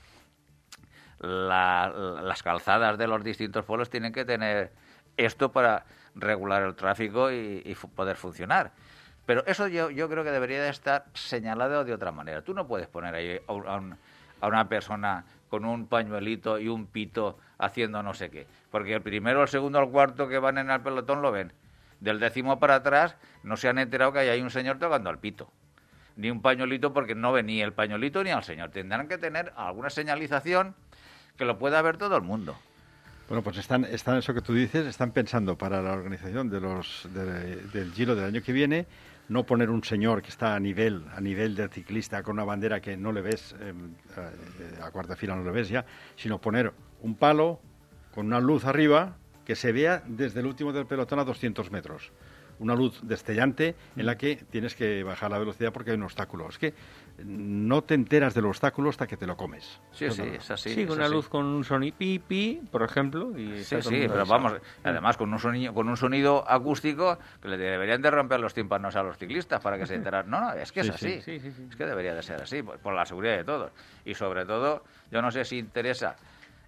las 1.20 2.43
calzadas 2.43 2.95
de 2.99 3.07
los 3.07 3.24
distintos 3.24 3.66
pueblos 3.66 3.89
tienen 3.89 4.14
que 4.14 4.24
tener 4.24 4.72
esto 5.18 5.51
para 5.51 5.84
regular 6.14 6.62
el 6.62 6.76
tráfico 6.76 7.32
y, 7.32 7.76
poder 7.95 8.18
funcionar. 8.18 8.72
Pero 9.26 9.43
eso 9.47 9.68
yo, 9.68 9.89
yo 9.89 10.07
creo 10.10 10.24
que 10.24 10.30
debería 10.30 10.62
de 10.62 10.70
estar 10.70 11.05
señalado 11.16 11.84
de 11.84 11.93
otra 11.95 12.12
manera. 12.12 12.43
Tú 12.43 12.53
no 12.53 12.68
puedes 12.68 12.88
poner 12.88 13.16
ahí 13.16 13.39
a 13.47 14.47
una 14.47 14.70
persona 14.70 15.26
con 15.49 15.66
un 15.66 15.88
pañuelito 15.88 16.60
y 16.60 16.68
un 16.68 16.86
pito 16.86 17.39
haciendo 17.57 18.03
no 18.03 18.14
sé 18.14 18.30
qué. 18.30 18.45
Porque 18.70 18.93
el 18.93 19.01
primero, 19.01 19.41
el 19.41 19.47
segundo, 19.47 19.80
el 19.80 19.89
cuarto 19.89 20.28
que 20.28 20.38
van 20.38 20.60
en 20.60 20.70
el 20.70 20.82
pelotón 20.82 21.24
lo 21.24 21.32
ven 21.32 21.51
del 22.00 22.20
décimo 22.20 22.60
para 22.60 22.76
atrás 22.76 23.16
no 23.43 23.58
se 23.58 23.68
han 23.68 23.78
enterado 23.78 24.14
que 24.14 24.20
hay 24.20 24.41
un 24.41 24.50
señor 24.50 24.80
tocando 24.80 25.10
al 25.10 25.20
pito. 25.20 25.52
Ni 26.16 26.30
un 26.30 26.41
pañuelito 26.41 26.93
porque 26.93 27.16
no 27.16 27.32
venía 27.32 27.66
el 27.66 27.74
pañuelito 27.74 28.24
ni 28.24 28.32
al 28.32 28.43
señor. 28.43 28.72
Tendrán 28.72 29.08
que 29.08 29.18
tener 29.18 29.54
alguna 29.56 29.89
señalización 29.89 30.76
que 31.38 31.45
lo 31.45 31.58
pueda 31.58 31.82
ver 31.82 31.97
todo 31.97 32.18
el 32.18 32.24
mundo. 32.24 32.58
Bueno, 33.30 33.43
pues 33.43 33.58
están, 33.58 33.86
están 33.86 34.18
eso 34.18 34.34
que 34.34 34.41
tú 34.41 34.54
dices, 34.54 34.88
están 34.88 35.12
pensando 35.12 35.58
para 35.58 35.82
la 35.82 35.93
organización 35.93 36.50
de 36.50 36.60
los, 36.60 37.08
del 37.14 37.93
Giro 37.93 38.16
del 38.16 38.26
año 38.26 38.41
que 38.41 38.52
viene 38.52 38.88
no 39.30 39.45
poner 39.45 39.70
un 39.70 39.84
señor 39.84 40.24
que 40.24 40.30
está 40.30 40.56
a 40.56 40.60
nivel 40.60 41.06
a 41.16 41.22
nivel 41.22 41.56
del 41.56 41.70
ciclista 41.70 42.24
con 42.24 42.34
una 42.34 42.43
bandera 42.43 42.82
que 42.82 42.97
no 42.97 43.12
le 43.12 43.22
ves 43.22 43.56
em, 43.62 43.93
a 44.82 44.89
cuarta 44.89 45.16
fila 45.16 45.36
no 45.36 45.43
le 45.43 45.52
ves 45.52 45.70
ya, 45.70 45.86
sino 46.16 46.41
poner 46.41 46.74
un 47.02 47.16
palo 47.16 47.62
con 48.12 48.26
una 48.26 48.39
luz 48.39 48.66
arriba 48.66 49.16
que 49.50 49.56
se 49.56 49.72
vea 49.72 50.04
desde 50.06 50.41
el 50.41 50.45
último 50.45 50.72
del 50.72 50.86
pelotón 50.86 51.18
a 51.18 51.24
200 51.24 51.72
metros. 51.72 52.12
Una 52.60 52.76
luz 52.76 53.00
destellante 53.02 53.74
en 53.95 54.06
la 54.06 54.16
que 54.16 54.36
tienes 54.36 54.76
que 54.76 55.04
bajar 55.04 55.32
la 55.32 55.39
velocidad 55.39 55.74
porque 55.74 55.89
hay 55.89 55.97
un 55.97 56.04
obstáculo. 56.04 56.47
Es 56.50 56.60
que 56.60 56.76
no 57.26 57.82
te 57.82 57.95
enteras 57.95 58.36
del 58.36 58.45
obstáculo 58.45 58.91
hasta 58.91 59.08
que 59.08 59.18
te 59.18 59.26
lo 59.26 59.36
comes. 59.36 59.82
Sí, 59.91 60.08
sí, 60.12 60.22
es 60.22 60.52
así. 60.52 60.76
Sí, 60.76 60.84
una 60.84 61.10
luz 61.10 61.30
con 61.30 61.47
un 61.47 61.64
sonido 61.64 61.97
pipi, 61.97 62.62
por 62.72 62.84
ejemplo. 62.84 63.36
Y 63.36 63.64
sí, 63.64 63.82
sí, 63.82 64.06
pero 64.08 64.24
vamos, 64.28 64.54
además 64.84 65.18
con 65.18 65.34
un, 65.34 65.39
sonido, 65.39 65.74
con 65.74 65.89
un 65.89 65.97
sonido 65.97 66.47
acústico 66.47 67.18
que 67.41 67.47
le 67.47 67.58
deberían 67.58 68.04
de 68.04 68.12
romper 68.12 68.39
los 68.39 68.54
tímpanos 68.54 68.95
a 68.97 69.02
los 69.02 69.18
ciclistas 69.18 69.60
para 69.64 69.80
que 69.80 69.88
se 69.88 69.95
enteraran. 69.95 70.30
No, 70.30 70.41
no, 70.41 70.54
es 70.54 70.72
que 70.72 70.82
es 70.82 70.91
así. 70.91 71.24
es 71.26 71.76
que 71.76 71.86
debería 71.88 72.14
de 72.14 72.22
ser 72.22 72.39
así, 72.39 72.62
por 72.62 72.93
la 72.93 73.04
seguridad 73.04 73.38
de 73.38 73.45
todos. 73.45 73.72
Y 74.06 74.14
sobre 74.14 74.45
todo, 74.45 74.84
yo 75.10 75.24
no 75.24 75.32
sé 75.32 75.43
si 75.43 75.58
interesa 75.58 76.16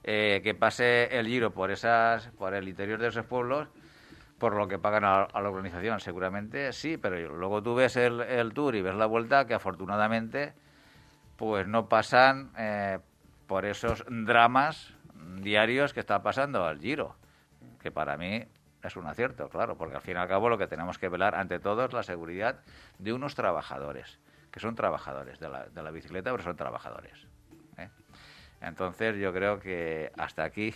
eh, 0.04 0.41
que 0.43 0.56
pase 0.56 1.16
el 1.18 1.28
giro 1.28 1.52
por 1.52 1.70
esas 1.70 2.28
por 2.30 2.56
el 2.56 2.68
interior 2.68 2.99
de 2.99 3.10
esos 3.10 3.26
pueblos 3.26 3.68
por 4.39 4.56
lo 4.56 4.68
que 4.68 4.80
pagan 4.80 5.04
a, 5.04 5.28
la 5.39 5.49
organización 5.49 5.99
seguramente 5.99 6.74
sí 6.74 6.97
pero 6.97 7.36
luego 7.36 7.62
tú 7.62 7.76
ves 7.76 7.95
el, 7.97 8.52
tour 8.54 8.76
y 8.76 8.82
ves 8.82 8.95
la 8.95 9.06
vuelta 9.06 9.45
que 9.45 9.54
afortunadamente 9.54 10.54
pues 11.38 11.68
no 11.68 11.88
pasan 11.88 12.52
eh, 12.58 12.97
por 13.45 13.66
esos 13.66 14.04
dramas 14.10 14.95
diarios 15.39 15.93
que 15.93 15.99
está 15.99 16.24
pasando 16.24 16.66
al 16.66 16.80
giro 16.80 17.16
que 17.80 17.91
para 17.91 18.18
mí 18.18 18.43
es 18.82 18.95
un 18.95 19.06
acierto 19.06 19.49
claro 19.49 19.78
porque 19.78 19.97
al 19.97 20.02
fin 20.02 20.16
y 20.16 20.20
al 20.20 20.28
cabo 20.28 20.49
lo 20.49 20.58
que 20.58 20.66
tenemos 20.66 20.97
que 20.97 21.10
velar 21.10 21.36
ante 21.36 21.60
todo 21.60 21.86
es 21.86 21.93
la 21.93 22.02
seguridad 22.02 22.62
de 22.97 23.14
unos 23.14 23.36
trabajadores 23.36 24.20
que 24.49 24.60
son 24.60 24.74
trabajadores 24.74 25.39
de 25.39 25.47
la, 25.47 25.68
de 25.68 25.84
la 25.84 25.91
bicicleta 25.91 26.32
pero 26.32 26.41
son 26.41 26.56
trabajadores 26.56 27.28
entonces 28.62 29.18
yo 29.18 29.34
creo 29.34 29.59
que 29.59 30.12
hasta 30.18 30.43
aquí 30.43 30.74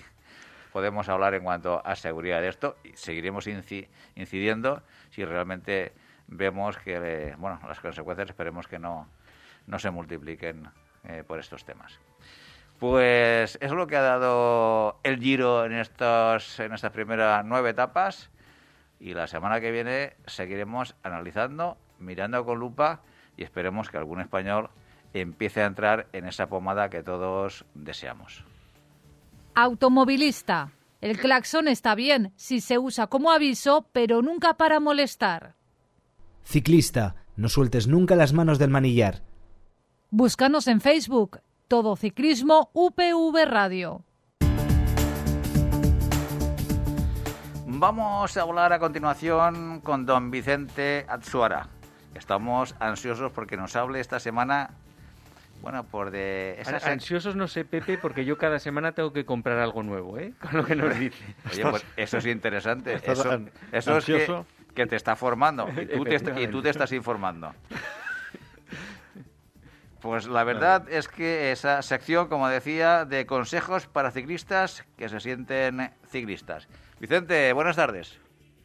podemos 0.74 1.08
hablar 1.08 1.34
en 1.36 1.44
cuanto 1.44 1.82
a 1.86 1.96
seguridad 1.96 2.42
de 2.42 2.50
esto 2.50 2.76
y 2.84 2.90
seguiremos 2.98 3.48
incidiendo 3.48 4.84
si 5.12 5.24
realmente 5.24 5.94
vemos 6.28 6.78
que 6.80 7.34
bueno 7.38 7.60
las 7.68 7.80
consecuencias 7.80 8.30
esperemos 8.30 8.68
que 8.68 8.80
no, 8.80 9.08
no 9.68 9.80
se 9.80 9.90
multipliquen 9.90 10.68
eh, 11.06 11.24
por 11.26 11.40
estos 11.40 11.64
temas. 11.66 12.00
Pues 12.80 13.58
es 13.62 13.72
lo 13.72 13.88
que 13.88 13.96
ha 13.96 14.02
dado 14.02 15.00
el 15.04 15.18
Giro 15.20 15.66
en 15.66 15.74
estos 15.74 16.60
en 16.60 16.74
estas 16.74 16.92
primeras 16.92 17.46
nueve 17.46 17.70
etapas 17.70 18.30
y 19.00 19.14
la 19.14 19.28
semana 19.28 19.62
que 19.62 19.72
viene 19.72 20.18
seguiremos 20.26 20.96
analizando, 21.04 21.78
mirando 22.00 22.44
con 22.44 22.60
lupa 22.60 23.02
y 23.38 23.44
esperemos 23.44 23.90
que 23.90 23.98
algún 23.98 24.20
español 24.20 24.70
empiece 25.22 25.62
a 25.62 25.66
entrar 25.66 26.08
en 26.14 26.26
esa 26.26 26.48
pomada 26.48 26.90
que 26.90 27.04
todos 27.04 27.66
deseamos. 27.74 28.44
Automovilista. 29.54 30.72
El 31.02 31.18
claxon 31.18 31.68
está 31.68 31.96
bien 31.96 32.34
si 32.36 32.62
se 32.62 32.78
usa 32.78 33.08
como 33.08 33.32
aviso, 33.32 33.88
pero 33.92 34.22
nunca 34.22 34.56
para 34.56 34.80
molestar. 34.80 35.56
Ciclista. 36.44 37.16
No 37.36 37.50
sueltes 37.50 37.88
nunca 37.88 38.16
las 38.16 38.34
manos 38.34 38.60
del 38.60 38.70
manillar. 38.70 39.22
Búscanos 40.10 40.68
en 40.68 40.80
Facebook. 40.80 41.42
Todo 41.68 41.96
Ciclismo 41.96 42.70
UPV 42.74 43.46
Radio. 43.46 44.04
Vamos 47.66 48.38
a 48.38 48.42
hablar 48.42 48.72
a 48.72 48.80
continuación 48.80 49.82
con 49.82 50.06
don 50.06 50.32
Vicente 50.32 51.06
Atsuara. 51.10 51.68
Estamos 52.14 52.76
ansiosos 52.80 53.34
porque 53.34 53.58
nos 53.58 53.76
hable 53.76 54.00
esta 54.00 54.20
semana 54.22 54.72
bueno, 55.66 55.84
por 55.84 56.12
de... 56.12 56.62
Ansiosos 56.84 57.36
no 57.36 57.48
sé, 57.48 57.66
Pepe, 57.66 57.98
porque 57.98 58.24
yo 58.24 58.38
cada 58.38 58.60
semana 58.60 58.92
tengo 58.92 59.12
que 59.12 59.26
comprar 59.26 59.58
algo 59.58 59.82
nuevo, 59.82 60.20
¿eh? 60.20 60.32
Con 60.40 60.58
lo 60.58 60.64
que 60.64 60.76
nos 60.76 60.96
dice. 61.00 61.26
Oye, 61.52 61.64
pues 61.64 61.84
eso 61.98 62.20
es 62.20 62.28
interesante. 62.28 62.94
Eso, 62.94 63.42
eso 63.72 63.98
es 63.98 64.06
que, 64.76 64.86
te 64.86 64.96
está 64.96 65.16
formando 65.16 65.68
y 65.70 65.88
tú 65.88 66.04
te, 66.04 66.44
y 66.44 66.48
tú 66.50 66.62
te 66.62 66.70
estás 66.70 66.92
informando. 66.92 67.54
Pues 70.02 70.28
la 70.28 70.44
verdad 70.44 70.88
es 70.88 71.08
que 71.08 71.52
esa 71.52 71.82
sección, 71.82 72.28
como 72.28 72.48
decía, 72.48 73.06
de 73.06 73.26
consejos 73.26 73.88
para 73.88 74.12
ciclistas 74.12 74.86
que 74.98 75.10
se 75.10 75.20
sienten 75.20 75.90
ciclistas. 76.12 76.68
Vicente, 77.00 77.52
buenas 77.54 77.76
tardes. 77.76 78.20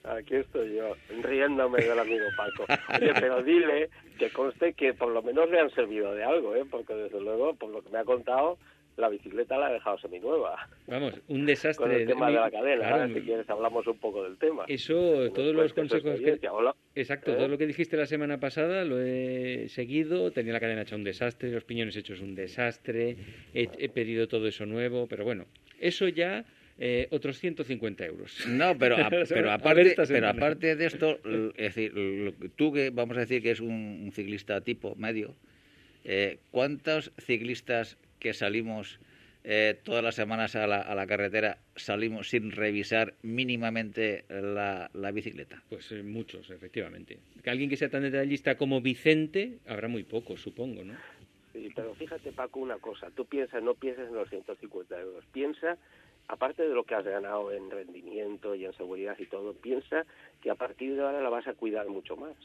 Aquí 0.04 0.36
estoy 0.36 0.76
yo, 0.76 0.96
riéndome 1.22 1.82
del 1.82 1.98
amigo 1.98 2.24
Paco. 2.36 2.64
Oye, 2.96 3.12
pero 3.20 3.42
dile 3.42 3.90
que 4.18 4.30
conste 4.30 4.72
que 4.72 4.94
por 4.94 5.10
lo 5.10 5.22
menos 5.22 5.50
le 5.50 5.60
han 5.60 5.70
servido 5.70 6.14
de 6.14 6.24
algo, 6.24 6.54
¿eh? 6.56 6.64
Porque 6.70 6.94
desde 6.94 7.20
luego, 7.20 7.54
por 7.54 7.70
lo 7.70 7.82
que 7.82 7.90
me 7.90 7.98
ha 7.98 8.04
contado, 8.04 8.58
la 8.96 9.08
bicicleta 9.08 9.58
la 9.58 9.66
ha 9.66 9.72
dejado 9.72 9.98
seminueva. 9.98 10.68
Vamos, 10.86 11.20
un 11.28 11.44
desastre. 11.44 11.86
Con 11.86 11.94
el 11.94 12.06
tema 12.06 12.28
de 12.28 12.34
la 12.34 12.50
cadena, 12.50 13.08
si 13.08 13.20
quieres 13.20 13.48
hablamos 13.50 13.86
un 13.86 13.98
poco 13.98 14.24
del 14.24 14.38
tema. 14.38 14.64
Eso, 14.68 15.30
todos 15.32 15.54
los 15.54 15.72
consejos 15.74 16.18
que... 16.18 16.38
Exacto, 16.94 17.32
¿Eh? 17.32 17.36
todo 17.36 17.48
lo 17.48 17.58
que 17.58 17.66
dijiste 17.66 17.96
la 17.96 18.06
semana 18.06 18.40
pasada 18.40 18.84
lo 18.84 19.00
he 19.00 19.68
seguido, 19.68 20.30
tenía 20.30 20.52
la 20.52 20.60
cadena 20.60 20.82
hecha 20.82 20.96
un 20.96 21.04
desastre, 21.04 21.50
los 21.50 21.64
piñones 21.64 21.96
hechos 21.96 22.20
un 22.20 22.34
desastre, 22.34 23.16
he 23.52 23.88
pedido 23.90 24.28
todo 24.28 24.46
eso 24.48 24.66
nuevo, 24.66 25.06
pero 25.06 25.24
bueno, 25.24 25.46
eso 25.78 26.08
ya 26.08 26.44
eh, 26.82 27.08
otros 27.10 27.38
150 27.38 28.06
euros. 28.06 28.46
No, 28.48 28.76
pero, 28.76 28.96
pero, 29.28 29.52
aparte, 29.52 29.94
pero 30.08 30.28
aparte 30.28 30.76
de 30.76 30.86
esto, 30.86 31.20
es 31.54 31.74
decir, 31.74 31.92
tú 32.56 32.72
que 32.72 32.88
vamos 32.88 33.18
a 33.18 33.20
decir 33.20 33.42
que 33.42 33.50
es 33.50 33.60
un, 33.60 34.10
ciclista 34.14 34.62
tipo 34.62 34.94
medio, 34.96 35.36
eh, 36.04 36.38
¿cuántos 36.50 37.12
ciclistas 37.18 37.98
que 38.18 38.32
salimos 38.32 38.98
eh, 39.44 39.78
todas 39.82 40.02
las 40.02 40.14
semanas 40.14 40.56
a 40.56 40.66
la, 40.66 40.80
a 40.80 40.94
la, 40.94 41.06
carretera 41.06 41.58
salimos 41.76 42.30
sin 42.30 42.50
revisar 42.50 43.12
mínimamente 43.20 44.24
la, 44.30 44.90
la 44.94 45.10
bicicleta? 45.10 45.62
Pues 45.68 45.92
eh, 45.92 46.02
muchos, 46.02 46.48
efectivamente. 46.50 47.18
Que 47.42 47.50
alguien 47.50 47.68
que 47.68 47.76
sea 47.76 47.90
tan 47.90 48.02
detallista 48.02 48.56
como 48.56 48.80
Vicente, 48.80 49.58
habrá 49.66 49.88
muy 49.88 50.04
pocos, 50.04 50.40
supongo, 50.40 50.82
¿no? 50.82 50.94
Sí, 51.52 51.70
pero 51.74 51.94
fíjate, 51.94 52.32
Paco, 52.32 52.60
una 52.60 52.78
cosa. 52.78 53.10
Tú 53.10 53.26
piensas, 53.26 53.62
no 53.62 53.74
pienses 53.74 54.08
en 54.08 54.14
los 54.14 54.30
150 54.30 54.98
euros. 54.98 55.24
Piensa, 55.32 55.76
aparte 56.30 56.62
de 56.62 56.74
lo 56.74 56.84
que 56.84 56.94
has 56.94 57.04
ganado 57.04 57.50
en 57.50 57.70
rendimiento 57.70 58.54
y 58.54 58.64
en 58.64 58.72
seguridad 58.74 59.16
y 59.18 59.26
todo, 59.26 59.52
piensa 59.52 60.06
que 60.40 60.50
a 60.50 60.54
partir 60.54 60.94
de 60.94 61.02
ahora 61.02 61.20
la 61.20 61.28
vas 61.28 61.46
a 61.48 61.54
cuidar 61.54 61.88
mucho 61.88 62.16
más. 62.16 62.36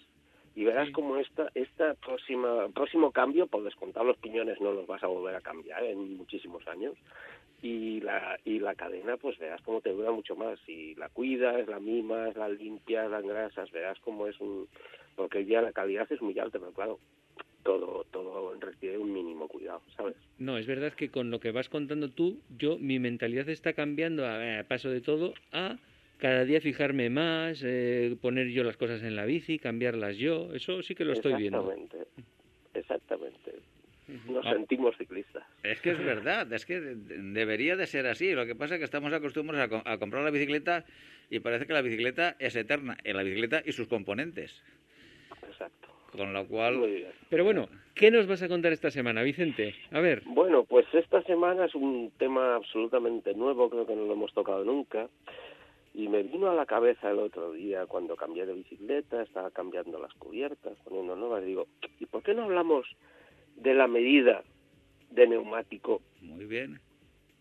Y 0.55 0.63
verás 0.63 0.89
como 0.91 1.17
esta 1.17 1.49
esta 1.53 1.95
próxima 1.95 2.69
próximo 2.69 3.11
cambio 3.11 3.45
por 3.45 3.63
descontar 3.63 4.05
los 4.05 4.17
piñones 4.17 4.61
no 4.61 4.71
los 4.71 4.87
vas 4.87 5.03
a 5.03 5.07
volver 5.07 5.35
a 5.35 5.41
cambiar 5.41 5.83
en 5.83 6.17
muchísimos 6.17 6.65
años. 6.67 6.95
Y 7.61 7.99
la 8.01 8.39
y 8.45 8.59
la 8.59 8.73
cadena 8.73 9.17
pues 9.17 9.37
verás 9.37 9.61
cómo 9.61 9.81
te 9.81 9.91
dura 9.91 10.11
mucho 10.11 10.35
más. 10.35 10.57
Y 10.67 10.95
la 10.95 11.09
cuidas 11.09 11.67
la 11.67 11.79
mimas 11.79 12.35
la 12.37 12.49
limpias 12.49 13.11
la 13.11 13.19
engrasas 13.19 13.69
verás 13.71 13.99
cómo 13.99 14.27
es 14.27 14.39
un 14.39 14.67
porque 15.15 15.45
ya 15.45 15.61
la 15.61 15.73
calidad 15.73 16.07
es 16.09 16.21
muy 16.21 16.39
alta 16.39 16.57
pero 16.57 16.71
claro 16.71 16.99
todo 17.65 18.05
todo 18.11 18.55
requiere 18.61 18.97
un 18.97 19.11
mínimo 19.11 19.49
cuidado 19.49 19.81
sabes 19.97 20.15
no 20.37 20.57
es 20.57 20.65
verdad 20.65 20.93
que 20.93 21.09
con 21.09 21.31
lo 21.31 21.41
que 21.41 21.51
vas 21.51 21.67
contando 21.67 22.09
tú 22.09 22.39
yo 22.57 22.77
mi 22.77 22.99
mentalidad 22.99 23.49
está 23.49 23.73
cambiando 23.73 24.25
a, 24.25 24.59
a 24.59 24.63
paso 24.63 24.89
de 24.89 25.01
todo 25.01 25.33
a 25.51 25.77
cada 26.17 26.45
día 26.45 26.61
fijarme 26.61 27.09
más, 27.09 27.61
eh, 27.63 28.15
poner 28.21 28.47
yo 28.47 28.63
las 28.63 28.77
cosas 28.77 29.03
en 29.03 29.15
la 29.15 29.25
bici, 29.25 29.59
cambiarlas 29.59 30.17
yo, 30.17 30.53
eso 30.53 30.81
sí 30.81 30.95
que 30.95 31.03
lo 31.03 31.13
estoy 31.13 31.35
viendo. 31.35 31.71
Exactamente, 31.71 32.07
exactamente. 32.73 33.55
Nos 34.29 34.45
sentimos 34.45 34.95
ciclistas. 34.97 35.43
Es 35.63 35.81
que 35.81 35.91
es 35.91 35.97
verdad, 35.97 36.51
es 36.53 36.65
que 36.65 36.79
debería 36.79 37.75
de 37.75 37.87
ser 37.87 38.05
así. 38.05 38.33
Lo 38.33 38.45
que 38.45 38.55
pasa 38.55 38.75
es 38.75 38.79
que 38.79 38.85
estamos 38.85 39.11
acostumbrados 39.11 39.81
a, 39.85 39.93
a 39.93 39.97
comprar 39.97 40.23
la 40.23 40.29
bicicleta 40.29 40.85
y 41.29 41.39
parece 41.39 41.65
que 41.65 41.73
la 41.73 41.81
bicicleta 41.81 42.35
es 42.37 42.55
eterna, 42.55 42.97
en 43.03 43.17
la 43.17 43.23
bicicleta 43.23 43.63
y 43.65 43.71
sus 43.71 43.87
componentes. 43.87 44.63
Exacto. 45.47 45.94
Con 46.15 46.33
lo 46.33 46.47
cual... 46.47 47.05
Pero 47.29 47.43
bueno, 47.43 47.67
¿qué 47.93 48.11
nos 48.11 48.27
vas 48.27 48.41
a 48.41 48.47
contar 48.47 48.73
esta 48.73 48.91
semana, 48.91 49.23
Vicente? 49.23 49.75
A 49.91 49.99
ver. 49.99 50.21
Bueno, 50.25 50.63
pues 50.63 50.85
esta 50.93 51.21
semana 51.23 51.65
es 51.65 51.75
un 51.75 52.11
tema 52.17 52.55
absolutamente 52.55 53.33
nuevo, 53.33 53.69
creo 53.69 53.85
que 53.85 53.95
no 53.95 54.05
lo 54.05 54.13
hemos 54.13 54.33
tocado 54.33 54.63
nunca. 54.63 55.07
Y 55.93 56.09
me 56.09 56.23
vino 56.23 56.49
a 56.49 56.55
la 56.55 56.65
cabeza 56.65 57.09
el 57.09 57.19
otro 57.19 57.53
día 57.53 57.85
cuando 57.85 58.17
cambié 58.17 58.45
de 58.45 58.53
bicicleta, 58.53 59.23
estaba 59.23 59.49
cambiando 59.51 59.97
las 59.97 60.13
cubiertas, 60.15 60.77
poniendo 60.83 61.15
nuevas, 61.15 61.43
digo, 61.45 61.67
¿y 61.99 62.05
por 62.05 62.21
qué 62.21 62.33
no 62.33 62.43
hablamos 62.43 62.85
de 63.55 63.73
la 63.73 63.87
medida 63.87 64.43
de 65.11 65.27
neumático 65.27 66.01
muy 66.21 66.45
bien 66.45 66.79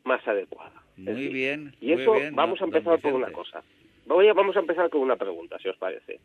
más 0.04 0.26
adecuada? 0.28 0.84
Muy 0.96 1.14
decir, 1.14 1.32
bien. 1.32 1.74
Y 1.80 1.92
eso 1.92 2.12
muy 2.12 2.20
bien, 2.20 2.36
vamos 2.36 2.60
a 2.60 2.64
empezar 2.64 3.00
por 3.00 3.14
una 3.14 3.32
cosa. 3.32 3.64
Voy 4.06 4.28
a, 4.28 4.34
vamos 4.34 4.56
a 4.56 4.60
empezar 4.60 4.88
con 4.90 5.00
una 5.00 5.16
pregunta, 5.16 5.58
si 5.58 5.68
os 5.68 5.76
parece. 5.76 6.20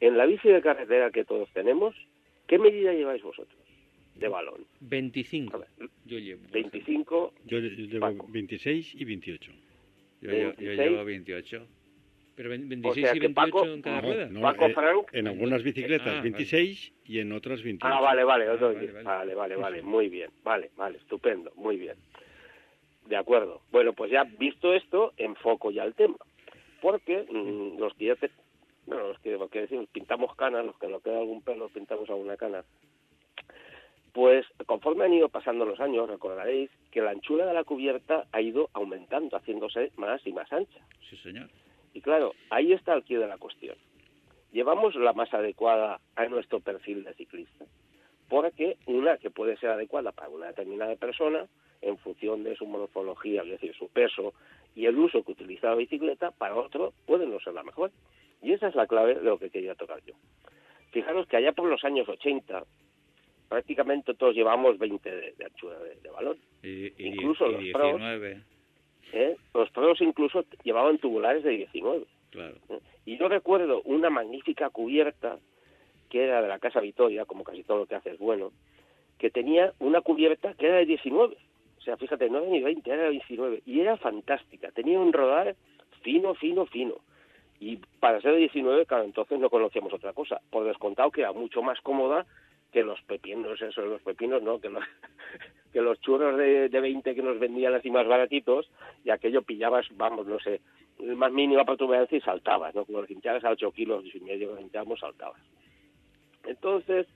En 0.00 0.16
la 0.16 0.26
bici 0.26 0.48
de 0.48 0.60
carretera 0.62 1.10
que 1.10 1.24
todos 1.24 1.48
tenemos, 1.52 1.94
¿qué 2.46 2.58
medida 2.58 2.92
lleváis 2.92 3.22
vosotros 3.22 3.58
de 4.14 4.28
balón? 4.28 4.64
25. 4.80 5.56
A 5.56 5.60
ver, 5.60 5.68
Yo 6.04 6.18
llevo. 6.18 6.42
25, 6.52 7.34
Yo, 7.46 7.58
yo 7.58 7.68
llevo 7.86 8.00
Paco. 8.00 8.26
26 8.30 8.94
y 8.94 9.04
28. 9.04 9.52
Yo, 10.20 10.30
yo- 10.30 10.36
yo 10.36 10.44
26. 10.56 10.78
llevo 10.78 11.04
28. 11.04 11.66
Pero 12.36 12.50
ven- 12.50 12.68
26 12.68 13.04
sea 13.06 13.16
y 13.16 13.20
que 13.20 13.26
28 13.26 13.50
Paco- 13.52 13.66
en 13.66 13.82
cada 13.82 14.00
No, 14.00 14.08
rueda. 14.08 14.28
no, 14.28 14.40
Paco 14.42 14.66
eh, 14.66 14.72
Frank. 14.74 15.08
en 15.12 15.26
algunas 15.26 15.62
bicicletas 15.64 16.06
Ah, 16.06 16.10
vale. 16.18 16.22
26 16.22 16.92
y 17.04 17.18
en 17.18 17.32
otras 17.32 17.62
28. 17.64 17.92
Ah, 17.92 18.00
vale, 18.00 18.22
vale, 18.22 18.48
otro 18.48 18.68
Ah, 18.68 18.72
vale, 18.74 18.86
vale, 18.92 19.02
vale. 19.04 19.34
vale, 19.34 19.56
vale, 19.56 19.82
muy 19.82 20.08
bien, 20.08 20.30
vale, 20.44 20.70
vale, 20.76 20.98
estupendo, 20.98 21.50
muy 21.56 21.76
bien. 21.76 21.96
De 23.08 23.16
acuerdo. 23.16 23.62
Bueno, 23.72 23.92
pues 23.92 24.12
ya 24.12 24.22
visto 24.24 24.72
esto, 24.72 25.14
enfoco 25.16 25.72
ya 25.72 25.82
el 25.82 25.94
tema. 25.94 26.16
Porque 26.80 27.24
mm, 27.28 27.80
los 27.80 27.92
que 27.94 28.04
ya 28.04 28.14
te, 28.16 28.30
bueno, 28.88 29.08
los 29.08 29.18
que, 29.20 29.32
lo 29.32 29.48
que 29.48 29.60
decimos, 29.60 29.86
pintamos 29.92 30.34
canas, 30.34 30.64
los 30.64 30.78
que 30.78 30.88
nos 30.88 31.02
queda 31.02 31.18
algún 31.18 31.42
pelo, 31.42 31.68
pintamos 31.68 32.08
alguna 32.08 32.36
cana. 32.38 32.64
Pues 34.14 34.46
conforme 34.64 35.04
han 35.04 35.12
ido 35.12 35.28
pasando 35.28 35.66
los 35.66 35.78
años, 35.78 36.08
recordaréis 36.08 36.70
que 36.90 37.02
la 37.02 37.10
anchura 37.10 37.44
de 37.44 37.52
la 37.52 37.64
cubierta 37.64 38.26
ha 38.32 38.40
ido 38.40 38.70
aumentando, 38.72 39.36
haciéndose 39.36 39.92
más 39.96 40.26
y 40.26 40.32
más 40.32 40.50
ancha. 40.52 40.80
Sí, 41.08 41.16
señor. 41.18 41.50
Y 41.92 42.00
claro, 42.00 42.32
ahí 42.48 42.72
está 42.72 42.94
el 42.94 43.04
quid 43.04 43.18
de 43.18 43.28
la 43.28 43.36
cuestión. 43.36 43.76
Llevamos 44.52 44.94
la 44.94 45.12
más 45.12 45.32
adecuada 45.34 46.00
a 46.16 46.26
nuestro 46.26 46.60
perfil 46.60 47.04
de 47.04 47.12
ciclista. 47.12 47.66
Porque 48.30 48.78
una 48.86 49.18
que 49.18 49.30
puede 49.30 49.58
ser 49.58 49.70
adecuada 49.70 50.12
para 50.12 50.30
una 50.30 50.46
determinada 50.46 50.96
persona, 50.96 51.46
en 51.82 51.98
función 51.98 52.42
de 52.42 52.56
su 52.56 52.66
morfología, 52.66 53.42
es 53.42 53.50
decir, 53.50 53.74
su 53.74 53.88
peso 53.88 54.32
y 54.74 54.86
el 54.86 54.98
uso 54.98 55.22
que 55.22 55.32
utiliza 55.32 55.68
la 55.68 55.74
bicicleta, 55.74 56.30
para 56.32 56.56
otro 56.56 56.92
puede 57.06 57.26
no 57.26 57.38
ser 57.40 57.54
la 57.54 57.62
mejor. 57.62 57.90
Y 58.42 58.52
esa 58.52 58.68
es 58.68 58.74
la 58.74 58.86
clave 58.86 59.14
de 59.16 59.22
lo 59.22 59.38
que 59.38 59.50
quería 59.50 59.74
tocar 59.74 60.00
yo. 60.06 60.14
Fijaros 60.92 61.26
que 61.26 61.36
allá 61.36 61.52
por 61.52 61.68
los 61.68 61.84
años 61.84 62.08
80, 62.08 62.64
prácticamente 63.48 64.14
todos 64.14 64.34
llevamos 64.34 64.78
20 64.78 65.10
de, 65.10 65.32
de 65.32 65.44
anchura 65.44 65.78
de, 65.78 65.96
de 65.96 66.10
balón. 66.10 66.38
Y, 66.62 66.86
y- 66.86 67.08
Incluso 67.08 67.46
y 67.50 67.52
los 67.70 67.72
pros. 67.72 67.96
19, 67.98 68.42
¿eh? 69.12 69.36
Los 69.54 69.70
pros 69.70 70.00
incluso 70.00 70.44
llevaban 70.64 70.98
tubulares 70.98 71.42
de 71.42 71.50
19. 71.50 72.04
claro. 72.30 72.56
Y 73.06 73.16
yo 73.16 73.28
recuerdo 73.28 73.80
una 73.84 74.10
magnífica 74.10 74.68
cubierta 74.68 75.38
que 76.10 76.24
era 76.24 76.42
de 76.42 76.48
la 76.48 76.58
Casa 76.58 76.80
Vitoria, 76.80 77.24
como 77.24 77.42
casi 77.44 77.62
todo 77.62 77.78
lo 77.78 77.86
que 77.86 77.94
hace 77.94 78.10
es 78.10 78.18
bueno, 78.18 78.52
que 79.18 79.30
tenía 79.30 79.72
una 79.78 80.00
cubierta 80.02 80.52
que 80.54 80.66
era 80.66 80.76
de 80.76 80.86
19. 80.86 81.36
O 81.78 81.80
sea, 81.80 81.96
fíjate, 81.96 82.28
no 82.28 82.38
era 82.38 82.48
ni 82.50 82.60
20, 82.62 82.90
era 82.90 83.04
de 83.04 83.10
19. 83.10 83.62
Y 83.64 83.80
era 83.80 83.96
fantástica. 83.96 84.70
Tenía 84.72 84.98
un 85.00 85.12
rodar 85.12 85.54
fino, 86.02 86.34
fino, 86.34 86.66
fino. 86.66 86.96
Y 87.60 87.76
para 88.00 88.20
ser 88.20 88.32
de 88.32 88.38
19, 88.38 88.86
claro, 88.86 89.04
entonces 89.04 89.38
no 89.38 89.50
conocíamos 89.50 89.92
otra 89.92 90.12
cosa. 90.12 90.40
Por 90.50 90.64
descontado 90.64 91.10
que 91.10 91.22
era 91.22 91.32
mucho 91.32 91.62
más 91.62 91.80
cómoda 91.80 92.26
que 92.72 92.82
los 92.82 93.00
pepinos, 93.02 93.60
eso, 93.60 93.82
los 93.82 94.02
pepinos, 94.02 94.42
¿no? 94.42 94.60
Que 94.60 94.68
los, 94.68 96.00
churros 96.00 96.36
de, 96.36 96.68
de 96.68 96.80
20 96.80 97.14
que 97.14 97.22
nos 97.22 97.38
vendían 97.38 97.74
así 97.74 97.90
más 97.90 98.06
baratitos, 98.06 98.70
y 99.04 99.10
aquello 99.10 99.42
pillabas, 99.42 99.86
vamos, 99.96 100.26
no 100.26 100.38
sé, 100.38 100.60
el 100.98 101.16
más 101.16 101.32
mínima 101.32 101.64
protuberancia 101.64 102.18
y 102.18 102.20
saltabas, 102.20 102.74
¿no? 102.74 102.84
Como 102.84 103.00
los 103.00 103.44
a 103.44 103.50
8 103.50 103.72
kilos 103.72 104.04
y 104.12 104.20
medio 104.20 104.56
que 104.56 104.62
hinchábamos, 104.62 105.00
saltabas. 105.00 105.40
Entonces, 106.44 107.06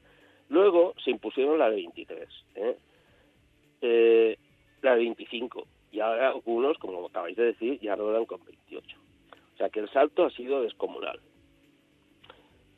luego 0.48 0.94
se 1.04 1.10
impusieron 1.10 1.58
la 1.58 1.70
de 1.70 1.76
23, 1.76 2.28
¿eh? 2.54 2.76
Eh, 3.80 4.38
la 4.80 4.92
de 4.94 5.00
25, 5.00 5.66
y 5.90 6.00
ahora 6.00 6.28
algunos, 6.28 6.78
como 6.78 7.06
acabáis 7.06 7.36
de 7.36 7.46
decir, 7.46 7.78
ya 7.80 7.96
rodan 7.96 8.24
con 8.24 8.44
28. 8.44 9.01
Que 9.70 9.80
el 9.80 9.90
salto 9.90 10.24
ha 10.24 10.30
sido 10.30 10.62
descomunal. 10.62 11.20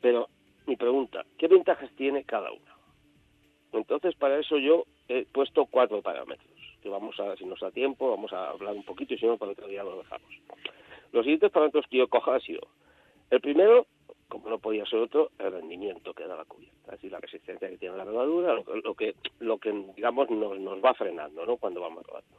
Pero 0.01 0.29
mi 0.67 0.75
pregunta, 0.75 1.25
¿qué 1.37 1.47
ventajas 1.47 1.89
tiene 1.95 2.23
cada 2.23 2.51
una? 2.51 2.75
Entonces, 3.73 4.15
para 4.15 4.39
eso 4.39 4.57
yo 4.57 4.85
he 5.07 5.25
puesto 5.25 5.65
cuatro 5.65 6.01
parámetros, 6.01 6.47
que 6.81 6.89
vamos 6.89 7.19
a, 7.19 7.35
si 7.35 7.45
nos 7.45 7.59
da 7.59 7.71
tiempo, 7.71 8.09
vamos 8.09 8.31
a 8.33 8.49
hablar 8.49 8.73
un 8.73 8.83
poquito 8.83 9.13
y 9.13 9.17
si 9.17 9.25
no, 9.25 9.37
para 9.37 9.51
otro 9.51 9.67
día 9.67 9.83
lo 9.83 9.97
dejamos. 9.97 10.29
Los 11.11 11.23
siguientes 11.23 11.51
parámetros 11.51 11.85
que 11.89 11.97
yo 11.97 12.07
cojo 12.07 12.31
han 12.31 12.41
sido, 12.41 12.61
el 13.29 13.41
primero, 13.41 13.87
como 14.27 14.49
no 14.49 14.59
podía 14.59 14.85
ser 14.85 14.99
otro, 14.99 15.31
el 15.39 15.51
rendimiento 15.51 16.13
que 16.13 16.25
da 16.25 16.35
la 16.35 16.45
cubierta, 16.45 16.85
es 16.85 16.91
decir, 16.91 17.11
la 17.11 17.19
resistencia 17.19 17.69
que 17.69 17.77
tiene 17.77 17.97
la 17.97 18.05
rodadura, 18.05 18.53
lo, 18.53 18.63
lo 18.75 18.93
que, 18.95 19.15
lo 19.39 19.57
que 19.57 19.71
digamos, 19.95 20.29
nos, 20.29 20.59
nos 20.59 20.83
va 20.83 20.93
frenando, 20.93 21.45
¿no?, 21.45 21.57
cuando 21.57 21.81
vamos 21.81 22.05
rodando. 22.05 22.37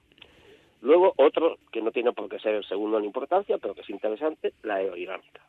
Luego, 0.86 1.14
otro, 1.16 1.58
que 1.72 1.82
no 1.82 1.90
tiene 1.90 2.12
por 2.12 2.28
qué 2.28 2.38
ser 2.38 2.54
el 2.54 2.64
segundo 2.64 2.98
en 2.98 3.06
importancia, 3.06 3.58
pero 3.58 3.74
que 3.74 3.80
es 3.80 3.90
interesante, 3.90 4.52
la 4.62 4.76
aerodinámica. 4.76 5.44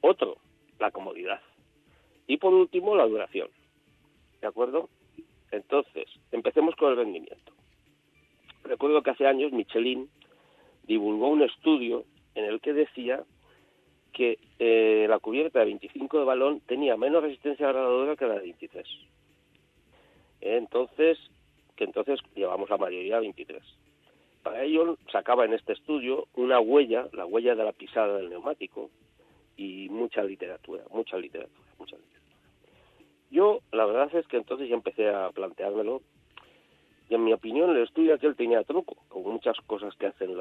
Otro, 0.00 0.36
la 0.78 0.92
comodidad. 0.92 1.40
Y 2.28 2.36
por 2.36 2.54
último, 2.54 2.94
la 2.94 3.04
duración. 3.04 3.48
¿De 4.40 4.46
acuerdo? 4.46 4.90
Entonces, 5.50 6.04
empecemos 6.30 6.76
con 6.76 6.92
el 6.92 6.98
rendimiento. 6.98 7.52
Recuerdo 8.62 9.02
que 9.02 9.10
hace 9.10 9.26
años 9.26 9.50
Michelin 9.50 10.08
divulgó 10.84 11.30
un 11.30 11.42
estudio 11.42 12.04
en 12.36 12.44
el 12.44 12.60
que 12.60 12.74
decía 12.74 13.24
que 14.12 14.38
eh, 14.60 15.06
la 15.08 15.18
cubierta 15.18 15.58
de 15.58 15.64
25 15.64 16.20
de 16.20 16.24
balón 16.24 16.60
tenía 16.60 16.96
menos 16.96 17.24
resistencia 17.24 17.68
a 17.68 17.72
la 17.72 17.80
rodadura 17.80 18.14
que 18.14 18.26
la 18.26 18.34
de 18.34 18.42
23. 18.42 18.86
Eh, 20.42 20.56
Entonces, 20.58 21.18
que 21.74 21.82
entonces 21.82 22.20
llevamos 22.36 22.70
la 22.70 22.76
mayoría 22.76 23.16
a 23.16 23.20
23. 23.20 23.60
Para 24.44 24.62
ello 24.62 24.98
sacaba 25.10 25.46
en 25.46 25.54
este 25.54 25.72
estudio 25.72 26.28
una 26.34 26.60
huella, 26.60 27.08
la 27.14 27.24
huella 27.24 27.54
de 27.54 27.64
la 27.64 27.72
pisada 27.72 28.18
del 28.18 28.28
neumático, 28.28 28.90
y 29.56 29.88
mucha 29.88 30.22
literatura, 30.22 30.84
mucha 30.90 31.16
literatura, 31.16 31.66
mucha 31.78 31.96
literatura. 31.96 32.36
Yo, 33.30 33.60
la 33.72 33.86
verdad 33.86 34.14
es 34.14 34.26
que 34.26 34.36
entonces 34.36 34.68
ya 34.68 34.74
empecé 34.74 35.08
a 35.08 35.30
planteármelo, 35.30 36.02
y 37.08 37.14
en 37.14 37.24
mi 37.24 37.32
opinión 37.32 37.70
el 37.70 37.82
estudio 37.82 38.14
aquel 38.14 38.36
tenía 38.36 38.62
truco, 38.64 38.96
como 39.08 39.32
muchas 39.32 39.56
cosas 39.66 39.96
que 39.96 40.08
hacen 40.08 40.36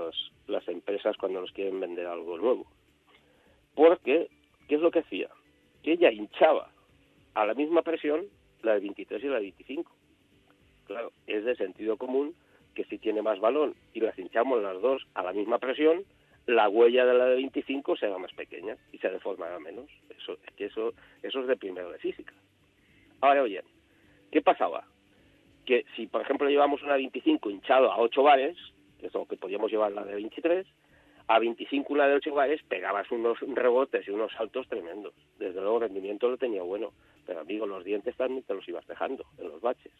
las 0.48 0.68
empresas 0.68 1.16
cuando 1.16 1.40
nos 1.40 1.54
quieren 1.54 1.80
vender 1.80 2.06
algo 2.06 2.38
nuevo. 2.38 2.68
Porque, 3.74 4.28
¿qué 4.68 4.76
es 4.76 4.82
lo 4.82 4.92
que 4.92 5.00
hacía? 5.00 5.30
Que 5.82 5.94
ella 5.94 6.12
hinchaba 6.12 6.70
a 7.36 7.46
la 7.46 7.54
misma 7.54 7.84
presión 7.84 8.26
la 8.64 8.74
de 8.74 8.82
23 8.82 9.24
y 9.24 9.28
la 9.28 9.36
de 9.36 9.42
25. 9.44 9.90
Claro, 10.88 11.14
es 11.26 11.46
de 11.46 11.56
sentido 11.56 11.96
común 11.96 12.36
que 12.74 12.86
si 12.86 12.98
tiene 12.98 13.22
más 13.22 13.40
balón 13.40 13.76
y 13.94 14.00
las 14.00 14.18
hinchamos 14.18 14.62
las 14.62 14.82
dos 14.82 15.06
a 15.14 15.24
la 15.24 15.34
misma 15.34 15.60
presión, 15.60 16.04
la 16.46 16.68
huella 16.68 17.06
de 17.06 17.14
la 17.14 17.26
de 17.26 17.36
25 17.36 17.96
será 17.96 18.18
más 18.18 18.34
pequeña 18.34 18.76
y 18.92 18.98
se 18.98 19.10
deformará 19.10 19.60
menos. 19.60 19.90
Eso, 20.10 20.38
es 20.46 20.54
que 20.56 20.66
eso, 20.66 20.94
eso 21.22 21.40
es 21.42 21.48
de 21.48 21.58
primero 21.58 21.90
de 21.92 22.00
física. 22.00 22.34
Ahora 23.22 23.44
bien, 23.44 23.64
¿qué 24.32 24.42
pasaba? 24.42 24.86
Que 25.66 25.86
si, 25.96 26.08
por 26.08 26.22
ejemplo, 26.22 26.50
llevamos 26.50 26.84
una 26.84 26.96
25 26.96 27.50
hinchado 27.50 27.92
a 27.92 28.00
8 28.00 28.24
bares, 28.24 28.58
que 29.00 29.08
es 29.08 29.14
lo 29.14 29.26
que 29.26 29.38
podíamos 29.38 29.72
llevar 29.72 29.94
la 29.94 30.04
de 30.04 30.16
23, 30.16 30.68
a 31.28 31.40
25 31.40 31.94
una 31.94 32.08
de 32.08 32.16
8 32.16 32.34
bares 32.34 32.62
pegabas 32.64 33.10
unos 33.12 33.40
rebotes 33.40 34.06
y 34.08 34.12
unos 34.12 34.34
saltos 34.34 34.68
tremendos. 34.68 35.14
Desde 35.40 35.62
luego 35.62 35.78
el 35.78 35.84
rendimiento 35.84 36.30
lo 36.30 36.38
tenía 36.38 36.64
bueno, 36.64 36.92
pero 37.26 37.40
amigo, 37.40 37.66
los 37.66 37.86
dientes 37.86 38.16
también 38.18 38.44
te 38.44 38.54
los 38.54 38.68
ibas 38.68 38.86
dejando 38.88 39.26
en 39.38 39.48
los 39.48 39.62
baches. 39.62 39.94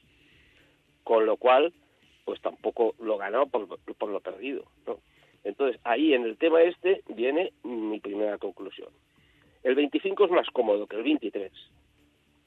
Con 1.04 1.26
lo 1.26 1.38
cual, 1.38 1.74
pues 2.26 2.42
tampoco 2.42 2.96
lo 3.00 3.18
ganó 3.18 3.48
por, 3.48 3.68
lo 4.10 4.20
perdido, 4.20 4.66
¿no? 4.88 5.00
Entonces, 5.44 5.80
ahí 5.84 6.14
en 6.14 6.24
el 6.24 6.38
tema 6.38 6.62
este 6.62 7.04
viene 7.10 7.52
mi 7.64 8.00
primera 8.00 8.38
conclusión. 8.38 8.90
El 9.64 9.76
25 9.76 10.26
es 10.26 10.32
más 10.32 10.50
cómodo 10.50 10.88
que 10.88 10.96
el 10.96 11.04
23, 11.04 11.52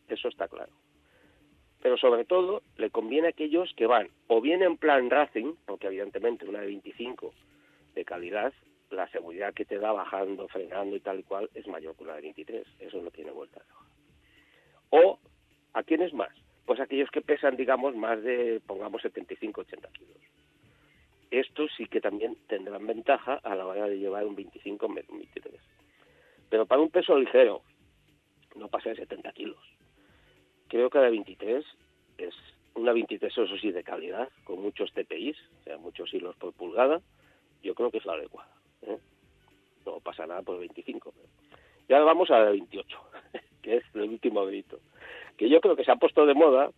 eso 0.09 0.29
está 0.29 0.49
claro. 0.49 0.73
Pero 1.83 1.99
sobre 1.99 2.25
todo 2.25 2.63
le 2.77 2.91
conviene 2.91 3.29
a 3.29 3.31
aquellos 3.31 3.73
que 3.75 3.87
van 3.87 4.09
o 4.29 4.41
bien 4.41 4.63
en 4.63 4.77
plan 4.77 5.11
Racing, 5.11 5.55
porque 5.67 5.89
evidentemente 5.89 6.47
una 6.47 6.61
de 6.61 6.67
25 6.67 7.33
de 7.95 8.05
calidad, 8.05 8.53
la 8.91 9.09
seguridad 9.09 9.53
que 9.53 9.65
te 9.65 9.79
da 9.79 9.93
bajando, 9.93 10.49
frenando 10.49 10.97
y 10.97 11.01
tal 11.01 11.21
y 11.21 11.23
cual 11.23 11.51
es 11.55 11.67
mayor 11.67 11.97
que 11.97 12.05
una 12.05 12.15
de 12.15 12.23
23, 12.23 12.67
eso 12.81 13.03
no 13.03 13.11
tiene 13.11 13.31
vuelta. 13.31 13.63
O, 14.91 15.19
¿a 15.75 15.83
quiénes 15.83 16.13
más? 16.15 16.31
Pues 16.67 16.81
aquellos 16.81 17.11
que 17.11 17.23
pesan, 17.23 17.57
digamos, 17.57 17.95
más 17.95 18.23
de, 18.23 18.61
pongamos, 18.67 19.01
75, 19.03 19.61
80 19.63 19.89
kilos 19.91 20.17
estos 21.31 21.71
sí 21.77 21.87
que 21.87 22.01
también 22.01 22.37
tendrán 22.49 22.87
ventaja 22.87 23.35
a 23.43 23.55
la 23.55 23.67
hora 23.67 23.89
de 23.89 23.99
llevar 23.99 24.25
un 24.25 24.37
25 24.37 24.87
un 24.87 24.95
23. 24.95 25.61
Pero 26.49 26.67
para 26.67 26.81
un 26.81 26.91
peso 26.91 27.19
ligero, 27.19 27.63
no 28.55 28.69
pasa 28.69 28.91
de 28.91 28.97
70 28.97 29.33
kilos. 29.33 29.59
Creo 30.69 30.91
que 30.91 30.99
la 30.99 31.11
23 31.11 31.65
es 32.19 32.35
una 32.75 32.93
23, 32.93 33.33
eso 33.33 33.59
sí, 33.59 33.73
de 33.73 33.83
calidad, 33.83 34.29
con 34.45 34.61
muchos 34.61 34.93
TPIs, 34.93 35.37
o 35.61 35.65
sea, 35.65 35.79
muchos 35.79 36.13
hilos 36.13 36.37
por 36.37 36.53
pulgada. 36.53 37.01
Yo 37.63 37.75
creo 37.75 37.91
que 37.91 37.99
es 37.99 38.07
la 38.07 38.15
adecuada. 38.15 38.51
¿eh? 38.83 38.99
No 39.85 40.01
pasa 40.01 40.27
nada 40.27 40.43
por 40.43 40.59
25. 40.59 41.13
Y 41.89 41.93
ahora 41.93 42.05
vamos 42.05 42.31
a 42.31 42.39
la 42.39 42.51
28, 42.51 43.01
que 43.67 43.79
es 43.79 43.85
el 43.95 44.03
último 44.03 44.47
grito. 44.47 44.79
Que 45.37 45.49
yo 45.49 45.61
creo 45.61 45.75
que 45.75 45.83
se 45.83 45.91
ha 45.91 45.97
puesto 45.97 46.25
de 46.25 46.35
moda 46.35 46.71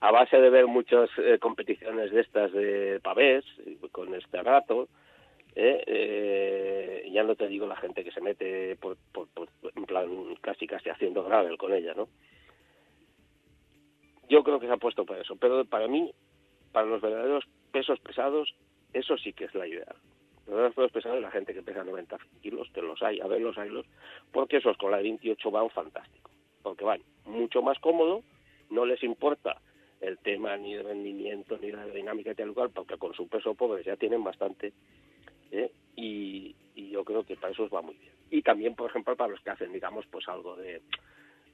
a 0.00 0.10
base 0.10 0.36
de 0.36 0.50
ver 0.50 0.66
muchas 0.66 1.08
eh, 1.16 1.38
competiciones 1.38 2.10
de 2.10 2.20
estas 2.20 2.52
de 2.52 2.98
pavés, 3.00 3.44
con 3.92 4.12
este 4.14 4.42
rato, 4.42 4.88
eh, 5.54 5.84
eh, 5.86 7.10
ya 7.12 7.22
no 7.22 7.36
te 7.36 7.46
digo 7.46 7.66
la 7.66 7.76
gente 7.76 8.02
que 8.02 8.10
se 8.10 8.20
mete 8.20 8.74
por, 8.76 8.96
por, 9.12 9.28
en 9.76 9.84
plan 9.84 10.08
casi 10.40 10.66
casi 10.66 10.88
haciendo 10.90 11.22
gravel 11.22 11.56
con 11.56 11.72
ella, 11.72 11.94
¿no? 11.94 12.08
Yo 14.28 14.42
creo 14.42 14.58
que 14.58 14.66
se 14.66 14.72
ha 14.72 14.76
puesto 14.76 15.06
para 15.06 15.22
eso, 15.22 15.36
pero 15.36 15.64
para 15.66 15.86
mí, 15.86 16.12
para 16.72 16.86
los 16.86 17.00
verdaderos 17.00 17.44
pesos 17.70 18.00
pesados, 18.00 18.52
eso 18.92 19.16
sí 19.18 19.32
que 19.32 19.44
es 19.44 19.54
la 19.54 19.68
idea. 19.68 19.94
Los 20.48 20.74
pesos 20.74 20.92
pesados, 20.92 21.20
la 21.20 21.30
gente 21.30 21.52
que 21.52 21.62
pesa 21.62 21.84
90 21.84 22.16
kilos, 22.40 22.68
que 22.72 22.80
los 22.80 23.02
hay, 23.02 23.20
a 23.20 23.26
ver 23.26 23.40
los 23.40 23.58
haylos, 23.58 23.84
porque 24.32 24.56
esos 24.56 24.76
con 24.78 24.90
la 24.90 24.98
28 24.98 25.50
van 25.50 25.68
fantástico, 25.70 26.30
porque 26.62 26.84
van 26.84 27.02
mucho 27.26 27.60
más 27.60 27.78
cómodo, 27.80 28.22
no 28.70 28.86
les 28.86 29.02
importa 29.02 29.60
el 30.00 30.18
tema 30.18 30.56
ni 30.56 30.74
de 30.74 30.82
rendimiento 30.82 31.58
ni 31.58 31.70
de 31.70 31.92
dinámica 31.92 32.34
tal 32.34 32.54
cual, 32.54 32.70
porque 32.70 32.96
con 32.96 33.12
su 33.14 33.28
peso 33.28 33.54
pobre 33.54 33.82
ya 33.82 33.96
tienen 33.96 34.24
bastante, 34.24 34.72
¿eh? 35.50 35.70
y, 35.96 36.56
y 36.74 36.90
yo 36.90 37.04
creo 37.04 37.24
que 37.24 37.36
para 37.36 37.52
eso 37.52 37.68
va 37.68 37.82
muy 37.82 37.96
bien. 37.96 38.12
Y 38.30 38.42
también, 38.42 38.74
por 38.74 38.88
ejemplo, 38.88 39.16
para 39.16 39.32
los 39.32 39.40
que 39.40 39.50
hacen, 39.50 39.72
digamos, 39.72 40.06
pues 40.06 40.28
algo 40.28 40.56
de, 40.56 40.80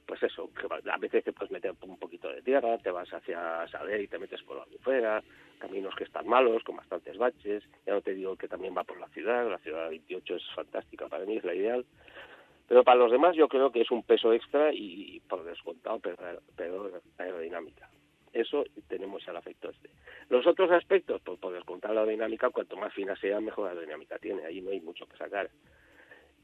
pues 0.05 0.21
eso, 0.23 0.49
que 0.53 0.67
a 0.89 0.97
veces 0.97 1.23
te 1.23 1.33
puedes 1.33 1.51
meter 1.51 1.73
un 1.81 1.97
poquito 1.97 2.29
de 2.29 2.41
tierra, 2.41 2.77
te 2.77 2.91
vas 2.91 3.11
hacia 3.13 3.67
Saler 3.67 4.01
y 4.01 4.07
te 4.07 4.19
metes 4.19 4.41
por 4.43 4.57
la 4.57 4.63
albufera, 4.63 5.23
caminos 5.59 5.95
que 5.95 6.03
están 6.03 6.27
malos, 6.27 6.63
con 6.63 6.75
bastantes 6.77 7.17
baches, 7.17 7.63
ya 7.85 7.93
no 7.93 8.01
te 8.01 8.13
digo 8.13 8.35
que 8.35 8.47
también 8.47 8.75
va 8.77 8.83
por 8.83 8.99
la 8.99 9.07
ciudad, 9.09 9.49
la 9.49 9.57
ciudad 9.59 9.89
28 9.89 10.35
es 10.35 10.43
fantástica, 10.55 11.07
para 11.07 11.25
mí 11.25 11.37
es 11.37 11.43
la 11.43 11.55
ideal, 11.55 11.85
pero 12.67 12.83
para 12.83 12.99
los 12.99 13.11
demás 13.11 13.35
yo 13.35 13.47
creo 13.47 13.71
que 13.71 13.81
es 13.81 13.91
un 13.91 14.03
peso 14.03 14.33
extra 14.33 14.73
y 14.73 15.21
por 15.27 15.43
descontado 15.43 15.99
pero 16.55 16.91
aerodinámica. 17.17 17.89
Eso 18.35 18.65
tenemos 18.89 19.25
el 19.29 19.37
afecto 19.37 19.69
este. 19.69 19.89
Los 20.27 20.45
otros 20.45 20.69
aspectos, 20.69 21.21
pues 21.23 21.39
por 21.39 21.53
descontar 21.53 21.91
la 21.91 22.05
dinámica, 22.05 22.49
cuanto 22.49 22.75
más 22.75 22.93
fina 22.93 23.15
sea, 23.15 23.39
mejor 23.39 23.73
la 23.73 23.79
dinámica 23.79 24.19
tiene. 24.19 24.43
Ahí 24.45 24.59
no 24.59 24.71
hay 24.71 24.81
mucho 24.81 25.05
que 25.07 25.15
sacar. 25.15 25.49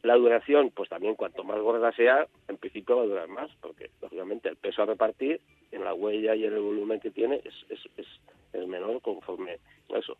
La 0.04 0.16
duración, 0.16 0.72
pues 0.72 0.89
también 0.89 1.16
cuanto 1.16 1.43
más 1.43 1.60
gorda 1.60 1.91
sea, 1.91 2.28
en 2.47 2.58
principio 2.58 2.97
va 2.97 3.04
a 3.04 3.06
durar 3.06 3.28
más, 3.28 3.52
porque 3.62 3.91
lógicamente 4.02 4.49
el 4.49 4.56
peso 4.56 4.82
a 4.82 4.88
repartir 4.88 5.39
en 5.72 5.84
la 5.84 5.93
huella 5.93 6.36
y 6.36 6.45
en 6.45 6.54
el 6.54 6.60
volumen 6.60 6.99
que 6.99 7.12
tiene 7.12 7.41
es, 7.43 7.54
es, 7.70 7.80
es, 7.97 8.08
es 8.54 8.68
menor 8.68 9.02
conforme 9.02 9.60
eso. 9.89 10.18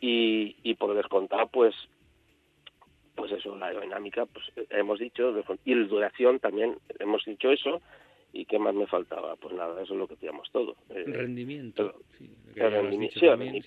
Y, 0.00 0.56
y 0.62 0.74
por 0.74 0.94
descontar, 0.94 1.48
pues 1.50 1.74
pues 3.20 3.32
eso, 3.32 3.54
la 3.54 3.66
aerodinámica, 3.66 4.24
pues 4.24 4.46
hemos 4.70 4.98
dicho, 4.98 5.34
y 5.66 5.74
la 5.74 5.86
duración 5.86 6.38
también 6.38 6.78
hemos 7.00 7.22
dicho 7.26 7.50
eso, 7.50 7.82
¿Y 8.32 8.44
qué 8.44 8.58
más 8.58 8.74
me 8.74 8.86
faltaba? 8.86 9.34
Pues 9.36 9.54
nada, 9.54 9.82
eso 9.82 9.94
es 9.94 9.98
lo 9.98 10.06
que 10.06 10.16
teníamos 10.16 10.50
todo. 10.52 10.76
Eh, 10.90 11.04
rendimiento. 11.06 11.94
sí, 12.16 12.30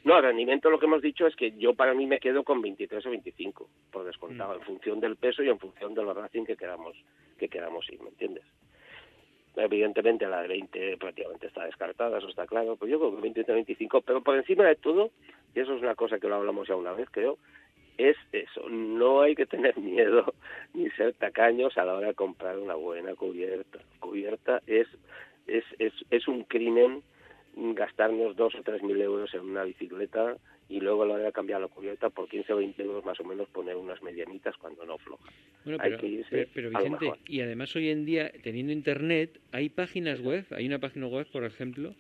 no, 0.06 0.22
rendimiento 0.22 0.70
lo 0.70 0.80
que 0.80 0.86
hemos 0.86 1.02
dicho 1.02 1.28
es 1.28 1.36
que 1.36 1.52
yo 1.58 1.74
para 1.74 1.94
mí 1.94 2.06
me 2.06 2.20
quedo 2.20 2.44
con 2.44 2.62
23 2.62 3.06
o 3.06 3.10
25, 3.10 3.70
por 3.92 4.06
descontado, 4.06 4.54
mm. 4.54 4.60
en 4.60 4.66
función 4.66 5.00
del 5.00 5.18
peso 5.18 5.44
y 5.44 5.50
en 5.50 5.60
función 5.60 5.94
de 5.94 6.04
la 6.04 6.14
Racing 6.14 6.46
que 6.46 6.56
queramos, 6.56 6.96
que 7.38 7.50
queramos 7.50 7.90
ir, 7.90 8.02
¿me 8.02 8.10
entiendes? 8.10 8.46
Evidentemente 9.56 10.26
la 10.28 10.42
de 10.42 10.48
20 10.48 10.98
prácticamente 10.98 11.48
está 11.48 11.66
descartada, 11.66 12.18
eso 12.18 12.30
está 12.30 12.48
claro, 12.48 12.76
pues 12.76 12.90
yo 12.90 13.00
creo 13.00 13.16
que 13.16 13.22
23 13.22 13.56
25, 13.56 14.02
pero 14.02 14.24
por 14.24 14.36
encima 14.36 14.66
de 14.66 14.76
todo, 14.76 15.12
y 15.54 15.60
eso 15.60 15.76
es 15.76 15.82
una 15.82 15.96
cosa 15.96 16.20
que 16.20 16.28
lo 16.28 16.36
hablamos 16.36 16.68
ya 16.68 16.76
una 16.76 16.94
vez, 16.94 17.08
creo, 17.12 17.38
es 17.98 18.18
eso, 18.32 18.68
no 18.70 19.22
hay 19.22 19.36
que 19.36 19.46
tener 19.46 19.78
miedo 19.78 20.34
ni 20.74 20.90
ser 20.92 21.14
tacaños 21.14 21.78
a 21.78 21.86
la 21.86 21.96
hora 21.96 22.08
de 22.08 22.14
comprar 22.14 22.58
una 22.58 22.76
buena 22.76 23.16
cubierta. 23.16 23.80
Cubierta 24.00 24.62
es, 24.68 24.88
es, 25.48 25.64
es, 25.80 25.94
es 26.10 26.28
un 26.28 26.44
crimen 26.44 27.04
gastarnos 27.56 28.36
dos 28.36 28.56
o 28.56 28.64
tres 28.64 28.82
mil 28.82 29.00
euros 29.02 29.34
en 29.34 29.42
una 29.42 29.64
bicicleta 29.64 30.38
y 30.70 30.80
luego 30.80 31.04
a 31.04 31.06
la 31.06 31.14
hora 31.16 31.24
de 31.26 31.32
cambiar 31.32 31.62
la 31.62 31.68
cubierta 31.68 32.10
por 32.10 32.28
15 32.28 32.54
o 32.54 32.58
20 32.58 32.82
euros 32.82 33.06
más 33.06 33.20
o 33.20 33.24
menos 33.24 33.48
poner 33.50 33.76
unas 33.76 34.02
medianitas 34.02 34.56
cuando 34.58 34.86
no 34.86 34.98
floja. 34.98 35.30
Bueno, 35.66 35.80
pero, 35.82 35.98
pero, 36.54 36.70
Vicente, 36.70 37.12
y 37.28 37.42
además 37.42 37.76
hoy 37.76 37.90
en 37.90 38.06
día, 38.06 38.32
teniendo 38.42 38.74
internet, 38.74 39.40
hay 39.52 39.70
páginas 39.70 40.22
web, 40.22 40.46
hay 40.52 40.66
una 40.66 40.80
página 40.80 41.08
web, 41.08 41.28
por 41.32 41.44
ejemplo, 41.44 41.94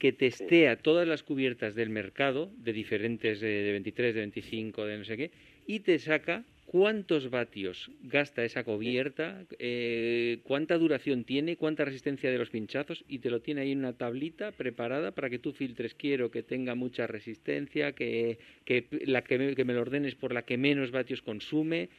que 0.00 0.12
testea 0.12 0.76
todas 0.76 1.06
las 1.06 1.22
cubiertas 1.22 1.74
del 1.74 1.90
mercado, 1.90 2.50
de 2.56 2.72
diferentes, 2.72 3.38
de, 3.38 3.70
23, 3.70 4.14
de 4.14 4.20
25, 4.20 4.86
de 4.86 4.98
no 4.98 5.04
sé 5.04 5.16
qué, 5.18 5.30
y 5.66 5.80
te 5.80 5.98
saca 5.98 6.42
cuántos 6.64 7.28
vatios 7.28 7.90
gasta 8.02 8.42
esa 8.42 8.64
cubierta, 8.64 9.44
eh, 9.58 10.38
cuánta 10.44 10.78
duración 10.78 11.24
tiene, 11.24 11.56
cuánta 11.56 11.84
resistencia 11.84 12.30
de 12.30 12.38
los 12.38 12.48
pinchazos 12.48 13.04
y 13.08 13.18
te 13.18 13.28
lo 13.28 13.40
tiene 13.40 13.60
ahí 13.60 13.72
en 13.72 13.80
una 13.80 13.92
tablita 13.92 14.52
preparada 14.52 15.10
para 15.10 15.28
que 15.28 15.38
tú 15.38 15.52
filtres. 15.52 15.94
Quiero 15.94 16.30
que 16.30 16.42
tenga 16.42 16.74
mucha 16.74 17.06
resistencia, 17.06 17.92
que, 17.92 18.38
que 18.64 18.86
la 19.04 19.22
que 19.22 19.38
me, 19.38 19.54
que 19.54 19.66
me 19.66 19.74
lo 19.74 19.82
ordenes 19.82 20.14
por 20.14 20.32
la 20.32 20.42
que 20.42 20.56
menos 20.56 20.92
vatios 20.92 21.20
consume. 21.20 21.90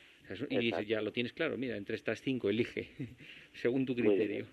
Y 0.50 0.58
dices, 0.58 0.88
ya 0.88 1.02
lo 1.02 1.12
tienes 1.12 1.34
claro, 1.34 1.58
mira, 1.58 1.76
entre 1.76 1.96
estas 1.96 2.22
cinco 2.22 2.50
elige, 2.50 2.88
según 3.54 3.86
tu 3.86 3.94
criterio. 3.94 4.48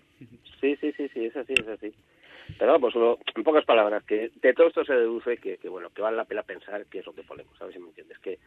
Sí, 0.59 0.75
sí, 0.81 0.91
sí, 0.97 1.07
sí, 1.13 1.25
es 1.25 1.35
así, 1.35 1.53
es 1.53 1.67
así. 1.67 1.93
Pero 2.57 2.73
vamos, 2.73 2.93
en 3.35 3.43
pocas 3.43 3.65
palabras, 3.65 4.03
que 4.03 4.31
de 4.41 4.53
todo 4.53 4.67
esto 4.67 4.83
se 4.83 4.93
deduce 4.93 5.37
que, 5.37 5.57
que, 5.57 5.69
bueno, 5.69 5.89
que 5.89 6.01
vale 6.01 6.17
la 6.17 6.25
pena 6.25 6.43
pensar 6.43 6.85
qué 6.87 6.99
es 6.99 7.05
lo 7.05 7.13
que 7.13 7.23
ponemos, 7.23 7.57
¿sabes 7.57 7.73
si 7.73 7.79
me 7.79 7.89
entiendes? 7.89 8.19
Que, 8.19 8.39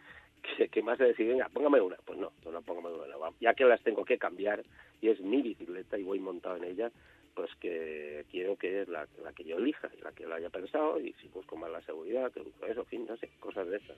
que, 0.68 0.82
más 0.82 0.98
de 0.98 1.06
decir, 1.06 1.28
venga, 1.28 1.48
póngame 1.48 1.80
una, 1.80 1.96
pues 2.04 2.18
no, 2.18 2.32
no, 2.44 2.52
no 2.52 2.62
póngame 2.62 2.88
una, 2.88 3.06
ya 3.40 3.54
que 3.54 3.64
las 3.64 3.82
tengo 3.82 4.04
que 4.04 4.18
cambiar 4.18 4.62
y 5.00 5.08
es 5.08 5.20
mi 5.20 5.40
bicicleta 5.40 5.98
y 5.98 6.02
voy 6.02 6.18
montado 6.18 6.56
en 6.56 6.64
ella, 6.64 6.90
pues 7.34 7.50
que 7.60 8.24
quiero 8.30 8.56
que 8.56 8.82
es 8.82 8.88
la, 8.88 9.06
la 9.22 9.32
que 9.32 9.44
yo 9.44 9.56
elija 9.56 9.88
la 10.02 10.12
que 10.12 10.26
lo 10.26 10.34
haya 10.34 10.50
pensado 10.50 11.00
y 11.00 11.12
si 11.14 11.28
busco 11.28 11.56
más 11.56 11.70
la 11.70 11.80
seguridad, 11.82 12.30
eso, 12.68 12.80
en 12.80 12.86
fin, 12.86 13.06
no 13.08 13.16
sé, 13.16 13.30
cosas 13.40 13.68
de 13.68 13.76
esas. 13.76 13.96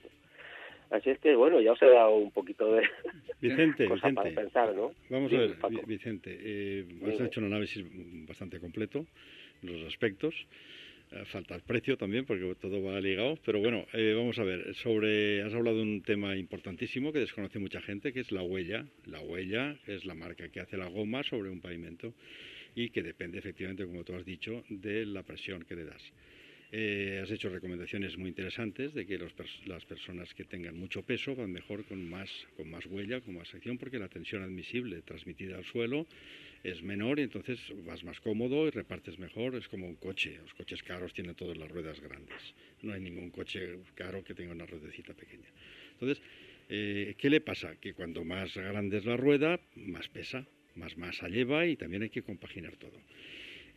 Así 0.91 1.09
es 1.09 1.19
que, 1.19 1.35
bueno, 1.35 1.59
ya 1.59 1.71
os 1.71 1.81
he 1.81 1.89
dado 1.89 2.15
un 2.15 2.31
poquito 2.31 2.71
de 2.71 2.81
Vicente, 3.41 3.87
Vicente, 3.87 4.13
para 4.13 4.31
pensar, 4.31 4.75
¿no? 4.75 4.93
Vamos 5.09 5.33
a 5.33 5.37
ver, 5.37 5.57
Vicente, 5.85 6.37
eh, 6.39 6.85
has 7.07 7.19
hecho 7.19 7.39
un 7.39 7.47
análisis 7.47 7.83
bastante 8.27 8.59
completo 8.59 9.05
los 9.61 9.81
aspectos. 9.87 10.33
Eh, 11.11 11.23
falta 11.25 11.55
el 11.55 11.61
precio 11.61 11.97
también, 11.97 12.25
porque 12.25 12.55
todo 12.59 12.81
va 12.81 12.99
ligado. 12.99 13.37
Pero 13.45 13.59
bueno, 13.59 13.85
eh, 13.93 14.13
vamos 14.15 14.37
a 14.39 14.43
ver. 14.43 14.73
Sobre, 14.75 15.43
has 15.43 15.53
hablado 15.53 15.77
de 15.77 15.83
un 15.83 16.01
tema 16.01 16.35
importantísimo 16.35 17.13
que 17.13 17.19
desconoce 17.19 17.59
mucha 17.59 17.81
gente, 17.81 18.11
que 18.11 18.21
es 18.21 18.31
la 18.31 18.41
huella. 18.41 18.85
La 19.05 19.19
huella 19.21 19.77
es 19.87 20.05
la 20.05 20.15
marca 20.15 20.49
que 20.49 20.59
hace 20.59 20.77
la 20.77 20.87
goma 20.87 21.23
sobre 21.23 21.49
un 21.49 21.61
pavimento 21.61 22.13
y 22.75 22.89
que 22.89 23.03
depende 23.03 23.39
efectivamente, 23.39 23.85
como 23.85 24.03
tú 24.03 24.15
has 24.15 24.25
dicho, 24.25 24.63
de 24.69 25.05
la 25.05 25.23
presión 25.23 25.63
que 25.63 25.75
le 25.75 25.85
das. 25.85 26.01
Eh, 26.71 27.21
has 27.23 27.31
hecho 27.31 27.47
recomendaciones 27.47 28.17
muy 28.17 28.29
interesantes 28.29 28.93
de 28.93 29.05
que 29.05 29.17
las 29.17 29.85
personas 29.85 30.33
que 30.33 30.43
tengan 30.43 30.77
mucho 30.77 31.03
peso 31.03 31.35
van 31.35 31.51
mejor 31.51 31.85
con 31.85 32.09
más, 32.09 32.29
con 32.57 32.69
más 32.69 32.85
huella, 32.87 33.21
con 33.21 33.35
más 33.35 33.53
acción, 33.53 33.77
porque 33.77 33.99
la 33.99 34.09
tensión 34.09 34.43
admisible 34.43 35.01
transmitida 35.03 35.57
al 35.57 35.63
suelo 35.63 36.05
es 36.65 36.81
menor 36.81 37.19
y 37.19 37.23
entonces 37.23 37.59
vas 37.85 38.03
más 38.03 38.19
cómodo 38.19 38.67
y 38.67 38.71
repartes 38.71 39.19
mejor. 39.19 39.53
Es 39.55 39.67
como 39.67 39.87
un 39.87 39.95
coche. 39.95 40.39
Los 40.41 40.53
coches 40.55 40.81
caros 40.81 41.13
tienen 41.13 41.35
todas 41.35 41.57
las 41.57 41.69
ruedas 41.69 41.99
grandes. 41.99 42.41
No 42.81 42.93
hay 42.93 43.01
ningún 43.01 43.29
coche 43.29 43.77
caro 43.93 44.23
que 44.23 44.33
tenga 44.33 44.51
una 44.51 44.65
ruedecita 44.65 45.13
pequeña. 45.13 45.47
Entonces, 45.93 46.21
eh, 46.69 47.13
¿qué 47.19 47.29
le 47.29 47.39
pasa? 47.39 47.75
Que 47.79 47.93
cuando 47.93 48.23
más 48.23 48.55
grande 48.55 48.97
es 48.97 49.05
la 49.05 49.15
rueda, 49.15 49.59
más 49.75 50.07
pesa, 50.07 50.47
más 50.75 50.97
masa 50.97 51.27
lleva 51.27 51.67
y 51.67 51.75
también 51.75 52.01
hay 52.01 52.09
que 52.09 52.23
compaginar 52.23 52.75
todo. 52.77 52.99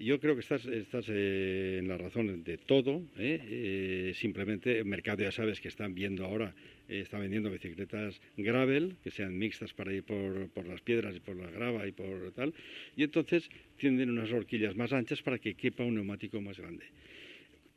Yo 0.00 0.20
creo 0.20 0.34
que 0.34 0.42
estás, 0.42 0.64
estás 0.66 1.06
eh, 1.08 1.78
en 1.80 1.88
la 1.88 1.98
razón 1.98 2.44
de 2.44 2.56
todo. 2.56 3.02
¿eh? 3.18 3.40
Eh, 3.42 4.12
simplemente 4.14 4.78
el 4.78 4.84
mercado 4.84 5.24
ya 5.24 5.32
sabes 5.32 5.60
que 5.60 5.66
están 5.66 5.92
viendo 5.92 6.24
ahora, 6.24 6.54
están 6.86 7.22
vendiendo 7.22 7.50
bicicletas 7.50 8.20
gravel, 8.36 8.96
que 9.02 9.10
sean 9.10 9.36
mixtas 9.36 9.74
para 9.74 9.92
ir 9.92 10.04
por, 10.04 10.50
por, 10.50 10.66
las 10.66 10.80
piedras 10.82 11.16
y 11.16 11.20
por 11.20 11.34
la 11.34 11.50
grava 11.50 11.84
y 11.88 11.92
por 11.92 12.30
tal. 12.32 12.54
Y 12.96 13.02
entonces 13.02 13.50
tienden 13.76 14.10
unas 14.10 14.30
horquillas 14.30 14.76
más 14.76 14.92
anchas 14.92 15.20
para 15.20 15.40
que 15.40 15.54
quepa 15.54 15.82
un 15.82 15.96
neumático 15.96 16.40
más 16.40 16.60
grande. 16.60 16.86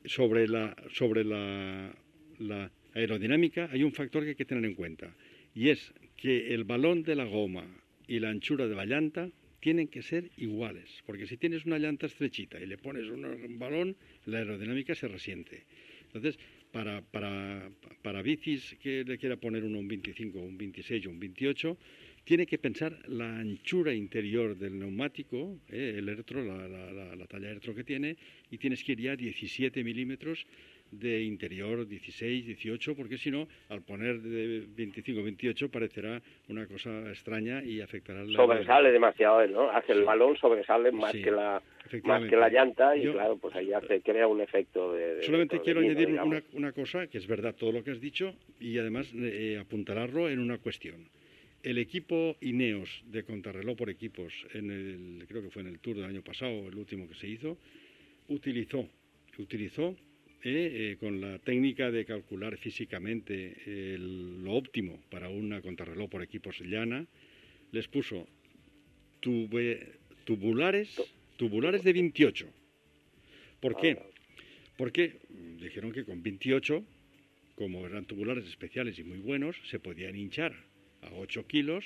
Sobre 0.05 0.47
la, 0.47 0.75
sobre 0.93 1.23
la, 1.23 1.91
la 2.37 2.71
aerodinámica 2.93 3.67
hay 3.71 3.83
un 3.83 3.93
factor 3.93 4.21
que 4.23 4.29
hay 4.29 4.35
que 4.35 4.45
tener 4.45 4.65
en 4.65 4.75
cuenta. 4.75 5.11
Y 5.55 5.69
es 5.69 5.91
que 6.17 6.53
el 6.53 6.65
balón 6.65 7.01
de 7.01 7.15
la 7.15 7.25
goma 7.25 7.65
y 8.07 8.19
la 8.19 8.29
anchura 8.29 8.67
de 8.67 8.75
la 8.75 8.85
llanta 8.85 9.31
tienen 9.61 9.87
que 9.87 10.01
ser 10.01 10.29
iguales, 10.37 11.01
porque 11.05 11.25
si 11.25 11.37
tienes 11.37 11.65
una 11.65 11.79
llanta 11.79 12.07
estrechita 12.07 12.59
y 12.59 12.65
le 12.65 12.77
pones 12.77 13.07
un 13.09 13.57
balón, 13.57 13.95
la 14.25 14.39
aerodinámica 14.39 14.93
se 14.95 15.07
resiente. 15.07 15.63
Entonces, 16.07 16.37
para, 16.71 17.01
para, 17.01 17.69
para 18.01 18.21
bicis 18.21 18.75
que 18.81 19.03
le 19.05 19.17
quiera 19.17 19.37
poner 19.37 19.63
uno 19.63 19.79
un 19.79 19.87
25, 19.87 20.39
un 20.39 20.57
26 20.57 21.05
o 21.05 21.09
un 21.11 21.19
28, 21.19 21.77
tiene 22.23 22.45
que 22.45 22.57
pensar 22.57 22.97
la 23.07 23.39
anchura 23.39 23.93
interior 23.93 24.57
del 24.57 24.77
neumático, 24.77 25.59
eh, 25.69 25.95
el 25.97 26.09
electro, 26.09 26.43
la, 26.43 26.67
la, 26.67 27.15
la, 27.15 27.25
talla 27.27 27.49
electro 27.49 27.73
que 27.73 27.83
tiene, 27.83 28.17
y 28.49 28.57
tienes 28.57 28.83
que 28.83 28.93
ir 28.93 29.01
ya 29.01 29.11
a 29.13 29.15
17 29.15 29.83
milímetros 29.83 30.45
de 30.91 31.23
interior 31.23 31.87
16, 31.87 32.45
18, 32.45 32.95
porque 32.95 33.17
si 33.17 33.31
no, 33.31 33.47
al 33.69 33.81
poner 33.81 34.21
de 34.21 34.65
25, 34.75 35.23
28 35.23 35.69
parecerá 35.69 36.21
una 36.49 36.67
cosa 36.67 36.89
extraña 37.09 37.63
y 37.63 37.81
afectará 37.81 38.23
la... 38.23 38.35
Sobresale 38.35 38.91
demasiado, 38.91 39.47
¿no? 39.47 39.71
Hace 39.71 39.93
el 39.93 40.03
balón 40.03 40.35
sobresale 40.37 40.91
más 40.91 41.13
que 41.13 41.31
la 41.31 41.61
más 42.03 42.23
que 42.29 42.35
la 42.37 42.49
llanta 42.49 42.95
y 42.95 43.11
claro, 43.11 43.37
pues 43.37 43.55
ahí 43.55 43.73
hace, 43.73 44.01
crea 44.01 44.27
un 44.27 44.39
efecto 44.39 44.93
de... 44.93 45.21
solamente 45.23 45.59
quiero 45.59 45.81
añadir 45.81 46.09
una, 46.21 46.41
una, 46.53 46.71
cosa, 46.71 47.07
que 47.07 47.17
es 47.17 47.27
verdad 47.27 47.55
todo 47.55 47.71
lo 47.71 47.83
que 47.83 47.91
has 47.91 47.99
dicho, 47.99 48.33
y 48.59 48.77
además 48.77 49.11
eh, 49.13 49.57
apuntalarlo 49.59 50.29
en 50.29 50.39
una 50.39 50.57
cuestión. 50.57 51.09
El 51.63 51.77
equipo 51.77 52.37
Ineos 52.41 53.03
de 53.05 53.23
contrarreloj 53.23 53.77
por 53.77 53.89
equipos, 53.89 54.33
en 54.53 54.71
el, 54.71 55.27
creo 55.27 55.41
que 55.41 55.49
fue 55.49 55.61
en 55.61 55.67
el 55.67 55.79
Tour 55.79 55.97
del 55.97 56.05
año 56.05 56.21
pasado, 56.21 56.67
el 56.67 56.75
último 56.75 57.07
que 57.07 57.15
se 57.15 57.27
hizo, 57.27 57.57
utilizó, 58.29 58.87
utilizó 59.37 59.95
eh, 60.43 60.97
con 60.99 61.21
la 61.21 61.39
técnica 61.39 61.91
de 61.91 62.05
calcular 62.05 62.57
físicamente 62.57 63.97
lo 63.97 64.53
óptimo 64.53 64.99
para 65.09 65.29
una 65.29 65.61
contrarreloj 65.61 66.09
por 66.09 66.23
equipos 66.23 66.59
llana, 66.61 67.05
les 67.71 67.87
puso 67.87 68.27
tubulares, 69.21 71.01
tubulares 71.37 71.83
de 71.83 71.93
28. 71.93 72.47
¿Por 73.59 73.77
qué? 73.77 73.97
Porque 74.77 75.19
dijeron 75.59 75.91
que 75.91 76.03
con 76.03 76.23
28, 76.23 76.83
como 77.55 77.85
eran 77.85 78.05
tubulares 78.05 78.45
especiales 78.45 78.97
y 78.97 79.03
muy 79.03 79.19
buenos, 79.19 79.55
se 79.69 79.79
podían 79.79 80.15
hinchar 80.15 80.53
a 81.01 81.13
8 81.13 81.45
kilos 81.47 81.85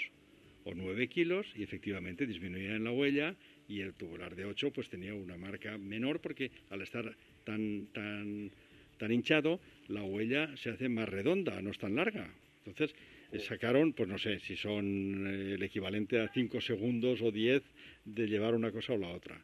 o 0.63 0.73
9 0.73 1.07
kilos 1.07 1.45
y 1.55 1.63
efectivamente 1.63 2.25
disminuían 2.25 2.83
la 2.83 2.91
huella 2.91 3.35
y 3.67 3.81
el 3.81 3.93
tubular 3.93 4.35
de 4.35 4.45
8 4.45 4.71
pues 4.71 4.89
tenía 4.89 5.13
una 5.13 5.37
marca 5.37 5.77
menor 5.77 6.21
porque 6.21 6.51
al 6.69 6.81
estar 6.81 7.15
tan, 7.45 7.87
tan, 7.93 8.51
tan 8.97 9.11
hinchado, 9.11 9.59
la 9.87 10.03
huella 10.03 10.55
se 10.57 10.71
hace 10.71 10.89
más 10.89 11.07
redonda, 11.07 11.61
no 11.61 11.71
es 11.71 11.77
tan 11.77 11.95
larga. 11.95 12.29
Entonces, 12.65 12.95
eh, 13.31 13.39
sacaron, 13.39 13.93
pues 13.93 14.09
no 14.09 14.17
sé, 14.17 14.39
si 14.39 14.55
son 14.55 15.27
eh, 15.27 15.53
el 15.53 15.63
equivalente 15.63 16.19
a 16.19 16.27
5 16.27 16.61
segundos 16.61 17.21
o 17.21 17.31
10 17.31 17.63
de 18.05 18.27
llevar 18.27 18.55
una 18.55 18.71
cosa 18.71 18.93
o 18.93 18.97
la 18.97 19.09
otra. 19.09 19.43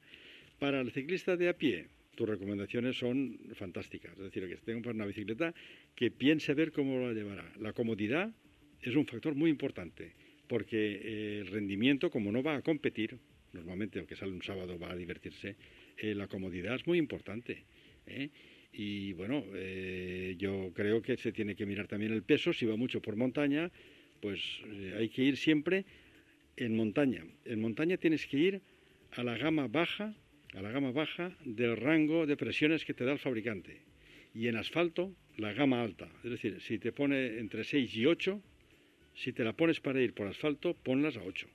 Para 0.60 0.82
el 0.82 0.92
ciclista 0.92 1.38
de 1.38 1.50
a 1.50 1.54
pie, 1.54 1.88
tus 2.16 2.28
recomendaciones 2.28 2.98
son 2.98 3.38
fantásticas. 3.54 4.14
Es 4.14 4.24
decir, 4.24 4.48
que 4.48 4.58
tenga 4.58 4.92
una 4.92 5.06
bicicleta 5.06 5.54
que 5.96 6.12
piense 6.12 6.54
ver 6.54 6.72
cómo 6.72 7.00
la 7.00 7.14
llevará. 7.14 7.52
La 7.60 7.74
comodidad 7.74 8.32
es 8.82 8.96
un 8.96 9.06
factor 9.06 9.36
muy 9.36 9.50
importante, 9.50 10.14
porque 10.48 11.02
eh, 11.04 11.40
el 11.42 11.48
rendimiento, 11.48 12.10
como 12.10 12.32
no 12.32 12.44
va 12.44 12.56
a 12.56 12.62
competir, 12.62 13.18
normalmente 13.54 14.00
aunque 14.00 14.16
sale 14.16 14.32
un 14.32 14.42
sábado 14.42 14.80
va 14.80 14.92
a 14.92 14.96
divertirse, 14.96 15.56
la 16.02 16.28
comodidad 16.28 16.76
es 16.76 16.88
muy 16.88 16.98
importante. 16.98 17.66
¿Eh? 18.06 18.30
Y 18.74 19.14
bueno, 19.14 19.44
eh, 19.54 20.36
yo 20.38 20.72
creo 20.74 21.02
que 21.02 21.18
se 21.18 21.32
tiene 21.32 21.56
que 21.56 21.66
mirar 21.66 21.88
también 21.88 22.14
el 22.14 22.24
peso. 22.24 22.54
Si 22.54 22.66
va 22.66 22.78
mucho 22.78 23.02
por 23.02 23.16
montaña, 23.16 23.70
pues 24.22 24.40
eh, 24.66 24.96
hay 24.98 25.10
que 25.10 25.24
ir 25.24 25.38
siempre 25.38 25.86
en 26.56 26.76
montaña. 26.76 27.26
En 27.46 27.60
montaña 27.60 27.98
tienes 27.98 28.26
que 28.28 28.38
ir 28.38 28.62
a 29.12 29.24
la 29.24 29.38
gama 29.38 29.68
baja, 29.68 30.16
a 30.54 30.62
la 30.62 30.72
gama 30.72 30.92
baja 30.92 31.36
del 31.44 31.76
rango 31.76 32.26
de 32.26 32.38
presiones 32.38 32.86
que 32.86 32.94
te 32.94 33.04
da 33.04 33.12
el 33.12 33.20
fabricante. 33.20 33.82
Y 34.34 34.48
en 34.48 34.56
asfalto, 34.56 35.14
la 35.38 35.52
gama 35.52 35.82
alta. 35.82 36.10
Es 36.24 36.32
decir, 36.32 36.62
si 36.62 36.80
te 36.80 36.94
pone 36.94 37.40
entre 37.40 37.66
6 37.66 37.94
y 37.96 38.06
8, 38.06 38.42
si 39.14 39.34
te 39.34 39.44
la 39.44 39.54
pones 39.54 39.82
para 39.82 40.02
ir 40.02 40.14
por 40.14 40.28
asfalto, 40.28 40.74
ponlas 40.74 41.18
a 41.18 41.24
8. 41.24 41.48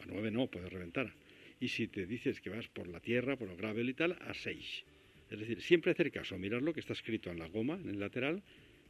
A 0.00 0.06
9 0.06 0.30
no, 0.30 0.46
puedes 0.46 0.72
reventar. 0.72 1.12
Y 1.60 1.68
si 1.68 1.88
te 1.88 2.06
dices 2.06 2.40
que 2.40 2.50
vas 2.50 2.68
por 2.68 2.86
la 2.88 3.00
tierra, 3.00 3.36
por 3.36 3.50
el 3.50 3.56
gravel 3.56 3.90
y 3.90 3.94
tal, 3.94 4.12
a 4.20 4.32
6. 4.32 4.84
Es 5.30 5.40
decir, 5.40 5.60
siempre 5.60 5.92
hacer 5.92 6.10
caso, 6.10 6.38
mirar 6.38 6.62
lo 6.62 6.72
que 6.72 6.80
está 6.80 6.92
escrito 6.92 7.30
en 7.30 7.38
la 7.38 7.48
goma, 7.48 7.74
en 7.74 7.88
el 7.88 8.00
lateral, 8.00 8.42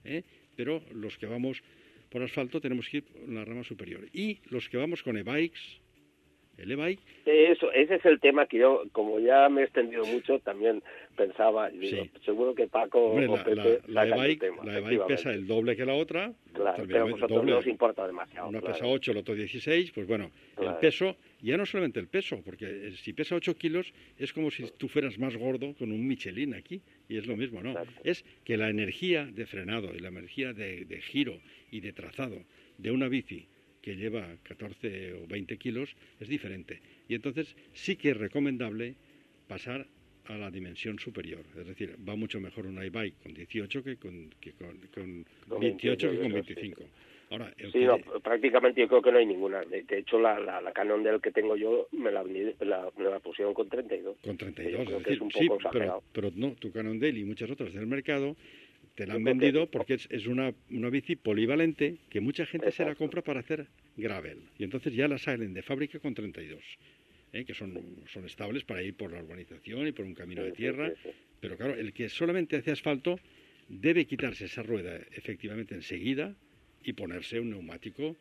¿eh? 0.04 0.22
pero 0.54 0.82
los 0.92 1.16
que 1.16 1.26
vamos 1.26 1.62
por 2.10 2.22
asfalto 2.22 2.60
tenemos 2.60 2.88
que 2.88 2.98
ir 2.98 3.04
en 3.26 3.34
la 3.34 3.44
rama 3.44 3.64
superior. 3.64 4.06
Y 4.12 4.38
los 4.50 4.68
que 4.68 4.76
vamos 4.76 5.02
con 5.02 5.16
e-bikes, 5.16 5.60
el 6.58 6.70
e-bike... 6.72 7.00
Eso, 7.24 7.72
ese 7.72 7.96
es 7.96 8.04
el 8.04 8.20
tema 8.20 8.46
que 8.46 8.58
yo, 8.58 8.84
como 8.92 9.18
ya 9.18 9.48
me 9.48 9.62
he 9.62 9.64
extendido 9.64 10.04
mucho, 10.04 10.38
también 10.40 10.82
pensaba, 11.16 11.70
seguro 12.24 12.54
que 12.54 12.68
Paco 12.68 13.14
o 13.14 13.44
Pepe 13.44 13.80
la, 13.88 14.06
e-bike 14.06 15.06
pesa 15.06 15.32
el 15.32 15.46
doble 15.46 15.74
que 15.74 15.84
la 15.84 15.94
otra. 15.94 16.32
Claro, 16.52 16.84
pero 16.86 17.06
a 17.06 17.26
doble. 17.26 17.52
no 17.52 17.58
os 17.58 17.66
importa 17.66 18.06
demasiado. 18.06 18.48
Una 18.48 18.60
pesa 18.60 18.86
8, 18.86 19.10
el 19.10 19.16
otro 19.18 19.34
16, 19.34 19.90
pues 19.92 20.06
bueno, 20.06 20.30
el 20.60 20.74
peso, 20.76 21.16
ya 21.40 21.56
no 21.56 21.66
solamente 21.66 21.98
el 21.98 22.08
peso, 22.08 22.40
porque 22.44 22.92
si 23.02 23.12
pesa 23.12 23.34
8 23.34 23.56
kilos 23.56 23.92
es 24.18 24.32
como 24.32 24.50
si 24.50 24.64
tú 24.78 24.88
fueras 24.88 25.18
más 25.18 25.36
gordo 25.36 25.74
con 25.74 25.90
un 25.90 26.06
Michelin 26.06 26.54
aquí, 26.54 26.80
y 27.08 27.16
es 27.16 27.26
lo 27.26 27.36
mismo, 27.36 27.62
¿no? 27.62 27.74
Es 28.04 28.24
que 28.44 28.56
la 28.56 28.68
energía 28.68 29.26
de 29.26 29.46
frenado 29.46 29.94
y 29.94 29.98
la 29.98 30.08
energía 30.08 30.52
de, 30.52 30.84
de 30.84 31.00
giro 31.00 31.40
y 31.70 31.80
de 31.80 31.92
trazado 31.92 32.38
de 32.78 32.90
una 32.90 33.08
bici 33.08 33.48
que 33.80 33.96
lleva 33.96 34.26
14 34.42 35.14
o 35.14 35.26
20 35.28 35.56
kilos 35.58 35.94
es 36.18 36.28
diferente. 36.28 36.80
Y 37.08 37.14
entonces 37.14 37.54
sí 37.72 37.96
que 37.96 38.10
es 38.10 38.16
recomendable 38.16 38.96
pasar 39.46 39.86
a 40.28 40.36
la 40.36 40.50
dimensión 40.50 40.98
superior. 40.98 41.44
Es 41.58 41.66
decir, 41.66 41.96
va 42.08 42.16
mucho 42.16 42.40
mejor 42.40 42.66
un 42.66 42.82
iBike 42.82 43.22
con 43.22 43.34
18 43.34 43.82
que 43.82 43.96
con, 43.96 44.30
que 44.40 44.52
con, 44.52 45.24
28 45.60 46.10
que 46.10 46.18
con 46.18 46.32
25. 46.32 46.82
Ahora, 47.28 47.52
sí, 47.72 47.84
no, 47.84 47.98
prácticamente 48.22 48.80
yo 48.80 48.88
creo 48.88 49.02
que 49.02 49.10
no 49.10 49.18
hay 49.18 49.26
ninguna. 49.26 49.62
De, 49.62 49.84
hecho, 49.90 50.20
la, 50.20 50.38
la, 50.38 50.60
la 50.60 50.72
Canon 50.72 51.02
del 51.02 51.20
que 51.20 51.32
tengo 51.32 51.56
yo 51.56 51.88
me 51.90 52.12
la, 52.12 52.22
la, 52.22 52.90
me 52.96 53.04
la 53.04 53.18
pusieron 53.18 53.52
con 53.52 53.68
32. 53.68 54.18
Con 54.22 54.36
32, 54.36 54.80
es 54.80 55.04
decir, 55.04 55.22
sí, 55.36 55.48
pero, 55.72 56.02
pero, 56.12 56.30
no, 56.36 56.52
tu 56.52 56.70
Canon 56.70 57.02
y 57.04 57.24
muchas 57.24 57.50
otras 57.50 57.74
del 57.74 57.86
mercado 57.86 58.36
te 58.94 59.06
la 59.06 59.14
han 59.14 59.24
vendido 59.24 59.66
porque 59.66 59.94
es, 59.94 60.08
es 60.10 60.26
una, 60.26 60.54
una, 60.70 60.88
bici 60.88 61.16
polivalente 61.16 61.96
que 62.08 62.20
mucha 62.20 62.46
gente 62.46 62.70
se 62.70 62.84
la 62.84 62.94
compra 62.94 63.22
para 63.22 63.40
hacer 63.40 63.66
gravel. 63.96 64.38
Y 64.58 64.64
entonces 64.64 64.94
ya 64.94 65.08
la 65.08 65.18
salen 65.18 65.52
de 65.52 65.62
fábrica 65.62 65.98
con 65.98 66.14
32, 66.14 66.60
¿eh? 67.32 67.44
que 67.44 67.54
son, 67.54 68.04
son 68.12 68.24
estables 68.24 68.64
para 68.64 68.82
ir 68.82 68.94
por 68.94 69.12
la 69.12 69.22
urbanización 69.22 69.86
y 69.86 69.92
por 69.92 70.04
un 70.04 70.14
camino 70.14 70.42
de 70.42 70.52
tierra. 70.52 70.92
Pero 71.40 71.56
claro, 71.56 71.74
el 71.74 71.92
que 71.92 72.08
solamente 72.08 72.56
hace 72.56 72.70
asfalto 72.70 73.18
debe 73.68 74.06
quitarse 74.06 74.46
esa 74.46 74.62
rueda 74.62 74.96
efectivamente 75.12 75.74
enseguida 75.74 76.34
y 76.82 76.92
ponerse 76.92 77.40
un 77.40 77.50
neumático 77.50 78.16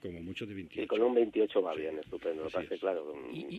como 0.00 0.20
mucho 0.20 0.46
de 0.46 0.54
28. 0.54 0.82
Y 0.82 0.86
con 0.86 1.02
un 1.02 1.14
28 1.14 1.62
va 1.62 1.74
bien, 1.74 1.98
estupendo. 1.98 2.44
Lo 2.44 2.50
que 2.50 2.78
claro, 2.78 3.14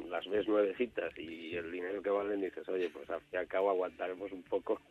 las 0.10 0.28
ves 0.28 0.48
nuevecitas 0.48 1.18
y 1.18 1.56
el 1.56 1.72
dinero 1.72 2.02
que 2.02 2.10
valen 2.10 2.42
dices, 2.42 2.68
oye, 2.70 2.90
pues 2.90 3.10
al 3.10 3.20
fin 3.22 3.30
y 3.34 3.38
al 3.38 3.48
cabo 3.48 3.70
aguantaremos 3.70 4.32
un 4.32 4.44
poco 4.44 4.82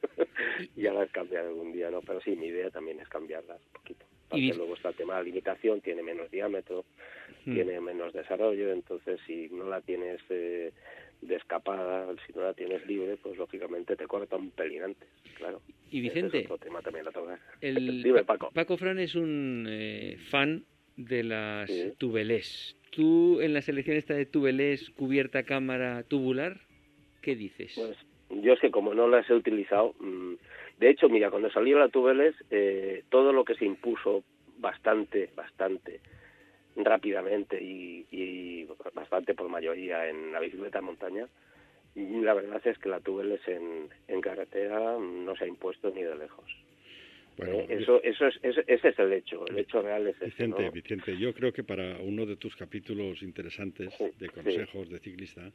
y 0.76 0.82
ya 0.82 0.92
las 0.92 1.10
cambiar 1.10 1.46
algún 1.46 1.72
día, 1.72 1.90
¿no? 1.90 2.00
Pero 2.02 2.20
sí, 2.20 2.36
mi 2.36 2.46
idea 2.46 2.70
también 2.70 3.00
es 3.00 3.08
cambiarlas 3.08 3.60
un 3.66 3.72
poquito. 3.72 4.06
Porque 4.28 4.54
luego 4.54 4.74
está 4.74 4.90
el 4.90 4.94
tema 4.94 5.14
de 5.14 5.20
la 5.20 5.24
limitación, 5.24 5.80
tiene 5.80 6.04
menos 6.04 6.30
diámetro, 6.30 6.84
hmm. 7.44 7.54
tiene 7.54 7.80
menos 7.80 8.12
desarrollo, 8.12 8.72
entonces 8.72 9.20
si 9.26 9.48
no 9.48 9.68
la 9.68 9.80
tienes... 9.80 10.20
Eh, 10.30 10.72
de 11.22 11.36
escapada, 11.36 12.06
si 12.26 12.32
no 12.32 12.42
la 12.42 12.54
tienes 12.54 12.86
libre, 12.86 13.16
pues 13.18 13.36
lógicamente 13.36 13.96
te 13.96 14.06
corta 14.06 14.36
un 14.36 14.50
pelín 14.50 14.82
antes, 14.82 15.08
claro. 15.36 15.60
Y 15.90 16.00
Vicente, 16.00 16.28
Ese 16.28 16.38
es 16.38 16.44
otro 16.50 16.58
tema 16.58 16.80
también 16.80 17.04
el, 17.60 17.74
Dime, 18.02 18.20
Pa- 18.24 18.34
Paco. 18.38 18.50
Paco 18.54 18.76
Fran 18.76 18.98
es 18.98 19.14
un 19.14 19.66
eh, 19.68 20.16
fan 20.30 20.64
de 20.96 21.22
las 21.24 21.70
Sí. 21.70 21.92
tubelés. 21.98 22.76
Tú 22.90 23.40
en 23.40 23.54
la 23.54 23.62
selección 23.62 23.96
esta 23.96 24.14
de 24.14 24.26
tubelés 24.26 24.90
cubierta 24.90 25.44
cámara 25.44 26.02
tubular, 26.02 26.60
¿qué 27.22 27.36
dices? 27.36 27.72
Pues 27.76 27.96
yo 28.42 28.52
es 28.52 28.60
que 28.60 28.70
como 28.70 28.94
no 28.94 29.08
las 29.08 29.28
he 29.30 29.34
utilizado, 29.34 29.94
mm, 30.00 30.34
de 30.78 30.90
hecho, 30.90 31.08
mira, 31.08 31.30
cuando 31.30 31.50
salió 31.50 31.78
la 31.78 31.88
Tubeles, 31.88 32.34
eh, 32.50 33.04
todo 33.10 33.32
lo 33.32 33.44
que 33.44 33.54
se 33.54 33.64
impuso 33.66 34.24
bastante, 34.58 35.30
bastante 35.36 36.00
rápidamente 36.76 37.62
y, 37.62 38.06
y 38.10 38.66
bastante 38.94 39.34
por 39.34 39.48
mayoría 39.48 40.08
en 40.08 40.32
la 40.32 40.40
bicicleta 40.40 40.78
de 40.78 40.84
montaña, 40.86 41.26
la 41.94 42.34
verdad 42.34 42.60
es 42.64 42.78
que 42.78 42.88
la 42.88 43.00
Tubeles 43.00 43.40
en, 43.48 43.88
en 44.08 44.20
carretera 44.20 44.96
no 44.98 45.34
se 45.36 45.44
ha 45.44 45.48
impuesto 45.48 45.90
ni 45.90 46.02
de 46.02 46.14
lejos. 46.16 46.50
Bueno, 47.36 47.60
Eh, 47.60 47.78
eso, 47.80 48.02
eso 48.02 48.26
es, 48.26 48.34
ese, 48.42 48.64
ese 48.66 48.88
es 48.88 48.98
el 48.98 49.12
hecho, 49.12 49.46
el 49.46 49.58
hecho 49.58 49.82
real 49.82 50.06
es 50.06 50.16
ese, 50.16 50.26
Vicente, 50.26 50.62
¿no? 50.62 50.72
Vicente, 50.72 51.16
yo 51.18 51.32
creo 51.32 51.52
que 51.52 51.64
para 51.64 51.98
uno 52.00 52.26
de 52.26 52.36
tus 52.36 52.54
capítulos 52.56 53.22
interesantes 53.22 53.88
de 54.18 54.26
sí. 54.26 54.34
consejos 54.34 54.88
de 54.90 54.98
ciclista, 54.98 55.50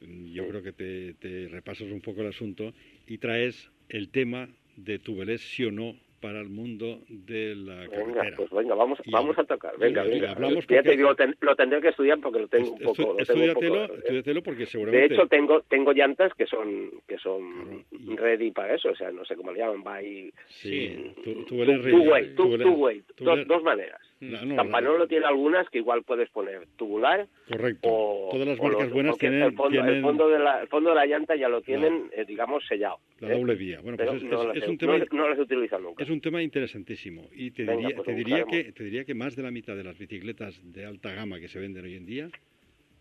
mm, 0.00 0.26
yo 0.32 0.44
Sí. 0.44 0.48
creo 0.50 0.62
que 0.62 0.72
te, 0.72 1.14
te 1.14 1.48
repasas 1.48 1.88
un 1.90 2.00
poco 2.00 2.22
el 2.22 2.28
asunto 2.28 2.72
y 3.06 3.18
traes 3.18 3.70
el 3.88 4.10
tema 4.10 4.48
de 4.76 4.98
tu 4.98 5.16
velés 5.16 5.40
sí 5.42 5.64
o 5.64 5.70
no 5.70 5.94
para 6.26 6.40
el 6.40 6.48
mundo 6.48 6.98
de 7.08 7.54
la 7.54 7.74
Venga, 7.86 8.14
carretera. 8.14 8.36
pues 8.36 8.50
venga, 8.50 8.74
vamos, 8.74 8.98
Y 9.04 9.10
vamos 9.12 9.38
a 9.38 9.44
tocar. 9.44 9.78
Venga, 9.78 10.02
venga, 10.02 10.14
venga. 10.14 10.30
hablamos 10.32 10.66
Ya 10.66 10.76
porque- 10.76 10.82
te 10.90 10.96
digo, 10.96 11.14
ten- 11.14 11.36
lo 11.40 11.54
tendré 11.54 11.80
que 11.80 11.88
estudiar 11.88 12.18
porque 12.20 12.38
lo 12.40 12.48
tengo 12.48 12.72
un 12.72 12.78
poco. 12.80 12.88
Lo 12.88 12.94
tengo 12.94 13.12
un 13.14 13.20
Estúdiatelo, 13.20 13.74
poco 13.86 13.94
¿eh? 13.94 13.98
estúdiatelo 13.98 14.42
porque 14.42 14.60
De 14.60 14.66
seguramente... 14.66 15.14
hecho, 15.14 15.26
tengo 15.28 15.60
tengo 15.62 15.92
llantas 15.92 16.34
que 16.34 16.46
son 16.46 16.90
que 17.06 17.18
son 17.18 17.84
Claro, 17.90 18.16
ready 18.16 18.50
para 18.50 18.74
eso, 18.74 18.90
o 18.90 18.96
sea, 18.96 19.10
no 19.12 19.24
sé 19.24 19.36
cómo 19.36 19.52
le 19.52 19.58
llaman, 19.60 19.82
by 19.84 20.32
Sí, 20.46 21.14
two, 21.24 21.56
velés 21.56 21.76
two 21.78 21.84
ready, 21.84 22.08
way, 22.08 22.34
two 22.34 22.44
way, 22.72 23.02
tu 23.14 23.24
dos, 23.24 23.46
dos 23.46 23.62
maneras. 23.62 24.00
No, 24.18 24.42
no, 24.46 24.56
Campanolo 24.56 25.06
tiene 25.06 25.26
algunas 25.26 25.68
que 25.68 25.78
igual 25.78 26.02
puedes 26.02 26.30
poner 26.30 26.66
tubular 26.76 27.26
Correcto. 27.48 27.86
o 27.90 28.28
Todas 28.32 28.48
las 28.48 28.58
o 28.58 28.62
marcas 28.62 28.84
los- 28.84 28.92
buenas 28.92 29.18
tienen, 29.18 29.42
el 29.42 29.52
fondo, 29.52 29.78
el 29.78 29.84
tienen 29.84 30.02
fondo 30.02 30.28
de 30.30 30.38
la 30.38 30.62
el 30.62 30.68
fondo 30.68 30.88
de 30.90 30.96
la 30.96 31.06
llanta 31.06 31.36
ya 31.36 31.48
lo 31.50 31.60
tienen, 31.60 32.08
eh, 32.16 32.24
digamos, 32.26 32.64
sellado. 32.66 32.98
la 33.20 33.32
¿eh? 33.32 33.38
doble 33.38 33.54
vía. 33.56 33.80
Bueno, 33.82 33.98
pues 33.98 34.10
es, 34.14 34.22
no, 34.22 34.40
es- 34.40 34.48
las 34.48 34.56
es 34.56 34.62
he, 34.64 34.70
un 34.70 34.78
tema... 34.78 34.98
no, 35.12 35.28
las 35.28 35.38
he 35.38 35.42
utilizado 35.42 35.82
nunca. 35.82 36.02
Es 36.02 36.08
un 36.10 36.20
tema 36.22 36.42
interesantísimo 36.42 37.28
y 37.34 37.50
te 37.50 37.64
Venga, 37.64 37.76
diría, 37.76 37.96
pues 37.96 38.06
te, 38.06 38.14
diría 38.14 38.44
que, 38.44 38.72
te 38.72 38.84
diría 38.84 39.04
que 39.04 39.14
más 39.14 39.36
de 39.36 39.42
la 39.42 39.50
mitad 39.50 39.76
de 39.76 39.84
las 39.84 39.98
bicicletas 39.98 40.58
de 40.72 40.86
alta 40.86 41.12
gama 41.12 41.38
que 41.38 41.48
se 41.48 41.58
venden 41.60 41.84
hoy 41.84 41.96
en 41.96 42.06
día 42.06 42.28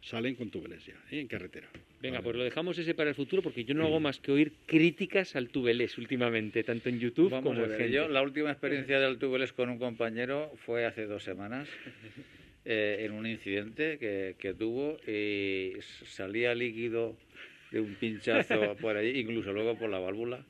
salen 0.06 0.36
con 0.36 0.52
tubeless 0.52 0.86
ya, 0.86 0.94
¿eh? 1.12 1.20
en 1.20 1.28
carretera. 1.28 1.68
Venga, 2.00 2.20
Vale. 2.20 2.24
pues 2.24 2.36
lo 2.36 2.44
dejamos 2.44 2.78
ese 2.78 2.94
para 2.94 3.10
el 3.10 3.16
futuro 3.16 3.42
porque 3.42 3.66
yo 3.66 3.74
no 3.74 3.86
hago 3.86 4.00
más 4.00 4.20
que 4.20 4.32
oír 4.32 4.54
críticas 4.68 5.36
al 5.36 5.50
tubelés 5.50 5.98
últimamente, 5.98 6.64
tanto 6.64 6.90
en 6.90 7.00
YouTube 7.00 7.32
Vamos 7.32 7.56
como 7.56 7.66
en 7.66 7.72
gente. 7.72 7.92
yo 7.92 8.08
la 8.08 8.22
última 8.22 8.52
experiencia 8.52 9.00
del 9.00 9.18
tubeles 9.18 9.52
con 9.52 9.70
un 9.70 9.80
compañero 9.80 10.52
fue 10.66 10.86
hace 10.86 11.08
dos 11.08 11.24
semanas 11.24 11.68
eh, 12.66 12.98
en 13.00 13.14
un 13.14 13.26
incidente 13.26 13.98
que, 13.98 14.36
que 14.38 14.54
tuvo 14.54 14.98
y 15.08 15.74
salía 16.06 16.54
líquido 16.54 17.18
de 17.72 17.82
un 17.82 17.96
pinchazo 17.96 18.76
por 18.82 18.98
allí, 18.98 19.20
incluso 19.20 19.54
luego 19.54 19.76
por 19.76 19.90
la 19.90 19.98
válvula. 19.98 20.46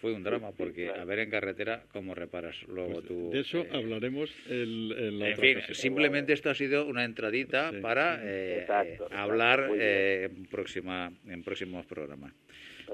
Fue 0.00 0.12
un 0.12 0.22
drama 0.24 0.50
porque 0.52 0.90
a 0.90 1.04
ver 1.04 1.20
en 1.20 1.30
carretera 1.30 1.84
cómo 1.92 2.14
reparas 2.14 2.56
luego 2.68 2.94
Pues 2.94 3.06
tú. 3.06 3.30
de 3.32 3.40
eso 3.40 3.62
eh, 3.62 3.68
hablaremos 3.72 4.30
el, 4.48 4.94
en 4.98 5.18
la 5.18 5.26
en 5.28 5.32
otra 5.34 5.42
fin, 5.44 5.56
ocasión. 5.58 5.74
simplemente 5.76 6.32
esto 6.32 6.50
ha 6.50 6.54
sido 6.54 6.86
una 6.86 7.04
entradita 7.04 7.70
Sí. 7.70 7.78
para 7.80 8.20
eh, 8.22 8.58
Exacto, 8.60 9.06
eh, 9.10 9.14
hablar 9.14 9.70
eh, 9.78 10.28
en, 10.34 10.46
próxima, 10.46 11.12
en 11.26 11.42
próximos 11.42 11.86
programas. 11.86 12.32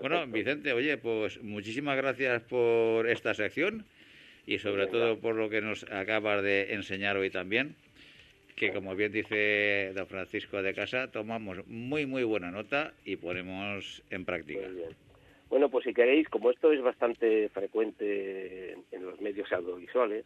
Bueno. 0.01 0.26
Vicente, 0.26 0.72
oye, 0.72 0.97
pues 0.99 1.43
muchísimas 1.43 1.97
gracias 1.97 2.43
por 2.43 3.09
esta 3.09 3.34
sección 3.34 3.84
y 4.47 4.59
sobre 4.59 4.86
Venga. 4.86 4.90
todo 4.93 5.18
por 5.18 5.34
lo 5.34 5.49
que 5.51 5.61
nos 5.61 5.84
acabas 5.90 6.43
de 6.43 6.72
enseñar 6.74 7.16
hoy 7.16 7.30
también, 7.30 7.74
que 8.57 8.72
como 8.72 8.95
bien 8.97 9.12
dice 9.12 9.93
don 9.95 10.07
Francisco 10.07 10.62
de 10.62 10.74
Casa, 10.74 11.11
tomamos 11.11 11.66
muy, 11.66 12.07
muy 12.07 12.22
buena 12.24 12.51
nota 12.51 12.93
y 13.05 13.16
ponemos 13.16 14.03
en 14.11 14.24
práctica. 14.24 14.66
Bueno, 15.53 15.68
pues 15.68 15.84
si 15.84 15.92
queréis, 15.92 16.26
como 16.30 16.50
esto 16.50 16.72
es 16.72 16.80
bastante 16.80 17.50
frecuente 17.50 18.72
en 18.90 19.05
los 19.05 19.20
medios 19.20 19.53
audiovisuales, 19.53 20.24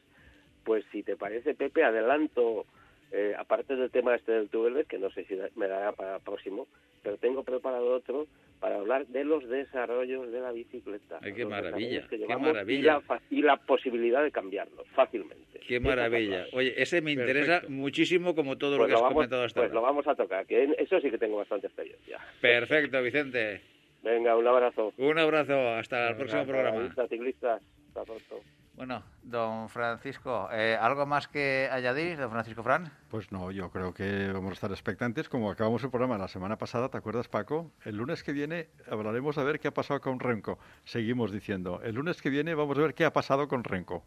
pues 0.62 0.84
si 0.92 1.02
te 1.02 1.16
parece, 1.16 1.56
Pepe, 1.56 1.82
adelanto, 1.82 2.64
eh, 3.10 3.34
aparte 3.36 3.74
del 3.74 3.90
tema 3.90 4.14
este 4.14 4.30
del 4.30 4.48
tubeles, 4.48 4.86
que 4.86 4.98
no 4.98 5.10
sé 5.10 5.24
si 5.24 5.36
me 5.56 5.66
dará 5.66 5.90
para 5.90 6.16
el 6.18 6.22
próximo, 6.22 6.68
pero 7.02 7.16
tengo 7.16 7.42
preparado 7.42 7.92
otro 7.92 8.28
para 8.60 8.76
hablar 8.76 9.04
de 9.08 9.24
los 9.24 9.48
desarrollos 9.48 10.30
de 10.30 10.38
la 10.40 10.52
bicicleta. 10.52 11.18
Ay, 11.20 11.32
qué 11.32 11.44
maravilla, 11.44 12.06
que 12.08 12.18
qué 12.20 12.36
maravilla. 12.36 12.78
Y 12.78 12.82
la, 12.82 13.00
fa- 13.00 13.20
y 13.28 13.42
la 13.42 13.56
posibilidad 13.56 14.22
de 14.22 14.30
cambiarlos 14.30 14.86
fácilmente. 14.94 15.58
Qué 15.66 15.80
maravilla. 15.80 16.46
Oye, 16.52 16.72
ese 16.80 17.00
me 17.00 17.10
interesa 17.10 17.54
Perfecto. 17.62 17.70
muchísimo 17.70 18.36
como 18.36 18.56
todo 18.58 18.76
lo 18.76 18.84
Pues 18.84 18.86
que 18.86 18.92
lo, 18.92 18.98
has 18.98 19.02
vamos, 19.02 19.14
comentado 19.14 19.42
hasta 19.42 19.60
pues 19.60 19.72
lo 19.72 19.78
ahora. 19.80 19.90
vamos 19.90 20.06
a 20.06 20.14
tocar, 20.14 20.46
que 20.46 20.62
en 20.62 20.76
eso 20.78 21.00
sí 21.00 21.10
que 21.10 21.18
tengo 21.18 21.36
bastante 21.38 21.66
experiencia. 21.66 22.20
Perfecto, 22.40 23.02
Vicente. 23.02 23.60
Venga, 24.06 24.36
un 24.36 24.46
abrazo. 24.46 24.92
Un 24.98 25.18
abrazo, 25.18 25.74
hasta 25.74 26.10
el 26.10 26.16
próximo 26.16 26.42
Hasta 26.42 26.52
programa. 26.52 26.78
vista, 26.80 27.08
ciclistas. 27.08 27.60
Hasta 27.88 28.04
pronto. 28.04 28.40
Bueno, 28.74 29.02
don 29.22 29.68
Francisco, 29.68 30.48
eh, 30.52 30.76
¿algo 30.80 31.06
más 31.06 31.26
que 31.28 31.68
añadir, 31.72 32.18
don 32.18 32.30
Francisco 32.30 32.62
Fran? 32.62 32.92
Pues 33.10 33.32
no, 33.32 33.50
yo 33.50 33.70
creo 33.70 33.92
que 33.94 34.30
vamos 34.32 34.50
a 34.50 34.52
estar 34.52 34.70
expectantes. 34.70 35.28
Como 35.28 35.50
acabamos 35.50 35.82
el 35.82 35.90
programa 35.90 36.18
la 36.18 36.28
semana 36.28 36.56
pasada, 36.56 36.88
¿te 36.90 36.98
acuerdas, 36.98 37.26
Paco? 37.26 37.72
El 37.84 37.96
lunes 37.96 38.22
que 38.22 38.32
viene 38.32 38.68
hablaremos 38.88 39.38
a 39.38 39.44
ver 39.44 39.58
qué 39.58 39.68
ha 39.68 39.74
pasado 39.74 40.00
con 40.00 40.20
Renko. 40.20 40.58
Seguimos 40.84 41.32
diciendo, 41.32 41.80
el 41.82 41.94
lunes 41.96 42.20
que 42.22 42.28
viene 42.30 42.54
vamos 42.54 42.78
a 42.78 42.82
ver 42.82 42.94
qué 42.94 43.06
ha 43.06 43.12
pasado 43.12 43.48
con 43.48 43.64
Renko. 43.64 44.04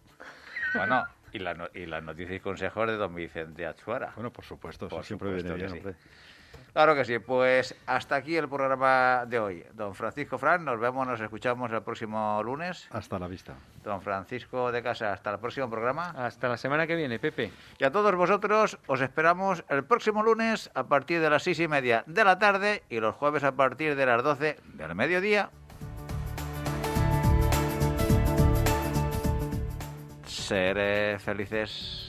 Bueno, 0.75 1.03
y, 1.33 1.39
la 1.39 1.55
no- 1.55 1.67
y 1.73 1.87
las 1.87 2.03
noticias 2.03 2.35
y 2.37 2.39
consejos 2.39 2.87
de 2.87 2.95
don 2.95 3.13
Vicente 3.15 3.65
Achuara. 3.65 4.11
Bueno, 4.15 4.31
por 4.31 4.45
supuesto, 4.45 4.85
eso 4.85 5.01
siempre 5.03 5.33
viene 5.33 5.51
bien, 5.55 5.69
sí. 5.71 5.77
hombre. 5.77 5.95
Claro 6.73 6.95
que 6.95 7.03
sí, 7.03 7.19
pues 7.19 7.75
hasta 7.87 8.15
aquí 8.15 8.37
el 8.37 8.47
programa 8.47 9.25
de 9.27 9.39
hoy. 9.39 9.65
Don 9.73 9.95
Francisco 9.95 10.37
Fran, 10.37 10.63
nos 10.63 10.79
vemos, 10.79 11.05
nos 11.07 11.19
escuchamos 11.19 11.71
el 11.71 11.81
próximo 11.81 12.41
lunes. 12.43 12.87
Hasta 12.91 13.17
la 13.19 13.27
vista. 13.27 13.55
Don 13.83 14.01
Francisco 14.01 14.71
de 14.71 14.83
Casa, 14.83 15.11
hasta 15.11 15.31
el 15.31 15.39
próximo 15.39 15.69
programa. 15.69 16.11
Hasta 16.15 16.47
la 16.47 16.57
semana 16.57 16.85
que 16.85 16.95
viene, 16.95 17.19
Pepe. 17.19 17.51
Y 17.79 17.83
a 17.83 17.91
todos 17.91 18.15
vosotros 18.15 18.77
os 18.87 19.01
esperamos 19.01 19.63
el 19.67 19.83
próximo 19.83 20.23
lunes 20.23 20.69
a 20.73 20.83
partir 20.83 21.19
de 21.21 21.29
las 21.29 21.43
seis 21.43 21.59
y 21.59 21.67
media 21.67 22.03
de 22.05 22.23
la 22.23 22.37
tarde 22.39 22.83
y 22.89 22.99
los 22.99 23.15
jueves 23.15 23.43
a 23.43 23.53
partir 23.53 23.95
de 23.95 24.05
las 24.05 24.23
doce 24.23 24.57
del 24.75 24.95
mediodía. 24.95 25.49
Seré 30.25 31.19
felices. 31.19 32.08